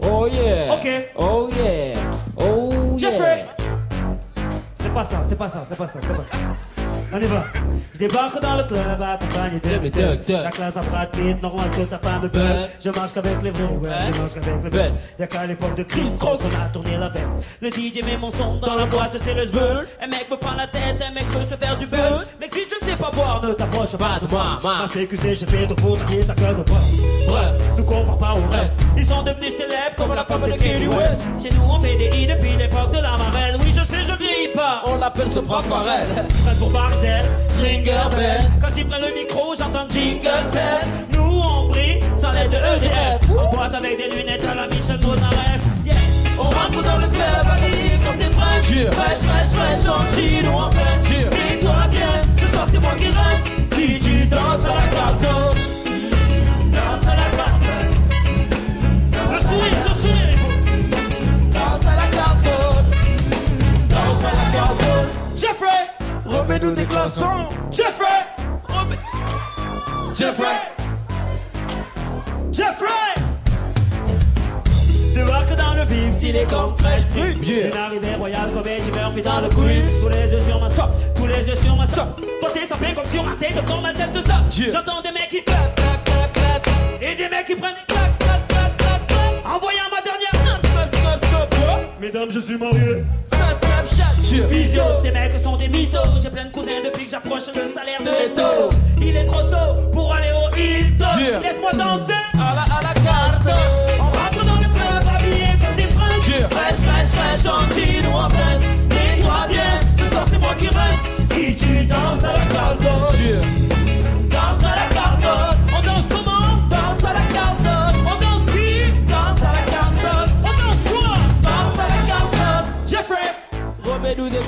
Oh 0.00 0.26
yeah. 0.30 0.74
Ok. 0.74 0.86
Oh 1.16 1.48
yeah. 1.56 1.98
Oh 2.36 2.70
yeah. 2.72 2.96
Jeffrey 2.98 3.46
C'est 4.76 4.92
pas 4.92 5.02
ça, 5.02 5.22
c'est 5.24 5.36
pas 5.36 5.48
ça, 5.48 5.62
c'est 5.64 5.76
pas 5.76 5.86
ça, 5.86 5.98
c'est 6.02 6.14
pas 6.14 6.24
ça. 6.24 6.36
On 7.12 7.18
y 7.18 7.24
va. 7.24 7.44
Je 7.94 7.98
débarque 7.98 8.40
dans 8.40 8.56
le 8.56 8.64
club 8.64 9.02
accompagné 9.02 9.60
de 9.60 9.78
mes. 9.78 9.90
La 10.42 10.50
classe 10.50 10.76
à 10.76 10.80
Brad 10.80 11.10
Pitt, 11.10 11.42
normal 11.42 11.70
que 11.70 11.82
ta 11.82 11.98
femme 11.98 12.22
me 12.22 12.28
peur. 12.28 12.68
Je 12.84 12.90
marche 12.90 13.12
qu'avec 13.14 13.42
les 13.42 13.50
vrais, 13.50 13.62
ouais, 13.62 13.90
je 14.12 14.20
marche 14.20 14.34
qu'avec 14.34 14.64
les 14.64 14.70
bêtes. 14.70 14.94
Y'a 15.18 15.26
qu'à 15.26 15.46
l'époque 15.46 15.74
de 15.74 15.84
Chris 15.84 16.10
Cross 16.18 16.40
qu'on 16.42 16.48
a 16.48 16.68
tourné 16.68 16.98
la 16.98 17.08
veste. 17.08 17.58
Le 17.62 17.70
DJ 17.70 18.04
met 18.04 18.16
mon 18.18 18.30
son 18.30 18.56
dans 18.56 18.74
la 18.74 18.84
boîte, 18.84 19.16
c'est 19.22 19.34
le 19.34 19.46
sbeul. 19.46 19.86
Un 20.02 20.06
mec 20.06 20.26
me 20.30 20.36
prend 20.36 20.54
la 20.54 20.66
tête, 20.66 21.02
un 21.08 21.12
mec 21.12 21.32
veut 21.32 21.44
se 21.48 21.56
faire 21.56 21.78
du 21.78 21.86
buzz. 21.86 22.36
Mec, 22.40 22.52
si 22.52 22.60
tu 22.68 22.76
ne 22.80 22.86
sais 22.86 22.96
pas 22.96 23.10
boire, 23.10 23.42
ne 23.42 23.54
t'approche 23.54 23.96
pas 23.96 24.20
de 24.20 24.28
moi. 24.28 24.60
Ma 24.62 24.86
CQC, 24.86 25.34
j'ai 25.34 25.46
fait 25.46 25.66
de 25.66 25.74
pour 25.74 25.98
tailler 26.04 26.24
ta 26.26 26.34
gueule 26.34 26.56
de 26.56 26.62
bois. 26.62 26.78
Bref, 27.26 27.52
ne 27.78 27.82
compare 27.82 28.18
pas 28.18 28.34
au 28.34 28.50
reste. 28.50 28.74
Ils 28.96 29.04
sont 29.04 29.22
devenus 29.22 29.54
célèbres 29.56 29.96
comme 29.96 30.14
la 30.14 30.24
femme 30.24 30.42
de 30.42 30.56
Kanye 30.56 30.88
West. 30.88 31.28
Chez 31.42 31.50
nous, 31.50 31.62
on 31.70 31.80
fait 31.80 31.96
des 31.96 32.08
hits 32.16 32.26
depuis 32.26 32.56
l'époque 32.56 32.90
de 32.90 32.98
la 32.98 33.16
marelle. 33.16 33.56
Oui, 33.60 33.72
je 33.72 33.82
sais, 33.82 34.02
je 34.02 34.14
vieillis 34.14 34.52
pas. 34.54 34.82
On 34.86 34.96
l'appelle 34.96 35.26
Sopra 35.26 35.62
Farel. 35.62 36.08
Fred 36.44 36.58
pour 36.58 36.70
Stringer 36.98 38.08
Bell. 38.10 38.50
Quand 38.60 38.76
il 38.76 38.86
prend 38.86 38.98
le 38.98 39.14
micro, 39.14 39.54
j'entends 39.56 39.88
Jingle 39.88 40.50
Bell. 40.52 40.86
Nous, 41.12 41.40
on 41.40 41.68
brille 41.68 42.00
sans 42.16 42.32
l'aide 42.32 42.50
de 42.50 42.56
EDF. 42.56 43.20
En 43.30 43.54
boîte 43.54 43.74
avec 43.74 43.96
des 43.96 44.16
lunettes 44.16 44.44
à 44.44 44.54
la 44.54 44.66
Michel 44.66 44.98
Polnareff. 44.98 45.60
Yes, 45.84 46.24
on 46.38 46.44
rentre 46.44 46.82
dans 46.82 46.98
le 46.98 47.08
club 47.08 47.46
habillé 47.50 47.98
comme 48.04 48.16
des 48.16 48.34
princes. 48.34 48.70
Yeah. 48.70 48.92
Fresh, 48.92 49.18
fresh, 49.18 49.46
fresh, 49.46 49.88
en 49.88 50.08
jean 50.10 50.48
ou 50.48 50.58
en 50.58 50.70
veste. 50.70 51.10
Yeah. 51.10 51.30
Dis-toi 51.30 51.86
bien, 51.90 52.22
ce 52.42 52.48
soir 52.48 52.66
c'est 52.70 52.80
moi 52.80 52.94
qui 52.96 53.06
reste. 53.06 53.74
Si 53.74 53.98
tu 54.00 54.26
danses 54.26 54.64
à 54.64 54.82
la 54.82 54.88
carte, 54.88 55.26
Remets-nous 66.48 66.72
des 66.72 66.86
glaçons. 66.86 67.48
Jeffrey, 67.70 68.06
remets. 68.68 68.98
Jeffrey. 70.14 70.46
Jeffrey 72.50 72.86
Je 75.10 75.14
débarque 75.14 75.54
dans 75.56 75.74
le 75.74 75.84
vif, 75.84 76.16
il 76.22 76.36
est 76.36 76.48
comme 76.50 76.74
fraîche 76.78 77.04
prise 77.08 77.36
Yeah. 77.46 77.66
Une 77.66 77.76
arrivée 77.76 78.14
royale 78.14 78.50
comme 78.50 78.66
Eddie 78.66 78.90
Murphy 78.98 79.20
dans 79.20 79.40
le 79.42 79.48
quiz 79.50 80.04
Tous 80.04 80.08
les 80.08 80.32
yeux 80.32 80.40
sur 80.48 80.58
ma 80.58 80.68
sope, 80.70 80.90
tous 81.16 81.26
les 81.26 81.48
yeux 81.48 81.54
sur 81.54 81.76
ma 81.76 81.86
sope 81.86 82.18
Toi 82.40 82.50
t'es 82.54 82.66
sapé 82.66 82.94
comme 82.94 83.04
si 83.08 83.18
on 83.18 83.22
ratait 83.24 83.52
de 83.52 83.60
ton 83.66 83.82
ma 83.82 83.92
tête 83.92 84.12
de 84.14 84.20
ça 84.20 84.36
Yeah. 84.56 84.70
J'entends 84.72 85.02
des 85.02 85.12
mecs 85.12 85.28
qui 85.28 85.44
clap, 85.44 85.74
clap, 85.76 86.04
clap, 86.04 86.62
clap 86.62 87.02
Et 87.02 87.14
des 87.14 87.28
mecs 87.28 87.44
qui 87.46 87.56
prennent 87.56 87.74
des 87.74 87.94
clap, 87.94 88.18
Mesdames, 92.00 92.30
je 92.30 92.38
suis 92.38 92.56
marié. 92.56 93.04
Snap, 93.24 93.64
snap, 93.64 93.86
chat 93.88 94.18
Yeah. 94.30 94.46
Visio, 94.46 94.82
ces 95.02 95.10
mecs 95.10 95.38
sont 95.42 95.56
des 95.56 95.68
mythos. 95.68 95.98
J'ai 96.22 96.28
plein 96.30 96.44
de 96.44 96.50
cousins 96.52 96.82
depuis 96.84 97.06
que 97.06 97.10
j'approche 97.10 97.46
le 97.48 97.72
salaire 97.72 98.00
de 98.00 98.26
Eto 98.26 98.70
Il 99.00 99.16
est 99.16 99.24
trop 99.24 99.42
tôt 99.42 99.90
pour 99.90 100.14
aller 100.14 100.28
au 100.32 100.54
Hilton. 100.56 101.06
Yeah. 101.18 101.40
Laisse-moi 101.40 101.72
danser 101.72 102.12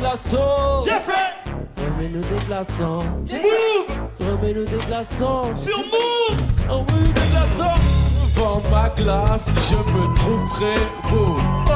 Remets-nous 0.00 0.16
des 0.30 0.36
glaçons. 0.46 0.80
Jeffrey 0.84 1.14
Remets-nous 1.78 2.22
des 2.22 2.44
glaçons. 2.46 3.02
Move 3.30 3.90
Remets-nous 4.20 4.64
des 4.64 4.84
glaçons. 4.86 5.54
Sur 5.54 5.78
Move 5.78 6.36
Remets-nous 6.68 7.12
des 7.12 7.28
glaçons. 7.30 7.74
Devant 8.34 8.62
ma 8.70 8.88
glace, 8.90 9.50
je 9.68 9.76
me 9.76 10.14
trouve 10.14 10.44
très 10.46 10.80
beau. 11.10 11.36
Oh, 11.68 11.72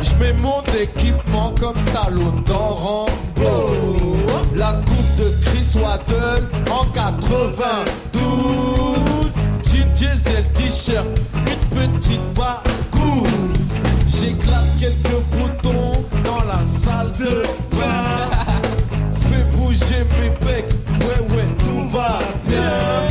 Je 0.00 0.14
mets 0.16 0.34
mon 0.34 0.62
équipement 0.80 1.52
comme 1.60 1.78
Stallone 1.78 2.42
dans 2.46 2.74
Rambo. 2.74 3.10
La 4.54 4.72
coupe 4.74 5.16
de 5.18 5.32
Chris 5.44 5.76
Waddle 5.82 6.44
en 6.70 6.84
92. 6.92 8.20
Jean 9.64 9.90
diesel, 9.92 10.44
t-shirt, 10.52 11.06
une 11.46 11.64
petite 11.98 12.34
bagousse. 12.34 13.28
J'éclate 14.06 14.68
quelques 14.78 15.20
boutons 15.32 15.79
la 16.60 16.66
salle 16.66 17.12
de 17.12 17.42
bain. 17.74 18.28
Fais 19.14 19.44
bouger 19.56 20.04
mes 20.20 20.30
becs, 20.44 20.72
ouais 21.04 21.34
ouais, 21.34 21.48
tout 21.58 21.88
va 21.88 22.18
bien. 22.46 23.06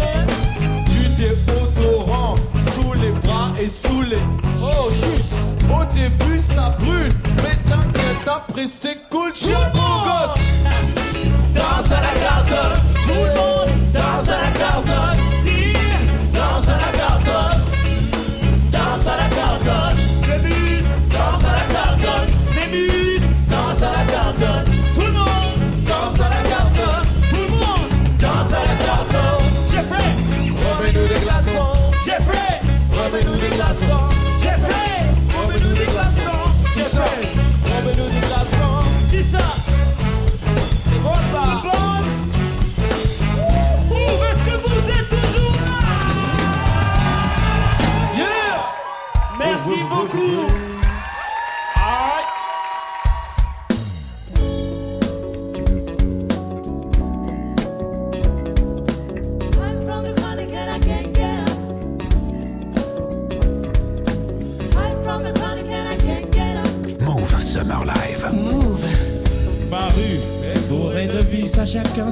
Du 0.86 1.04
déodorant 1.18 2.36
sous 2.60 2.93
les 2.93 3.12
bras 3.12 3.52
et 3.60 3.68
sous 3.68 4.04
les. 4.04 4.22
Oh 4.62 4.89
chut! 4.91 5.34
Au 5.72 5.84
début 5.95 6.39
ça 6.39 6.76
brûle, 6.80 7.14
mais 7.38 7.56
t'inquiète, 7.66 8.28
après 8.28 8.68
c'est 8.68 9.00
cool. 9.10 9.32
Je 9.34 9.39
suis 9.39 9.54
gosse! 9.74 10.39
Danse 11.56 11.91
à 11.91 12.02
la 12.02 12.14
carte, 12.20 12.79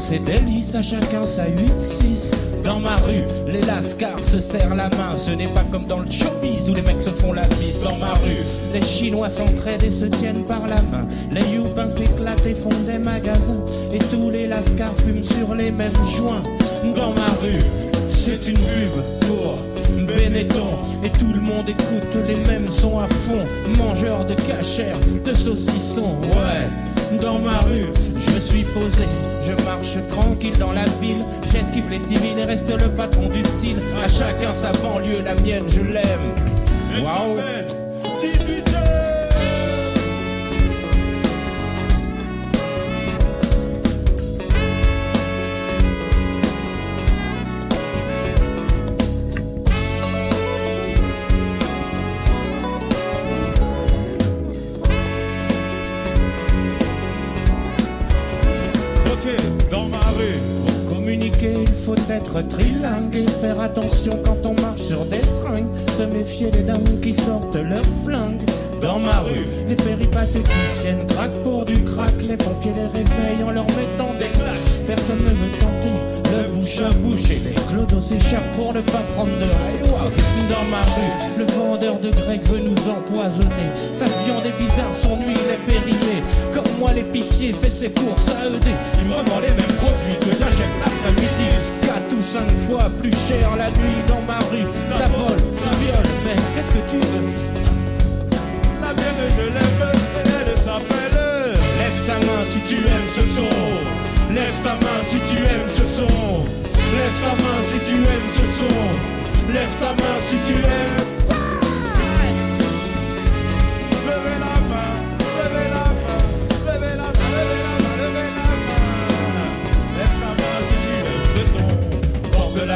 ses 0.07 0.19
délices, 0.19 0.73
à 0.73 0.81
chacun 0.81 1.25
sa 1.25 1.47
8-6. 1.47 2.31
Dans 2.63 2.79
ma 2.79 2.95
rue, 2.95 3.23
les 3.45 3.61
lascars 3.61 4.23
se 4.23 4.39
serrent 4.39 4.75
la 4.75 4.87
main. 4.89 5.17
Ce 5.17 5.31
n'est 5.31 5.53
pas 5.53 5.65
comme 5.69 5.85
dans 5.85 5.99
le 5.99 6.09
showbiz 6.09 6.69
où 6.69 6.73
les 6.73 6.81
mecs 6.81 7.01
se 7.01 7.09
font 7.09 7.33
la 7.33 7.45
bise. 7.47 7.81
Dans 7.83 7.97
ma 7.97 8.13
rue, 8.13 8.43
les 8.73 8.81
Chinois 8.81 9.29
s'entraident 9.29 9.83
et 9.83 9.91
se 9.91 10.05
tiennent 10.05 10.45
par 10.45 10.65
la 10.67 10.81
main. 10.81 11.07
Les 11.29 11.55
Youpins 11.55 11.89
s'éclatent 11.89 12.45
et 12.45 12.55
font 12.55 12.69
des 12.85 12.97
magasins. 12.97 13.59
Et 13.91 13.99
tous 13.99 14.29
les 14.29 14.47
lascars 14.47 14.95
fument 15.05 15.23
sur 15.23 15.53
les 15.55 15.71
mêmes 15.71 16.05
joints. 16.15 16.43
Dans 16.95 17.13
ma 17.13 17.27
rue, 17.41 17.59
c'est 18.09 18.47
une 18.47 18.55
pub 18.55 19.27
pour 19.27 19.57
Benetton 20.07 20.79
Et 21.03 21.09
tout 21.09 21.33
le 21.33 21.41
monde 21.41 21.67
écoute 21.67 22.17
les 22.27 22.35
mêmes 22.35 22.69
sons 22.69 22.99
à 22.99 23.07
fond 23.07 23.43
Mangeur 23.77 24.25
de 24.25 24.35
cachère, 24.35 24.99
de 25.25 25.33
saucissons 25.33 26.15
Ouais, 26.21 27.19
dans 27.19 27.39
ma 27.39 27.59
rue, 27.59 27.91
je 28.19 28.39
suis 28.39 28.63
posé 28.63 29.26
Je 29.47 29.63
marche 29.63 29.95
tranquille 30.09 30.57
dans 30.57 30.73
la 30.73 30.83
ville, 31.01 31.23
j'esquive 31.49 31.89
les 31.89 32.01
civils 32.01 32.37
et 32.37 32.43
reste 32.43 32.69
le 32.69 32.89
patron 32.89 33.29
du 33.29 33.45
style. 33.45 33.77
À 34.03 34.09
chacun 34.09 34.53
sa 34.53 34.73
banlieue, 34.73 35.21
la 35.23 35.35
mienne, 35.35 35.63
je 35.69 35.79
l'aime. 35.79 36.35
Waouh! 37.01 37.37
Trilingue 62.43 63.15
et 63.15 63.31
faire 63.41 63.59
attention 63.59 64.19
quand 64.23 64.45
on 64.45 64.53
marche 64.61 64.81
sur 64.81 65.05
des 65.05 65.21
seringues. 65.23 65.67
Se 65.97 66.03
méfier 66.03 66.51
des 66.51 66.63
dingues 66.63 66.99
qui 67.01 67.13
sortent 67.13 67.55
leurs 67.55 67.81
flingues. 68.05 68.43
Dans 68.81 68.99
ma 68.99 69.19
rue, 69.21 69.45
les 69.67 69.75
péripatéticiennes 69.75 71.07
craquent 71.07 71.41
pour 71.43 71.65
du 71.65 71.83
crack. 71.83 72.13
Les 72.21 72.37
pompiers 72.37 72.73
les 72.73 72.87
réveillent 72.87 73.43
en 73.43 73.51
leur 73.51 73.65
mettant 73.67 74.13
des 74.19 74.29
claques. 74.29 74.85
Personne 74.85 75.19
ne 75.19 75.29
veut 75.29 75.57
tenter 75.59 76.17
le 76.31 76.49
bouche 76.53 76.79
à 76.79 76.89
bouche 76.89 77.31
et 77.31 77.39
les 77.39 77.55
clodos 77.55 78.01
s'échappent 78.01 78.53
pour 78.55 78.73
ne 78.73 78.81
pas 78.81 79.01
prendre 79.15 79.35
de 79.39 79.45
haïwa. 79.45 80.11
Dans 80.49 80.65
ma 80.69 80.83
rue, 80.83 81.39
le 81.39 81.45
vendeur 81.45 81.99
de 81.99 82.09
grec 82.09 82.43
veut 82.45 82.59
nous 82.59 82.89
empoisonner. 82.89 83.69
Sa 83.93 84.05
viande 84.05 84.45
est 84.45 84.57
bizarre, 84.61 84.93
son 84.93 85.17
huile 85.25 85.49
est 85.49 85.65
périmée. 85.65 86.23
Comme 86.53 86.77
moi, 86.79 86.93
l'épicier 86.93 87.53
fait 87.53 87.71
ses 87.71 87.89
courses 87.89 88.27
à 88.29 88.47
ED. 88.47 88.67
Il 89.01 89.09
me 89.09 89.15
revend 89.15 89.39
les 89.39 89.49
mêmes 89.49 89.75
produits 89.77 90.19
que 90.21 90.37
j'achète 90.37 90.73
l'après-midi. 90.79 91.66
4 92.33 92.43
ou 92.43 92.49
5 92.49 92.57
fois 92.67 92.89
plus 92.99 93.11
cher 93.27 93.55
la 93.57 93.69
nuit 93.71 94.01
dans 94.07 94.21
ma 94.21 94.39
rue. 94.49 94.67
Ça 94.91 95.07
vole, 95.07 95.39
ça 95.63 95.71
viole, 95.79 96.11
mais 96.25 96.35
qu'est-ce 96.55 96.71
que 96.71 96.83
tu 96.89 96.97
veux? 96.97 97.27
La 98.81 98.93
mienne, 98.93 99.23
je 99.37 99.43
l'aime, 99.43 99.91
elle 100.25 100.57
s'appelle. 100.57 101.57
Lève 101.79 101.99
ta 102.07 102.17
main 102.25 102.43
si 102.51 102.59
tu 102.67 102.77
aimes 102.77 103.09
ce 103.15 103.21
son. 103.35 104.33
Lève 104.33 104.61
ta 104.63 104.73
main 104.73 104.99
si 105.09 105.17
tu 105.29 105.37
aimes 105.37 105.69
ce 105.69 105.85
son. 105.85 106.45
Lève 106.93 107.17
ta 107.23 107.33
main 107.43 107.59
si 107.69 107.79
tu 107.89 107.95
aimes 107.95 108.31
ce 108.35 108.45
son. 108.59 109.53
Lève 109.53 109.75
ta 109.79 109.89
main 109.89 110.17
si 110.29 110.37
tu 110.45 110.55
aimes 110.55 110.96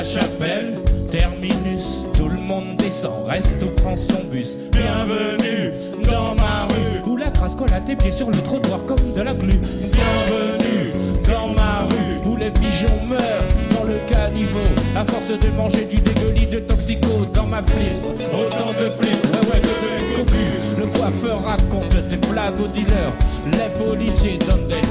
la 0.01 0.07
chapelle, 0.07 0.79
terminus, 1.11 2.05
tout 2.17 2.27
le 2.27 2.39
monde 2.39 2.75
descend, 2.77 3.27
reste 3.27 3.61
ou 3.61 3.67
prend 3.67 3.95
son 3.95 4.23
bus. 4.31 4.57
Bienvenue 4.71 5.73
dans 6.03 6.33
ma 6.33 6.65
rue, 6.65 7.07
où 7.07 7.17
la 7.17 7.29
crasse 7.29 7.53
colle 7.53 7.73
à 7.73 7.81
tes 7.81 7.95
pieds 7.95 8.11
sur 8.11 8.31
le 8.31 8.37
trottoir 8.37 8.83
comme 8.85 9.13
de 9.15 9.21
la 9.21 9.33
glu. 9.33 9.59
Bienvenue 9.59 10.91
dans 11.29 11.49
ma 11.49 11.87
rue, 11.87 12.27
où 12.27 12.35
les 12.35 12.49
pigeons 12.49 13.05
meurent 13.07 13.43
dans 13.75 13.83
le 13.83 13.99
caniveau. 14.09 14.67
À 14.95 15.05
force 15.05 15.39
de 15.39 15.49
manger 15.55 15.85
du 15.85 15.97
dégueulis 15.97 16.47
de 16.47 16.59
toxico 16.61 17.25
dans 17.31 17.45
ma 17.45 17.61
flip, 17.61 18.03
autant 18.33 18.69
de 18.69 18.89
flip, 18.99 19.23
ouais 19.53 19.59
de 19.59 20.15
cocu. 20.17 20.79
Le 20.79 20.87
coiffeur 20.97 21.43
raconte 21.43 21.95
des 22.09 22.17
blagues 22.17 22.59
aux 22.59 22.67
dealers, 22.69 23.13
les 23.51 23.85
policiers 23.85 24.39
donnent 24.39 24.67
des 24.67 24.81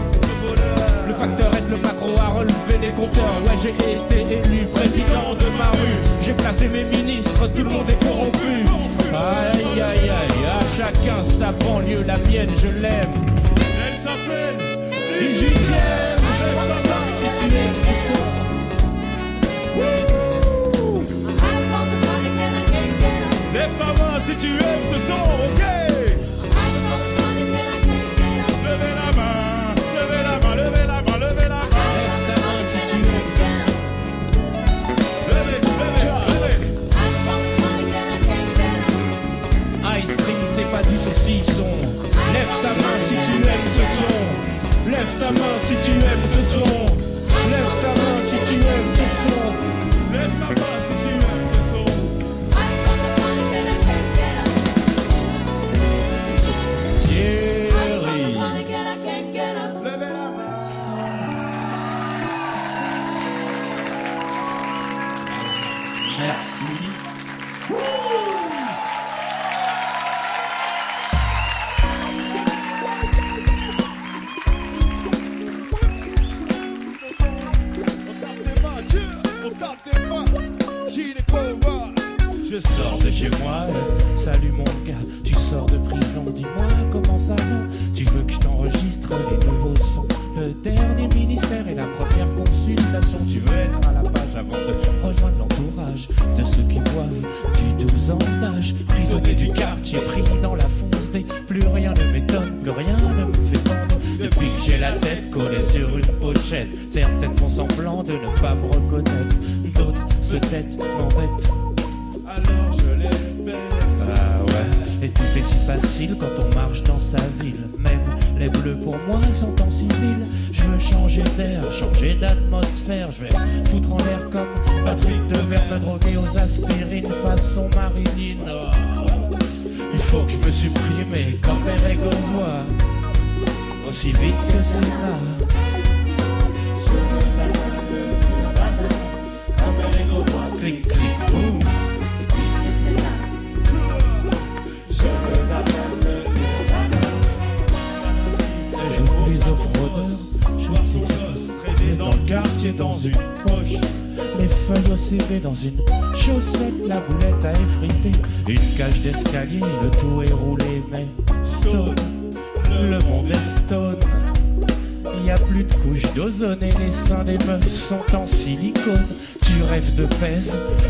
facteur 1.21 1.55
aide 1.55 1.69
le 1.69 1.77
macro 1.77 2.09
à 2.19 2.29
relever 2.39 2.79
les 2.81 2.93
compteurs. 2.99 3.37
Ouais, 3.45 3.57
j'ai 3.63 3.75
été 3.75 4.21
élu 4.39 4.65
président 4.73 5.35
de 5.39 5.49
ma 5.59 5.71
rue. 5.79 5.99
J'ai 6.23 6.33
placé 6.33 6.67
mes 6.69 6.85
ministres, 6.85 7.47
tout 7.55 7.63
le 7.63 7.71
monde 7.71 7.91
est 7.91 8.03
corrompu. 8.03 8.65
Aïe, 9.13 9.81
aïe, 9.81 10.09
aïe, 10.09 10.45
à 10.49 10.61
chacun 10.77 11.21
sa 11.39 11.53
banlieue, 11.53 12.05
la 12.07 12.17
mienne, 12.19 12.51
je 12.57 12.69
l'aime. 12.81 13.13
Elle 13.85 13.99
s'appelle 14.03 14.59
18ème. 15.21 16.21
Si 17.21 17.29
tu 17.39 17.55
aimes, 17.55 17.81
tu 17.83 17.95
sors. 18.07 18.31
Lève 23.53 23.75
ta 23.79 23.87
main 23.87 24.21
si 24.27 24.37
tu 24.37 24.51
aimes 24.53 24.87
ce 24.91 24.99
son, 25.07 25.60
son. 45.19 45.31
Lève 45.35 45.70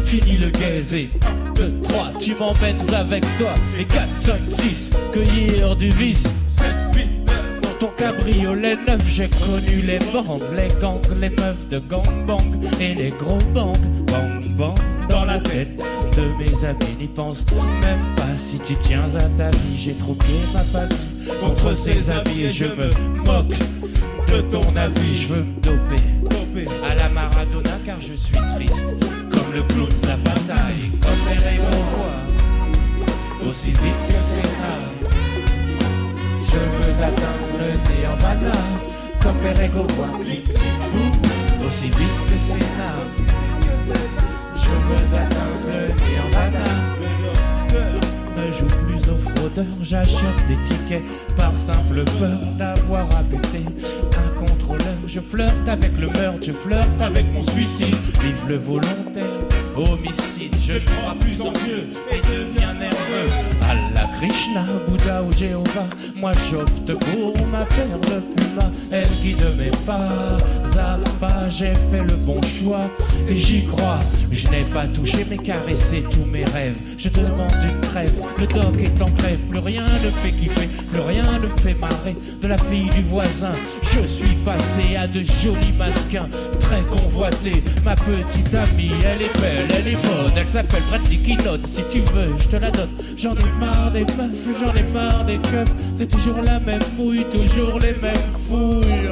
fini 0.04 0.36
le 0.36 0.50
gaze 0.50 0.94
et 0.94 1.10
2, 1.54 1.80
3, 1.88 2.12
tu 2.18 2.34
m'emmènes 2.34 2.82
avec 2.94 3.24
toi. 3.38 3.54
Et 3.78 3.84
4, 3.84 4.08
5, 4.18 4.34
6, 4.46 4.90
cueillir 5.12 5.76
du 5.76 5.90
vice. 5.90 6.22
7, 6.46 6.66
8, 6.94 7.08
9, 7.26 7.78
ton 7.78 7.90
cabriolet 7.96 8.76
neuf. 8.86 9.02
J'ai 9.08 9.28
connu 9.28 9.82
les 9.86 9.98
bandes, 10.12 10.42
les 10.56 10.68
gangs, 10.80 11.00
les 11.20 11.30
meufs 11.30 11.68
de 11.68 11.78
gangbang 11.78 12.60
et 12.80 12.94
les 12.94 13.10
gros 13.10 13.38
bangs. 13.54 13.72
Bang 14.06 14.40
bang 14.56 14.74
dans 15.08 15.24
la 15.24 15.38
tête 15.40 15.80
de 16.16 16.22
mes 16.38 16.66
amis. 16.66 16.96
N'y 16.98 17.08
pense 17.08 17.44
même 17.82 18.14
pas 18.16 18.36
si 18.36 18.58
tu 18.58 18.74
tiens 18.82 19.08
à 19.14 19.28
ta 19.36 19.50
vie. 19.50 19.78
J'ai 19.78 19.94
troqué 19.94 20.32
ma 20.52 20.60
famille 20.60 20.96
contre 21.40 21.76
ses 21.76 22.10
amis 22.10 22.42
et 22.44 22.52
je 22.52 22.66
me 22.66 22.90
moque 23.24 23.54
de 24.28 24.40
ton 24.42 24.76
avis. 24.76 25.22
Je 25.22 25.28
veux 25.28 25.42
me 25.42 25.60
doper 25.60 26.68
à 26.84 26.94
la 26.94 27.08
Maradona 27.08 27.78
car 27.84 28.00
je 28.00 28.14
suis 28.14 28.32
triste 28.56 28.96
le 29.52 29.62
clown 29.62 29.90
Zapata 30.02 30.70
et 30.70 30.90
comme 31.00 31.24
les 31.30 31.60
aussi 33.48 33.70
vite 33.70 34.02
que 34.06 34.20
Sénat. 34.22 34.80
Je 36.40 36.58
veux 36.58 37.02
atteindre 37.02 37.52
le 37.58 37.70
nirvana 37.94 38.52
comme 39.22 39.36
Perego 39.36 39.86
voit 39.94 40.18
clic 40.24 40.46
aussi 41.66 41.86
vite 41.86 42.18
que 42.28 42.36
Sénat. 42.46 42.98
Je 44.54 44.70
veux 44.70 45.08
atteindre 45.16 45.66
le 45.66 45.82
nirvana. 46.04 46.66
Ne 48.36 48.52
joue 48.52 48.72
plus 48.86 49.02
aux 49.10 49.20
fraudeurs, 49.30 49.78
j'achète 49.82 50.46
des 50.48 50.60
tickets 50.62 51.04
par 51.36 51.56
simple 51.56 52.04
peur 52.18 52.40
d'avoir 52.58 53.06
à 53.16 53.22
buter 53.22 53.64
un. 54.16 54.39
Je 55.12 55.18
flirte 55.18 55.66
avec 55.66 55.90
le 55.98 56.06
meurtre, 56.06 56.38
je 56.40 56.52
flirte 56.52 57.00
avec 57.00 57.26
mon 57.32 57.42
suicide. 57.42 57.96
Vive 58.22 58.48
le 58.48 58.58
volontaire, 58.58 59.40
homicide, 59.74 60.54
je 60.64 60.78
crois 60.78 61.16
plus 61.18 61.40
en 61.40 61.50
Dieu 61.50 61.88
et 62.12 62.20
deviens 62.20 62.74
nerveux. 62.74 63.49
Krishna, 64.16 64.64
Bouddha 64.86 65.22
ou 65.22 65.32
Jéhovah, 65.32 65.88
moi 66.14 66.32
j'opte 66.50 66.92
pour 67.04 67.46
ma 67.48 67.64
perle 67.64 68.22
puma, 68.36 68.70
elle 68.90 69.08
guide 69.22 69.44
mes 69.58 69.70
pas 69.86 70.36
à. 70.78 71.50
J'ai 71.50 71.74
fait 71.90 72.02
le 72.02 72.16
bon 72.16 72.40
choix 72.42 72.90
j'y 73.30 73.66
crois. 73.66 74.00
Je 74.30 74.48
n'ai 74.48 74.62
pas 74.72 74.86
touché 74.86 75.26
mais 75.28 75.38
caressé 75.38 76.04
tous 76.10 76.24
mes 76.24 76.44
rêves. 76.44 76.76
Je 76.96 77.08
demande 77.08 77.52
une 77.62 77.80
trêve, 77.80 78.22
le 78.38 78.46
doc 78.46 78.76
est 78.80 79.02
en 79.02 79.10
grève, 79.10 79.38
plus 79.48 79.58
rien 79.58 79.84
ne 79.84 80.10
fait 80.10 80.30
kiffer, 80.30 80.68
plus 80.90 81.00
rien 81.00 81.24
ne 81.38 81.48
fait 81.60 81.74
marrer. 81.74 82.16
De 82.40 82.46
la 82.46 82.58
fille 82.58 82.88
du 82.90 83.02
voisin, 83.02 83.52
je 83.82 84.06
suis 84.06 84.36
passé 84.44 84.96
à 84.96 85.06
de 85.06 85.22
jolis 85.22 85.72
mannequins, 85.76 86.28
très 86.60 86.82
convoités. 86.82 87.62
Ma 87.84 87.94
petite 87.96 88.54
amie, 88.54 88.92
elle 89.04 89.22
est 89.22 89.40
belle, 89.40 89.68
elle 89.76 89.88
est 89.88 89.96
bonne, 89.96 90.32
elle 90.36 90.46
s'appelle 90.46 90.82
Bradley 90.88 91.16
Keynote. 91.16 91.66
Si 91.66 91.82
tu 91.90 92.00
veux, 92.12 92.34
je 92.38 92.48
te 92.48 92.56
la 92.56 92.70
donne. 92.70 92.90
J'en 93.16 93.34
ai 93.34 93.52
marre 93.58 93.90
des 93.92 93.99
meufs, 94.04 94.58
j'en 94.60 94.74
ai 94.74 94.82
marre 94.92 95.24
des 95.24 95.38
keufs. 95.38 95.68
C'est 95.96 96.08
toujours 96.08 96.42
la 96.42 96.58
même 96.60 96.82
mouille, 96.96 97.26
toujours 97.30 97.78
les 97.78 97.94
mêmes 98.00 98.32
fouilles. 98.48 99.10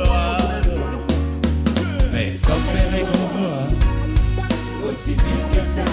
Mais 2.12 2.39
comme 2.43 2.66
les 2.93 3.03
voit, 3.03 3.68
aussi 4.91 5.11
vite 5.11 5.49
que 5.53 5.64
ça. 5.64 5.84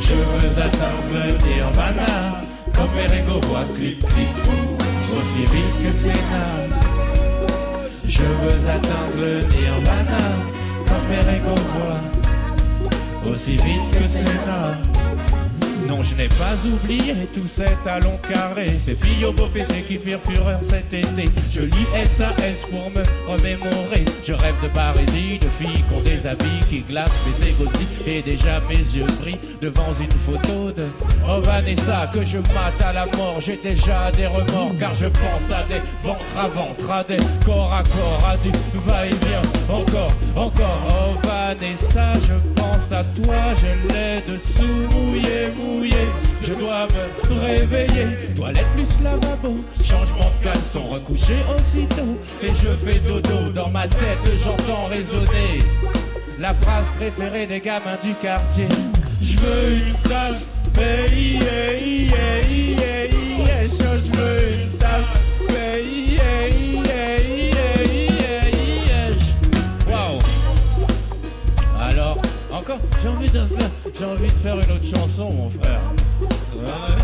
Je 0.00 0.14
veux 0.14 0.62
atteindre 0.62 1.12
le 1.12 1.32
nirvana, 1.46 2.42
comme 2.74 2.98
Erego 2.98 3.40
voit 3.46 3.64
clic 3.76 3.98
clic 3.98 4.28
aussi 5.12 5.44
vite 5.52 5.76
que 5.82 5.92
Sénat. 5.92 6.56
Je 8.06 8.22
veux 8.22 8.68
atteindre 8.68 9.16
le 9.18 9.42
nirvana, 9.42 10.22
comme 10.86 11.10
Erego 11.10 11.54
voit, 11.72 13.32
aussi 13.32 13.52
vite 13.52 13.90
que 13.92 14.06
Sénat. 14.08 14.91
Non, 15.92 16.02
je 16.02 16.14
n'ai 16.14 16.28
pas 16.28 16.56
oublié 16.64 17.14
tous 17.34 17.46
ces 17.46 17.76
talons 17.84 18.18
carrés, 18.26 18.78
ces 18.82 18.94
filles 18.94 19.26
au 19.26 19.32
beau 19.34 19.44
fessé 19.52 19.84
qui 19.86 19.98
firent 19.98 20.22
fureur 20.22 20.58
cet 20.62 20.94
été. 20.94 21.26
Je 21.50 21.60
lis 21.60 21.86
SAS 22.06 22.56
pour 22.70 22.90
me 22.90 23.02
remémorer. 23.30 24.06
Je 24.24 24.32
rêve 24.32 24.54
de 24.62 24.68
barésie, 24.68 25.38
de 25.38 25.50
filles 25.50 25.84
qui 25.86 25.94
ont 25.94 26.00
des 26.00 26.26
habits 26.26 26.66
qui 26.70 26.80
glacent 26.80 27.10
mes 27.26 27.50
égostis. 27.50 27.86
Et 28.06 28.22
déjà 28.22 28.58
mes 28.70 28.76
yeux 28.76 29.04
brillent 29.20 29.38
devant 29.60 29.92
une 30.00 30.10
photo 30.24 30.72
de 30.72 30.86
Oh 31.28 31.42
Vanessa 31.42 32.08
que 32.10 32.24
je 32.24 32.38
mate 32.38 32.80
à 32.82 32.94
la 32.94 33.04
mort. 33.18 33.38
J'ai 33.40 33.60
déjà 33.62 34.10
des 34.12 34.28
remords 34.28 34.74
car 34.80 34.94
je 34.94 35.06
pense 35.08 35.50
à 35.54 35.62
des 35.64 35.82
ventres 36.02 36.38
à 36.38 36.48
ventre, 36.48 36.90
à 36.90 37.04
des 37.04 37.18
corps 37.44 37.70
à 37.70 37.82
corps, 37.82 38.30
à 38.30 38.36
du 38.38 38.50
va-et-vient. 38.86 39.42
Encore, 39.68 40.12
encore, 40.36 40.78
oh 40.88 41.28
Vanessa, 41.28 42.14
je 42.14 42.52
pense 42.54 42.71
à 42.90 43.04
toi. 43.22 43.54
Je 43.54 43.94
l'ai 43.94 44.20
dessous 44.26 44.88
mouillé, 44.94 45.52
mouillé. 45.56 46.08
Je 46.42 46.54
dois 46.54 46.86
me 46.88 47.40
réveiller. 47.40 48.06
Toilette 48.34 48.66
plus 48.74 49.04
lavabo, 49.04 49.54
changement 49.84 50.30
de 50.38 50.44
caleçon, 50.44 50.88
recouché 50.88 51.36
aussitôt. 51.54 52.18
Et 52.42 52.48
je 52.54 52.68
fais 52.84 52.98
dodo 52.98 53.50
dans 53.54 53.68
ma 53.70 53.86
tête, 53.86 54.18
j'entends 54.42 54.86
résonner 54.86 55.60
la 56.38 56.54
phrase 56.54 56.84
préférée 56.98 57.46
des 57.46 57.60
gamins 57.60 57.98
du 58.02 58.14
quartier. 58.14 58.66
Je 59.22 59.36
veux 59.38 59.74
une 59.74 60.08
tasse, 60.08 60.50
mais 60.76 61.06
yeah, 61.08 61.72
yeah, 61.78 62.40
yeah, 62.48 63.04
yeah. 63.06 63.66
Je 63.68 64.10
veux 64.10 64.52
une 64.64 64.71
encore, 72.72 72.86
j'ai 73.02 73.08
envie 73.08 73.30
de 73.30 73.38
faire, 73.38 73.70
j'ai 73.98 74.04
envie 74.04 74.26
de 74.26 74.32
faire 74.32 74.54
une 74.54 74.60
autre 74.60 74.84
chanson, 74.84 75.30
mon 75.32 75.50
frère. 75.50 75.80
Ouais, 76.54 76.60
ouais. 76.60 77.02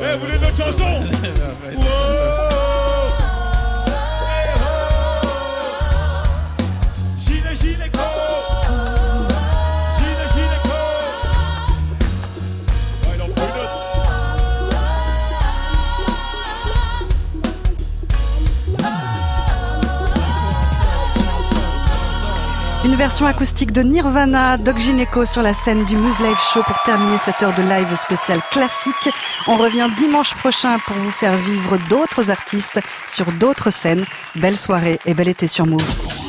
Eh, 0.00 0.36
une 0.36 0.44
autre 0.44 0.56
chanson? 0.56 1.02
Gilet, 1.74 2.33
Une 22.94 23.00
version 23.00 23.26
acoustique 23.26 23.72
de 23.72 23.82
Nirvana, 23.82 24.56
Doc 24.56 24.78
Gineco 24.78 25.24
sur 25.24 25.42
la 25.42 25.52
scène 25.52 25.84
du 25.84 25.96
Move 25.96 26.22
Live 26.22 26.38
Show 26.52 26.62
pour 26.62 26.80
terminer 26.84 27.18
cette 27.18 27.42
heure 27.42 27.52
de 27.52 27.62
live 27.62 27.92
spéciale 27.96 28.38
classique. 28.52 29.10
On 29.48 29.56
revient 29.56 29.90
dimanche 29.96 30.32
prochain 30.36 30.78
pour 30.86 30.94
vous 30.94 31.10
faire 31.10 31.36
vivre 31.38 31.76
d'autres 31.90 32.30
artistes 32.30 32.78
sur 33.08 33.32
d'autres 33.32 33.72
scènes. 33.72 34.04
Belle 34.36 34.56
soirée 34.56 35.00
et 35.06 35.14
bel 35.14 35.26
été 35.26 35.48
sur 35.48 35.66
Move. 35.66 36.23